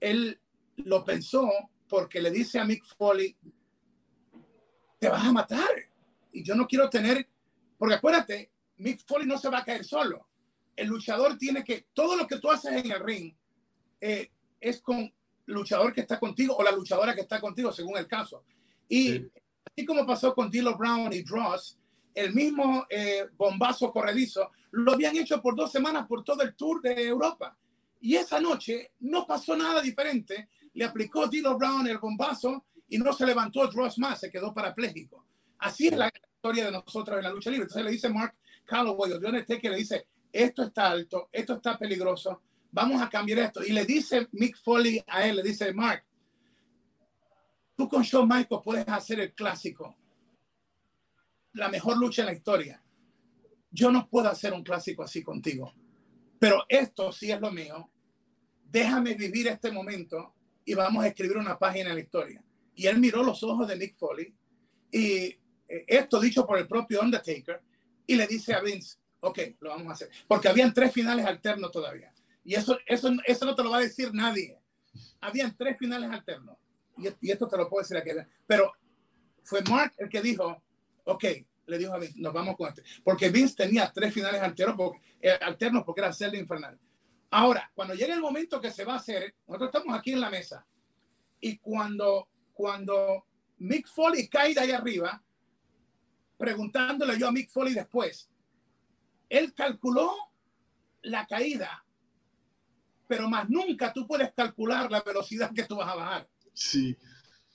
[0.00, 0.40] Él
[0.76, 1.50] lo pensó
[1.88, 3.36] porque le dice a Mick Foley,
[4.98, 5.70] te vas a matar.
[6.32, 7.28] Y yo no quiero tener,
[7.78, 10.26] porque acuérdate, Mick Foley no se va a caer solo.
[10.76, 13.34] El luchador tiene que, todo lo que tú haces en el ring
[14.00, 14.30] eh,
[14.60, 15.12] es con
[15.46, 18.44] luchador que está contigo o la luchadora que está contigo, según el caso.
[18.88, 19.30] Y sí.
[19.64, 21.78] así como pasó con Dilo Brown y Dross,
[22.14, 26.80] el mismo eh, bombazo corredizo, lo habían hecho por dos semanas por todo el tour
[26.80, 27.56] de Europa.
[28.00, 30.48] Y esa noche no pasó nada diferente.
[30.74, 35.24] Le aplicó Dilo Brown el bombazo y no se levantó Dross más, se quedó parapléjico.
[35.58, 37.64] Así es la historia de nosotros en la lucha libre.
[37.64, 38.34] Entonces le dice Mark
[38.64, 43.38] Calloway o John que le dice, esto está alto, esto está peligroso, vamos a cambiar
[43.38, 43.64] esto.
[43.64, 46.04] Y le dice Mick Foley a él, le dice, Mark,
[47.76, 49.96] tú con Shawn Michaels puedes hacer el clásico,
[51.54, 52.82] la mejor lucha en la historia.
[53.70, 55.72] Yo no puedo hacer un clásico así contigo,
[56.38, 57.90] pero esto sí es lo mío.
[58.70, 62.44] Déjame vivir este momento y vamos a escribir una página en la historia.
[62.74, 64.34] Y él miró los ojos de Mick Foley
[64.90, 65.38] y eh,
[65.86, 67.62] esto dicho por el propio Undertaker
[68.06, 70.10] y le dice a Vince, ok, lo vamos a hacer.
[70.26, 72.12] Porque habían tres finales alternos todavía.
[72.44, 74.58] Y eso, eso, eso no te lo va a decir nadie.
[75.20, 76.58] Habían tres finales alternos.
[76.98, 78.10] Y, y esto te lo puedo decir aquí.
[78.46, 78.72] Pero
[79.42, 80.63] fue Mark el que dijo,
[81.04, 81.24] ok,
[81.66, 82.82] le dijo a Vince, nos vamos con este.
[83.02, 86.78] Porque Vince tenía tres finales alternos porque, eh, alternos porque era celda infernal.
[87.30, 90.30] Ahora, cuando llega el momento que se va a hacer, nosotros estamos aquí en la
[90.30, 90.66] mesa.
[91.40, 93.26] Y cuando, cuando
[93.58, 95.22] Mick Foley cae de ahí arriba,
[96.36, 98.30] preguntándole yo a Mick Foley después,
[99.28, 100.12] él calculó
[101.02, 101.84] la caída,
[103.06, 106.28] pero más nunca tú puedes calcular la velocidad que tú vas a bajar.
[106.52, 106.96] Sí.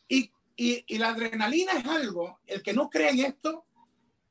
[0.08, 3.66] Y, y, y la adrenalina es algo, el que no cree en esto,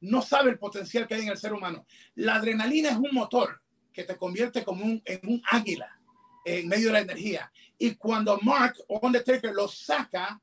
[0.00, 1.86] no sabe el potencial que hay en el ser humano.
[2.16, 3.62] La adrenalina es un motor
[3.94, 5.98] que te convierte como un, en un águila.
[6.44, 7.50] en medio de la energía.
[7.78, 10.38] Y cuando Mark o Undertaker lo saca,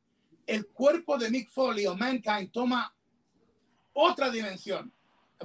[0.48, 2.92] el cuerpo de Mick Foley o Mankind toma
[3.94, 4.92] otra dimensión.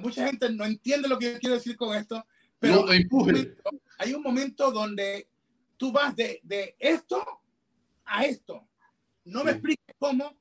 [0.00, 2.24] Mucha gente no entiende lo que yo quiero decir con esto,
[2.58, 3.62] pero hay, un momento,
[3.98, 5.28] hay, un momento, donde
[5.76, 7.22] tú vas de, de esto
[8.06, 8.69] a esto.
[9.30, 10.36] No me expliques cómo.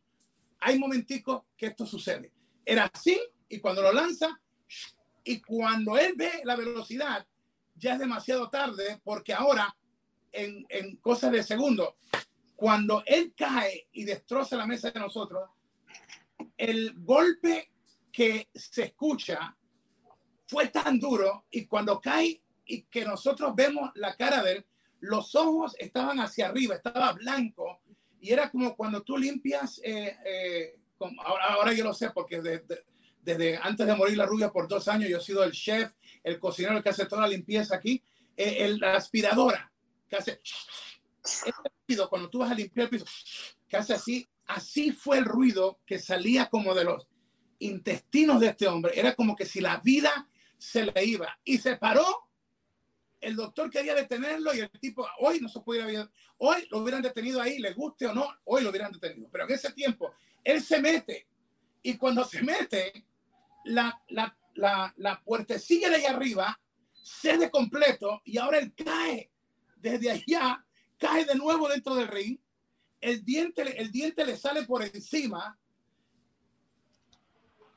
[0.59, 2.31] Hay momenticos que esto sucede.
[2.65, 4.39] Era así y cuando lo lanza
[5.23, 7.25] y cuando él ve la velocidad,
[7.75, 9.75] ya es demasiado tarde porque ahora
[10.31, 11.97] en, en cosas de segundo,
[12.55, 15.49] cuando él cae y destroza la mesa de nosotros,
[16.57, 17.71] el golpe
[18.11, 19.55] que se escucha
[20.47, 24.65] fue tan duro y cuando cae y que nosotros vemos la cara de él,
[24.99, 27.81] los ojos estaban hacia arriba, estaba blanco
[28.21, 30.75] y era como cuando tú limpias, eh, eh,
[31.23, 32.41] ahora, yo lo sé porque
[33.21, 35.93] desde, antes de morir la rubia por dos años yo he sido el chef,
[36.23, 38.03] el cocinero que hace toda la limpieza aquí,
[38.35, 39.71] eh, el, la aspiradora
[40.09, 40.41] que hace,
[42.09, 43.05] cuando tú vas a limpiar el piso,
[43.67, 47.07] que hace así, así fue el ruido que salía como de los
[47.59, 50.27] intestinos de este hombre, era como que si la vida
[50.57, 51.39] se le iba.
[51.43, 52.28] Y se paró
[53.21, 57.41] el doctor quería detenerlo y el tipo, hoy no se pudiera, hoy lo hubieran detenido
[57.41, 59.29] ahí, le guste o no, hoy lo hubieran detenido.
[59.31, 60.13] Pero en ese tiempo,
[60.43, 61.27] él se mete
[61.81, 63.05] y cuando se mete,
[63.65, 66.59] la, la, la, la puertecilla de allá arriba
[67.01, 69.31] cede completo y ahora él cae
[69.77, 70.65] desde allá,
[70.97, 72.37] cae de nuevo dentro del ring,
[73.01, 75.57] el diente, el diente le sale por encima.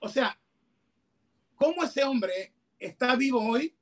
[0.00, 0.38] O sea,
[1.54, 3.74] ¿cómo ese hombre está vivo hoy?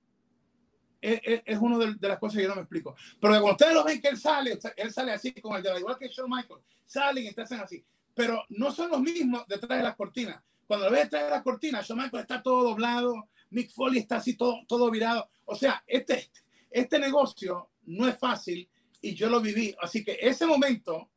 [1.00, 2.94] Es, es una de, las cosas que yo no me explico.
[3.20, 5.98] Pero cuando ustedes lo ven que él sale, él sale así con el de igual
[5.98, 7.84] que Shawn Michael, salen y están así.
[8.14, 10.42] Pero no son los mismos detrás de las cortinas.
[10.66, 14.16] Cuando lo ves detrás de las cortinas, Shawn Michael está todo doblado, Mick Foley está
[14.16, 15.28] así todo, todo virado.
[15.44, 16.30] O sea, este,
[16.70, 18.68] este negocio no es fácil
[19.00, 19.74] y yo lo viví.
[19.80, 21.10] Así que ese momento,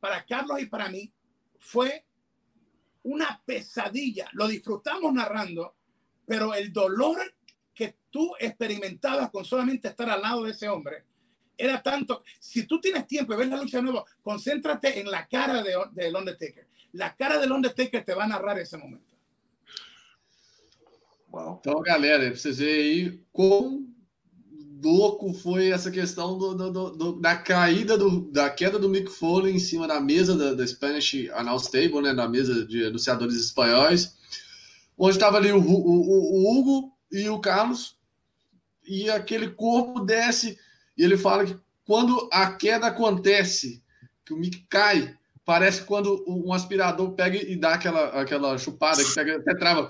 [0.00, 1.12] para Carlos y para mí,
[1.58, 2.04] fue
[3.02, 4.28] una pesadilla.
[4.32, 5.76] Lo disfrutamos narrando,
[6.26, 7.18] pero el dolor
[7.74, 11.04] que tú experimentabas con solamente estar al lado de ese hombre
[11.56, 12.22] era tanto.
[12.40, 15.74] Si tú tienes tiempo y ves la lucha de nuevo, concéntrate en la cara de,
[15.92, 16.66] de Undertaker.
[16.92, 19.14] La cara de Undertaker te va a narrar ese momento.
[21.30, 21.58] Wow.
[21.60, 23.94] Então, galera, pra vocês verem aí quão
[24.84, 29.54] louco foi essa questão do, do, do, da caída, do, da queda do Mick Foley
[29.54, 34.16] em cima da mesa da, da Spanish Announce Table, né, da mesa de anunciadores espanhóis,
[34.96, 37.96] onde estava ali o, o, o, Hugo e o Carlos,
[38.86, 40.58] e aquele corpo desce,
[40.96, 43.82] e ele fala que quando a queda acontece,
[44.24, 49.14] que o Mick cai, parece quando um aspirador pega e dá aquela, aquela chupada, que
[49.14, 49.88] pega, até trava,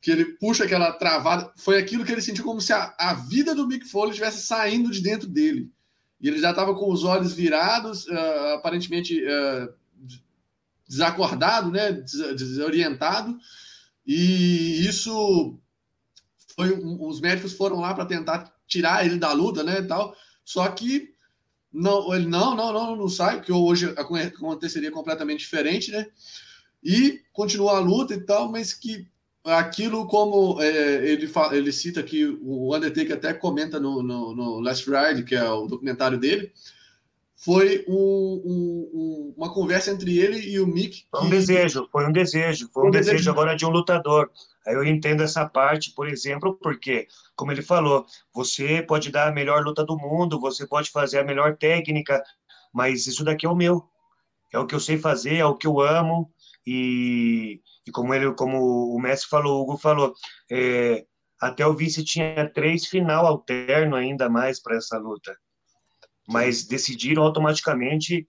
[0.00, 1.52] que ele puxa aquela travada.
[1.56, 4.90] Foi aquilo que ele sentiu como se a, a vida do Mick Foley estivesse saindo
[4.90, 5.70] de dentro dele.
[6.20, 9.74] E ele já estava com os olhos virados, uh, aparentemente uh,
[10.88, 13.36] desacordado, né, desorientado.
[14.06, 15.58] E isso
[16.56, 20.16] foi os médicos foram lá para tentar tirar ele da luta, né, e tal.
[20.44, 21.14] Só que
[21.72, 26.06] não, ele não, não, não, não sai, porque hoje aconteceria completamente diferente, né?
[26.82, 29.06] E continua a luta e tal, mas que
[29.44, 34.60] aquilo como é, ele, fala, ele cita que o Undertaker até comenta no, no, no,
[34.60, 36.52] Last Ride, que é o documentário dele,
[37.36, 41.06] foi um, um, uma conversa entre ele e o Mick.
[41.10, 44.30] Foi um desejo, foi um desejo, foi um, um desejo, desejo agora de um lutador.
[44.66, 47.06] Aí eu entendo essa parte, por exemplo, porque,
[47.36, 51.24] como ele falou, você pode dar a melhor luta do mundo, você pode fazer a
[51.24, 52.22] melhor técnica,
[52.72, 53.86] mas isso daqui é o meu.
[54.52, 56.32] É o que eu sei fazer, é o que eu amo.
[56.66, 60.14] E, e como ele, como o Messi falou, o Hugo falou,
[60.50, 61.04] é,
[61.40, 65.36] até o vice tinha três final alterno ainda mais para essa luta.
[66.26, 68.28] Mas decidiram automaticamente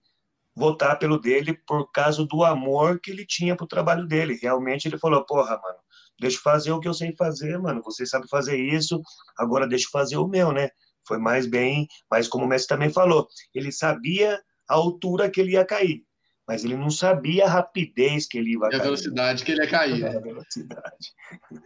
[0.55, 4.39] votar pelo dele por causa do amor que ele tinha pro trabalho dele.
[4.41, 5.77] Realmente ele falou, porra, mano,
[6.19, 7.81] deixa eu fazer o que eu sei fazer, mano.
[7.83, 8.99] Você sabe fazer isso,
[9.37, 10.69] agora deixa eu fazer o meu, né?
[11.07, 15.51] Foi mais bem, mas como o Messi também falou, ele sabia a altura que ele
[15.51, 16.03] ia cair,
[16.45, 18.81] mas ele não sabia a rapidez que ele ia cair.
[18.81, 20.05] A velocidade que ele ia cair.
[20.07, 20.93] A.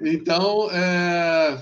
[0.02, 1.60] Então, é...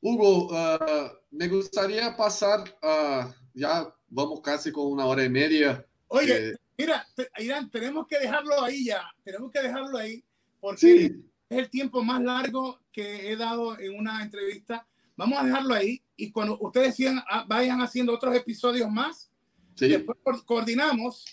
[0.00, 5.84] Hugo, uh, me gostaria passar, uh, já vamos casi com uma hora e meia.
[6.08, 6.54] Oye, eh...
[6.78, 7.04] mira,
[7.38, 10.24] Irán, tenemos que dejarlo ahí ya, tenemos que dejarlo ahí,
[10.60, 11.24] porque sí.
[11.50, 14.86] es el tiempo más largo que he dado en una entrevista.
[15.16, 19.30] Vamos a dejarlo ahí y cuando ustedes sigan, ah, vayan haciendo otros episodios más,
[19.74, 19.88] sí.
[19.88, 21.24] después coordinamos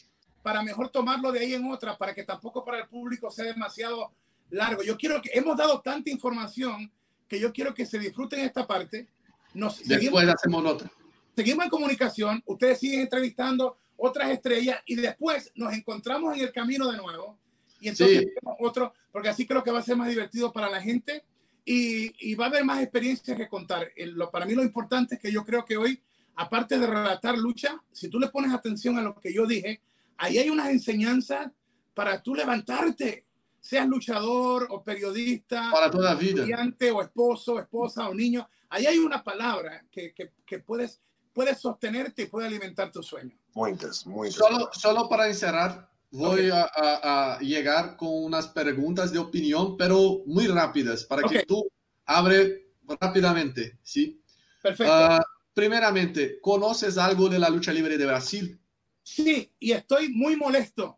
[0.42, 4.12] para mejor tomarlo de ahí en otra, para que tampoco para el público sea demasiado
[4.50, 4.82] largo.
[4.84, 6.92] Yo quiero que hemos dado tanta información
[7.28, 9.08] que yo quiero que se disfruten esta parte.
[9.54, 10.92] Nos Después seguimos, hacemos otra.
[11.36, 16.90] Seguimos en comunicación, ustedes siguen entrevistando otras estrellas y después nos encontramos en el camino
[16.92, 17.38] de nuevo.
[17.80, 18.28] Y entonces
[18.60, 21.24] otro, porque así creo que va a ser más divertido para la gente
[21.64, 23.92] y, y va a haber más experiencias que contar.
[23.98, 26.02] lo, para mí lo importante es que yo creo que hoy,
[26.36, 29.82] aparte de relatar lucha, si tú le pones atención a lo que yo dije,
[30.18, 31.52] ahí hay unas enseñanzas
[31.94, 33.26] para tú levantarte,
[33.60, 38.48] seas luchador o periodista, para toda la vida, estudiante o esposo, esposa o niño.
[38.70, 41.02] Ahí hay una palabra que, que, que puedes,
[41.36, 43.38] puedes sostenerte y puede alimentar tu sueño.
[43.54, 44.36] Muchas, muchas.
[44.36, 46.50] Solo, solo para encerrar, voy okay.
[46.50, 51.40] a, a, llegar con unas preguntas de opinión, pero muy rápidas, para okay.
[51.40, 51.70] que tú
[52.06, 52.72] abre
[53.02, 54.22] rápidamente, ¿sí?
[54.62, 54.94] Perfecto.
[54.94, 55.20] Uh,
[55.54, 58.60] primeramente, ¿conoces algo de la lucha libre de Brasil?
[59.04, 60.98] Sí, y estoy muy molesto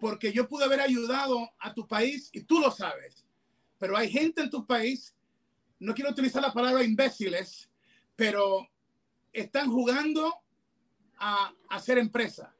[0.00, 3.26] porque yo pude haber ayudado a tu país y tú lo sabes,
[3.78, 5.12] pero hay gente en tu país,
[5.80, 7.68] no quiero utilizar la palabra imbéciles,
[8.14, 8.68] pero
[9.34, 10.32] están jugando
[11.18, 12.54] a hacer empresa.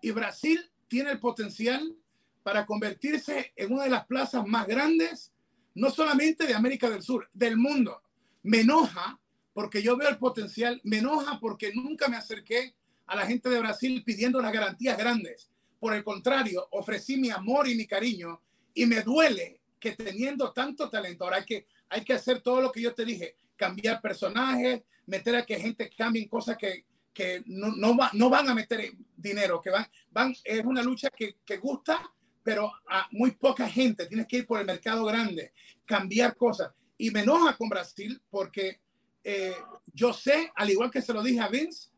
[0.00, 1.94] Y Brasil tiene el potencial
[2.42, 5.32] para convertirse en una de las plazas más grandes,
[5.74, 8.00] no solamente de América del Sur, del mundo.
[8.42, 9.18] Me enoja
[9.52, 12.74] porque yo veo el potencial, me enoja porque nunca me acerqué
[13.06, 15.50] a la gente de Brasil pidiendo las garantías grandes.
[15.80, 18.40] Por el contrario, ofrecí mi amor y mi cariño
[18.72, 22.72] y me duele que teniendo tanto talento, ahora hay que, hay que hacer todo lo
[22.72, 27.74] que yo te dije, cambiar personajes, meter a que gente cambie cosas que, que no,
[27.76, 31.58] no, va, no van a meter dinero, que van, van es una lucha que, que
[31.58, 32.02] gusta,
[32.42, 34.06] pero a muy poca gente.
[34.06, 35.52] Tienes que ir por el mercado grande,
[35.84, 36.72] cambiar cosas.
[36.96, 38.80] Y me enoja con Brasil porque
[39.24, 39.56] eh,
[39.92, 41.88] yo sé, al igual que se lo dije a Vince,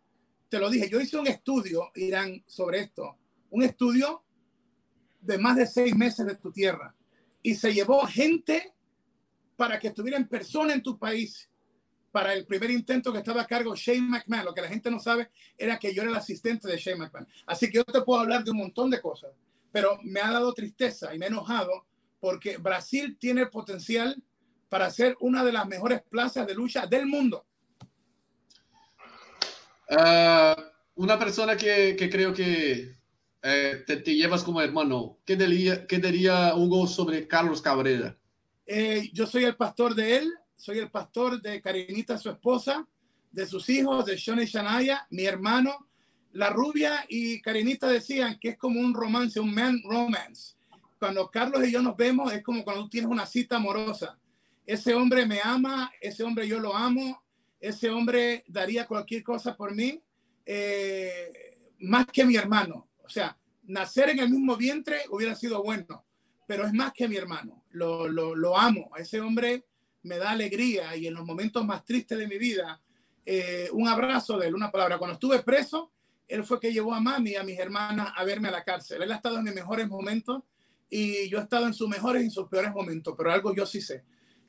[0.48, 3.18] te lo dije, yo hice un estudio, Irán, sobre esto,
[3.50, 4.22] un estudio
[5.20, 6.94] de más de seis meses de tu tierra.
[7.42, 8.74] Y se llevó gente
[9.56, 11.48] para que estuviera en persona en tu país
[12.12, 14.46] para el primer intento que estaba a cargo Shane McMahon.
[14.46, 17.28] Lo que la gente no sabe era que yo era el asistente de Shane McMahon.
[17.46, 19.32] Así que yo te puedo hablar de un montón de cosas,
[19.72, 21.86] pero me ha dado tristeza y me he enojado
[22.20, 24.22] porque Brasil tiene el potencial
[24.68, 27.44] para ser una de las mejores plazas de lucha del mundo.
[29.88, 30.60] Uh,
[30.96, 32.96] una persona que, que creo que
[33.42, 38.18] eh, te, te, llevas como hermano, ¿qué diría, ¿qué diría Hugo sobre Carlos Cabrera?
[38.66, 42.86] Eh, yo soy el pastor de él, soy el pastor de Karinita, su esposa,
[43.30, 45.88] de sus hijos, de Sean y Shanaya, mi hermano.
[46.32, 50.56] La rubia y Karinita decían que es como un romance, un man romance.
[50.98, 54.18] Cuando Carlos y yo nos vemos es como cuando tú tienes una cita amorosa.
[54.64, 57.22] Ese hombre me ama, ese hombre yo lo amo,
[57.60, 60.02] ese hombre daría cualquier cosa por mí,
[60.44, 62.88] eh, más que mi hermano.
[63.04, 66.05] O sea, nacer en el mismo vientre hubiera sido bueno,
[66.46, 67.64] pero es más que mi hermano.
[67.70, 68.90] Lo, lo, amo.
[68.96, 69.64] Ese hombre
[70.02, 72.80] me da alegría y en los momentos más tristes de mi vida,
[73.24, 74.98] eh, un abrazo de él, una palabra.
[74.98, 75.90] Cuando estuve preso,
[76.28, 79.02] él fue que llevó a mami y a mis hermanas a verme a la cárcel.
[79.02, 80.42] Él ha estado en mis mejores momentos
[80.88, 83.80] y yo he estado en sus mejores y sus peores momentos, pero algo yo sí
[83.80, 84.04] sé,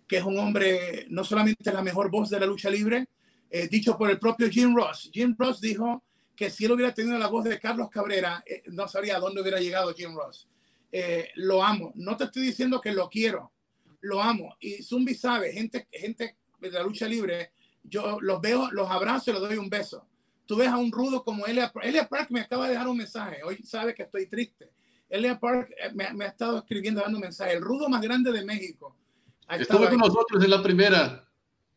[0.07, 3.07] que es un hombre, no solamente la mejor voz de la lucha libre,
[3.49, 5.09] eh, dicho por el propio Jim Ross.
[5.11, 6.03] Jim Ross dijo
[6.35, 9.41] que si él hubiera tenido la voz de Carlos Cabrera, eh, no sabría a dónde
[9.41, 10.47] hubiera llegado Jim Ross.
[10.91, 11.91] Eh, lo amo.
[11.95, 13.51] No te estoy diciendo que lo quiero,
[14.01, 14.55] lo amo.
[14.59, 17.51] Y Zumbi sabe, gente, gente de la lucha libre,
[17.83, 20.07] yo los veo, los abrazo y les doy un beso.
[20.45, 23.43] Tú ves a un rudo como Elia, Elia Park me acaba de dejar un mensaje,
[23.43, 24.71] hoy sabe que estoy triste.
[25.09, 28.31] Elia Park eh, me, me ha estado escribiendo, dando un mensaje, el rudo más grande
[28.31, 28.95] de México.
[29.49, 31.27] Estuvo con nosotros en la primera.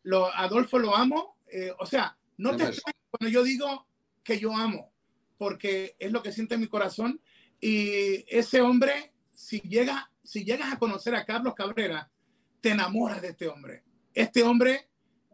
[0.03, 2.71] Lo, Adolfo lo amo, eh, o sea, no te
[3.09, 3.85] cuando yo digo
[4.23, 4.91] que yo amo,
[5.37, 7.21] porque es lo que siente mi corazón.
[7.61, 12.11] Y ese hombre, si llega, si llegas a conocer a Carlos Cabrera,
[12.59, 13.83] te enamoras de este hombre.
[14.13, 14.89] Este hombre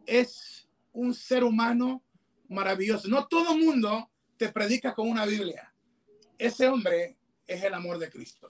[0.06, 2.04] es un ser humano
[2.50, 3.08] maravilloso.
[3.08, 5.74] No todo mundo te predica con una Biblia.
[6.38, 8.50] Ese hombre es el amor de Cristo.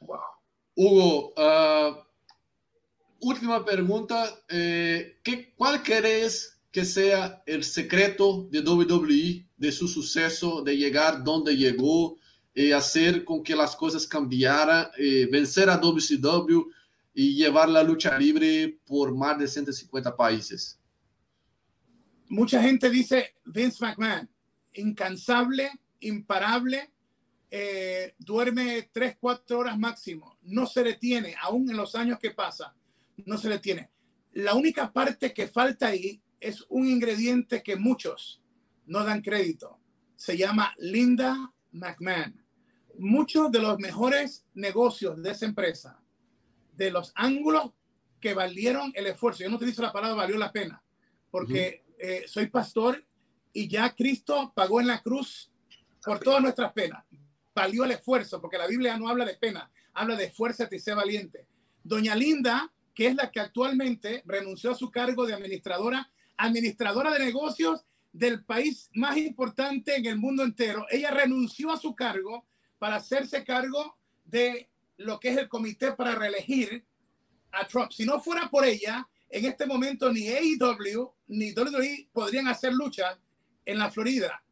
[0.00, 0.18] Wow.
[0.74, 1.96] Hugo, uh,
[3.20, 4.42] última pregunta.
[4.48, 11.24] Eh, ¿qué, ¿Cuál crees que sea el secreto de WWE, de su suceso, de llegar
[11.24, 12.16] donde llegó,
[12.60, 16.70] y hacer con que las cosas cambiaran, eh, vencer a WCW
[17.14, 20.78] y llevar la lucha libre por más de 150 países?
[22.28, 24.28] Mucha gente dice Vince McMahon,
[24.74, 25.70] incansable,
[26.00, 26.92] imparable,
[27.50, 32.74] eh, duerme 3, 4 horas máximo, no se detiene, aún en los años que pasa,
[33.26, 33.90] no se detiene.
[34.32, 38.40] La única parte que falta ahí es un ingrediente que muchos
[38.86, 39.78] no dan crédito.
[40.16, 42.39] Se llama Linda McMahon.
[43.00, 45.98] Muchos de los mejores negocios de esa empresa,
[46.76, 47.72] de los ángulos
[48.20, 50.82] que valieron el esfuerzo, yo no utilizo la palabra valió la pena,
[51.30, 51.94] porque uh -huh.
[51.98, 53.02] eh, soy pastor
[53.54, 55.50] y ya Cristo pagó en la cruz
[56.04, 57.02] por todas nuestras penas.
[57.54, 60.92] Valió el esfuerzo, porque la Biblia no habla de pena, habla de fuerza y sé
[60.92, 61.46] valiente.
[61.82, 67.24] Doña Linda, que es la que actualmente renunció a su cargo de administradora, administradora de
[67.24, 72.46] negocios del país más importante en el mundo entero, ella renunció a su cargo
[72.80, 76.84] para hacerse cargo de lo que es el comité para reelegir
[77.52, 77.92] a Trump.
[77.92, 83.20] Si no fuera por ella, en este momento ni AEW ni WWE podrían hacer lucha
[83.66, 84.42] en la Florida.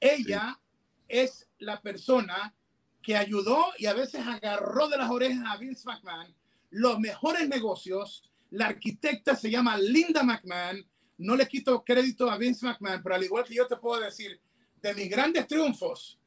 [0.00, 0.60] Ella
[1.06, 2.52] es la persona
[3.00, 6.34] que ayudó y a veces agarró de las orejas a Vince McMahon
[6.70, 8.28] los mejores negocios.
[8.50, 10.84] La arquitecta se llama Linda McMahon.
[11.18, 14.40] No le quito crédito a Vince McMahon, pero al igual que yo te puedo decir,
[14.82, 16.18] de mis grandes triunfos,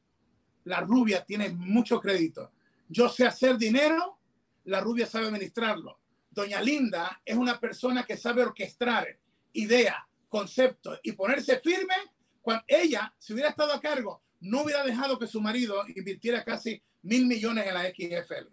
[0.64, 2.52] la rubia tiene mucho crédito.
[2.88, 4.18] Yo sé hacer dinero,
[4.64, 5.98] la rubia sabe administrarlo.
[6.30, 9.06] Doña Linda es una persona que sabe orquestar
[9.52, 9.96] ideas,
[10.28, 11.94] conceptos y ponerse firme.
[12.40, 16.82] Cuando ella, si hubiera estado a cargo, no hubiera dejado que su marido invirtiera casi
[17.02, 18.48] mil millones en la XFL.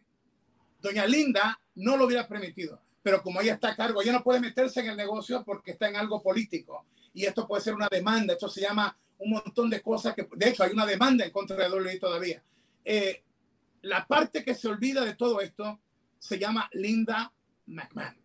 [0.81, 4.39] Doña Linda no lo hubiera permitido, pero como ella está a cargo, ella no puede
[4.39, 6.85] meterse en el negocio porque está en algo político.
[7.13, 10.49] Y esto puede ser una demanda, esto se llama un montón de cosas que, de
[10.49, 12.43] hecho, hay una demanda en contra de WWE todavía.
[12.83, 13.23] Eh,
[13.83, 15.79] la parte que se olvida de todo esto
[16.17, 17.31] se llama Linda
[17.67, 18.17] McMahon.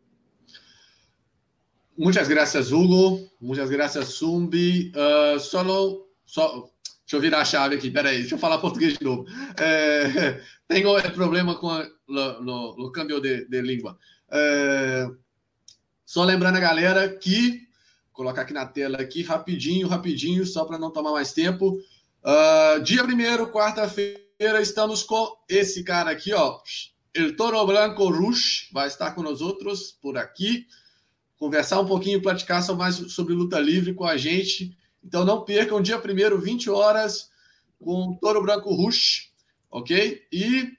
[1.96, 3.20] Muchas gracias, Hugo.
[3.38, 4.92] Muchas gracias, Sumbi.
[4.96, 6.68] Uh, solo, só,
[7.04, 9.26] deixa eu virar a chave aqui, peraí, deixa eu falar português de novo.
[9.60, 11.68] É, tenho problema com
[12.08, 13.96] o câmbio de, de língua.
[14.28, 15.08] É,
[16.04, 17.68] só lembrando a galera que,
[18.14, 21.78] colocar aqui na tela aqui, rapidinho, rapidinho, só para não tomar mais tempo.
[22.22, 26.60] Uh, dia primeiro, quarta-feira, estamos com esse cara aqui, ó,
[27.12, 30.66] El Toro Blanco Rush vai estar com nós outros por aqui,
[31.36, 34.76] conversar um pouquinho, platicar mais sobre luta livre com a gente.
[35.02, 37.30] Então não percam, dia 1 20 horas,
[37.78, 39.30] com Toro Branco Rush,
[39.70, 40.22] ok?
[40.32, 40.72] E.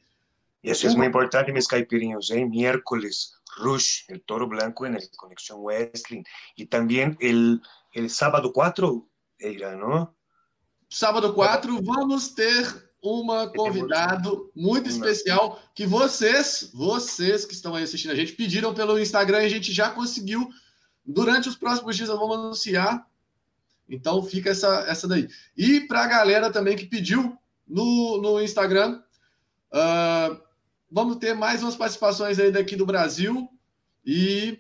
[0.63, 2.49] Isso é muito importante, meus caipirinhos, hein?
[2.49, 6.23] Miércoles, Rush, el Toro Blanco en el Conexión Wrestling.
[6.55, 7.61] Y también el,
[7.93, 9.07] el sábado 4,
[9.39, 10.15] Eira, ¿no?
[10.89, 18.11] Sábado 4, vamos ter uma convidado muito especial que vocês, vocês que estão aí assistindo
[18.11, 20.49] a gente, pediram pelo Instagram e a gente já conseguiu.
[21.05, 23.07] Durante os próximos dias, vamos anunciar.
[23.87, 25.27] Então fica essa, essa daí.
[25.55, 27.37] E para a galera também que pediu
[27.67, 29.03] no, no Instagram,
[29.71, 30.44] uh,
[30.89, 33.49] vamos ter mais umas participações aí daqui do Brasil.
[34.05, 34.59] E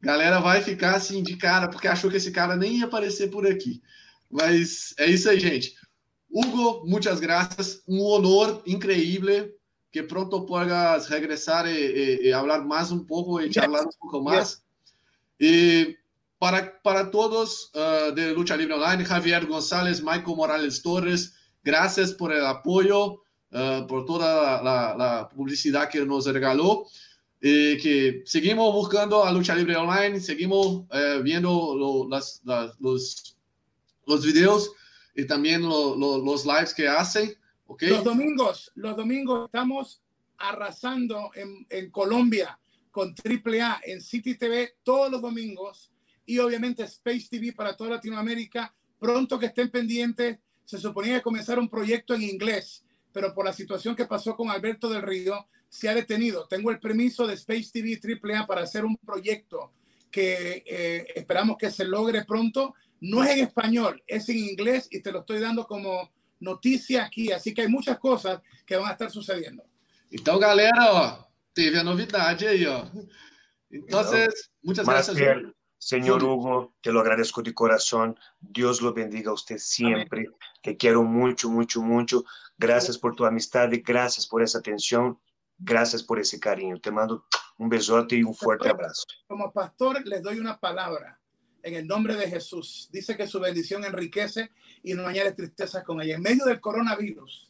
[0.00, 3.46] galera vai ficar assim de cara, porque achou que esse cara nem ia aparecer por
[3.46, 3.82] aqui.
[4.30, 5.74] Mas é isso aí, gente.
[6.30, 7.82] Hugo, muchas gracias.
[7.86, 9.54] Un honor increíble
[9.90, 14.62] que pronto puedas regresar y, hablar más un poco y charlar un poco más.
[15.38, 15.96] Y
[16.38, 22.32] para, para todos uh, de Lucha Libre Online, Javier González, Michael Morales Torres, gracias por
[22.32, 26.86] el apoyo, uh, por toda la, publicidad que nos regaló.
[27.40, 32.42] Y que seguimos buscando a Lucha Libre Online, seguimos uh, viendo lo, las,
[32.80, 33.36] los,
[34.06, 34.72] los videos
[35.14, 37.34] y también lo, lo, los lives que hacen.
[37.66, 37.90] ¿okay?
[37.90, 40.00] Los domingos, los domingos estamos
[40.38, 42.58] arrasando en, en Colombia
[42.90, 45.90] con AAA en City TV todos los domingos
[46.24, 48.74] y obviamente Space TV para toda Latinoamérica.
[48.98, 52.85] Pronto que estén pendientes, se suponía comenzar un proyecto en inglés,
[53.16, 56.46] pero por la situación que pasó con Alberto del Río, se ha detenido.
[56.46, 59.72] Tengo el permiso de Space TV AAA para hacer un proyecto
[60.10, 65.00] que eh, esperamos que se logre pronto no es en español, es en inglés y
[65.00, 67.32] te lo estoy dando como noticia aquí.
[67.32, 69.64] Así que hay muchas cosas que van a estar sucediendo.
[70.10, 72.84] Então, galera, ó, teve a novidade aí, ó.
[73.70, 75.16] Entonces, muchas gracias.
[75.86, 78.18] Señor Hugo, te lo agradezco de corazón.
[78.40, 80.22] Dios lo bendiga a usted siempre.
[80.22, 80.36] Amén.
[80.60, 82.24] Te quiero mucho, mucho, mucho.
[82.58, 85.16] Gracias por tu amistad y gracias por esa atención.
[85.56, 86.80] Gracias por ese cariño.
[86.80, 87.24] Te mando
[87.58, 89.04] un besote y un fuerte abrazo.
[89.28, 91.20] Como pastor, les doy una palabra
[91.62, 92.88] en el nombre de Jesús.
[92.90, 94.50] Dice que su bendición enriquece
[94.82, 96.16] y no añade tristeza con ella.
[96.16, 97.48] En medio del coronavirus,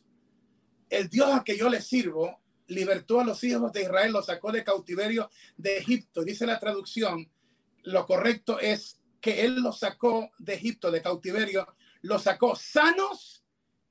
[0.91, 4.53] el Dios a que yo le sirvo libertó a los hijos de Israel, los sacó
[4.53, 6.23] de cautiverio de Egipto.
[6.23, 7.31] Dice la traducción,
[7.87, 11.67] lo correcto es que Él los sacó de Egipto, de cautiverio,
[12.03, 13.45] los sacó sanos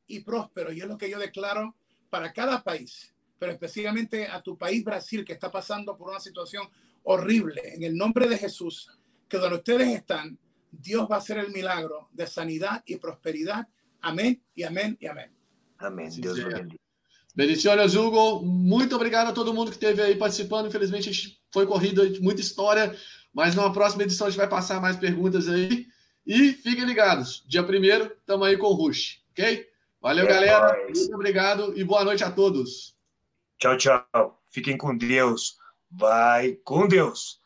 [0.07, 0.75] y prósperos.
[0.75, 1.75] Y es lo que yo declaro
[2.09, 6.67] para cada país, pero especialmente a tu país, Brasil, que está pasando por una situación
[7.03, 7.61] horrible.
[7.73, 8.89] En el nombre de Jesús,
[9.29, 10.37] que donde ustedes están,
[10.71, 13.67] Dios va a hacer el milagro de sanidad y prosperidad.
[14.01, 15.31] Amén y amén y amén.
[15.77, 16.09] Amém.
[16.19, 16.75] Deus bendiga.
[17.33, 18.41] Bendiciones, Hugo.
[18.41, 20.67] Muito obrigado a todo mundo que esteve aí participando.
[20.67, 22.95] Infelizmente, foi corrida, muita história.
[23.35, 25.85] Mas numa próxima edição a gente vai passar mais perguntas aí.
[26.25, 27.65] E fiquem ligados, dia 1
[28.17, 29.67] estamos aí com o Rush, ok?
[30.01, 30.73] Valeu, é galera.
[30.73, 30.99] Nóis.
[30.99, 32.95] Muito obrigado e boa noite a todos.
[33.59, 34.41] Tchau, tchau.
[34.49, 35.57] Fiquem com Deus.
[35.91, 37.41] Vai com Deus.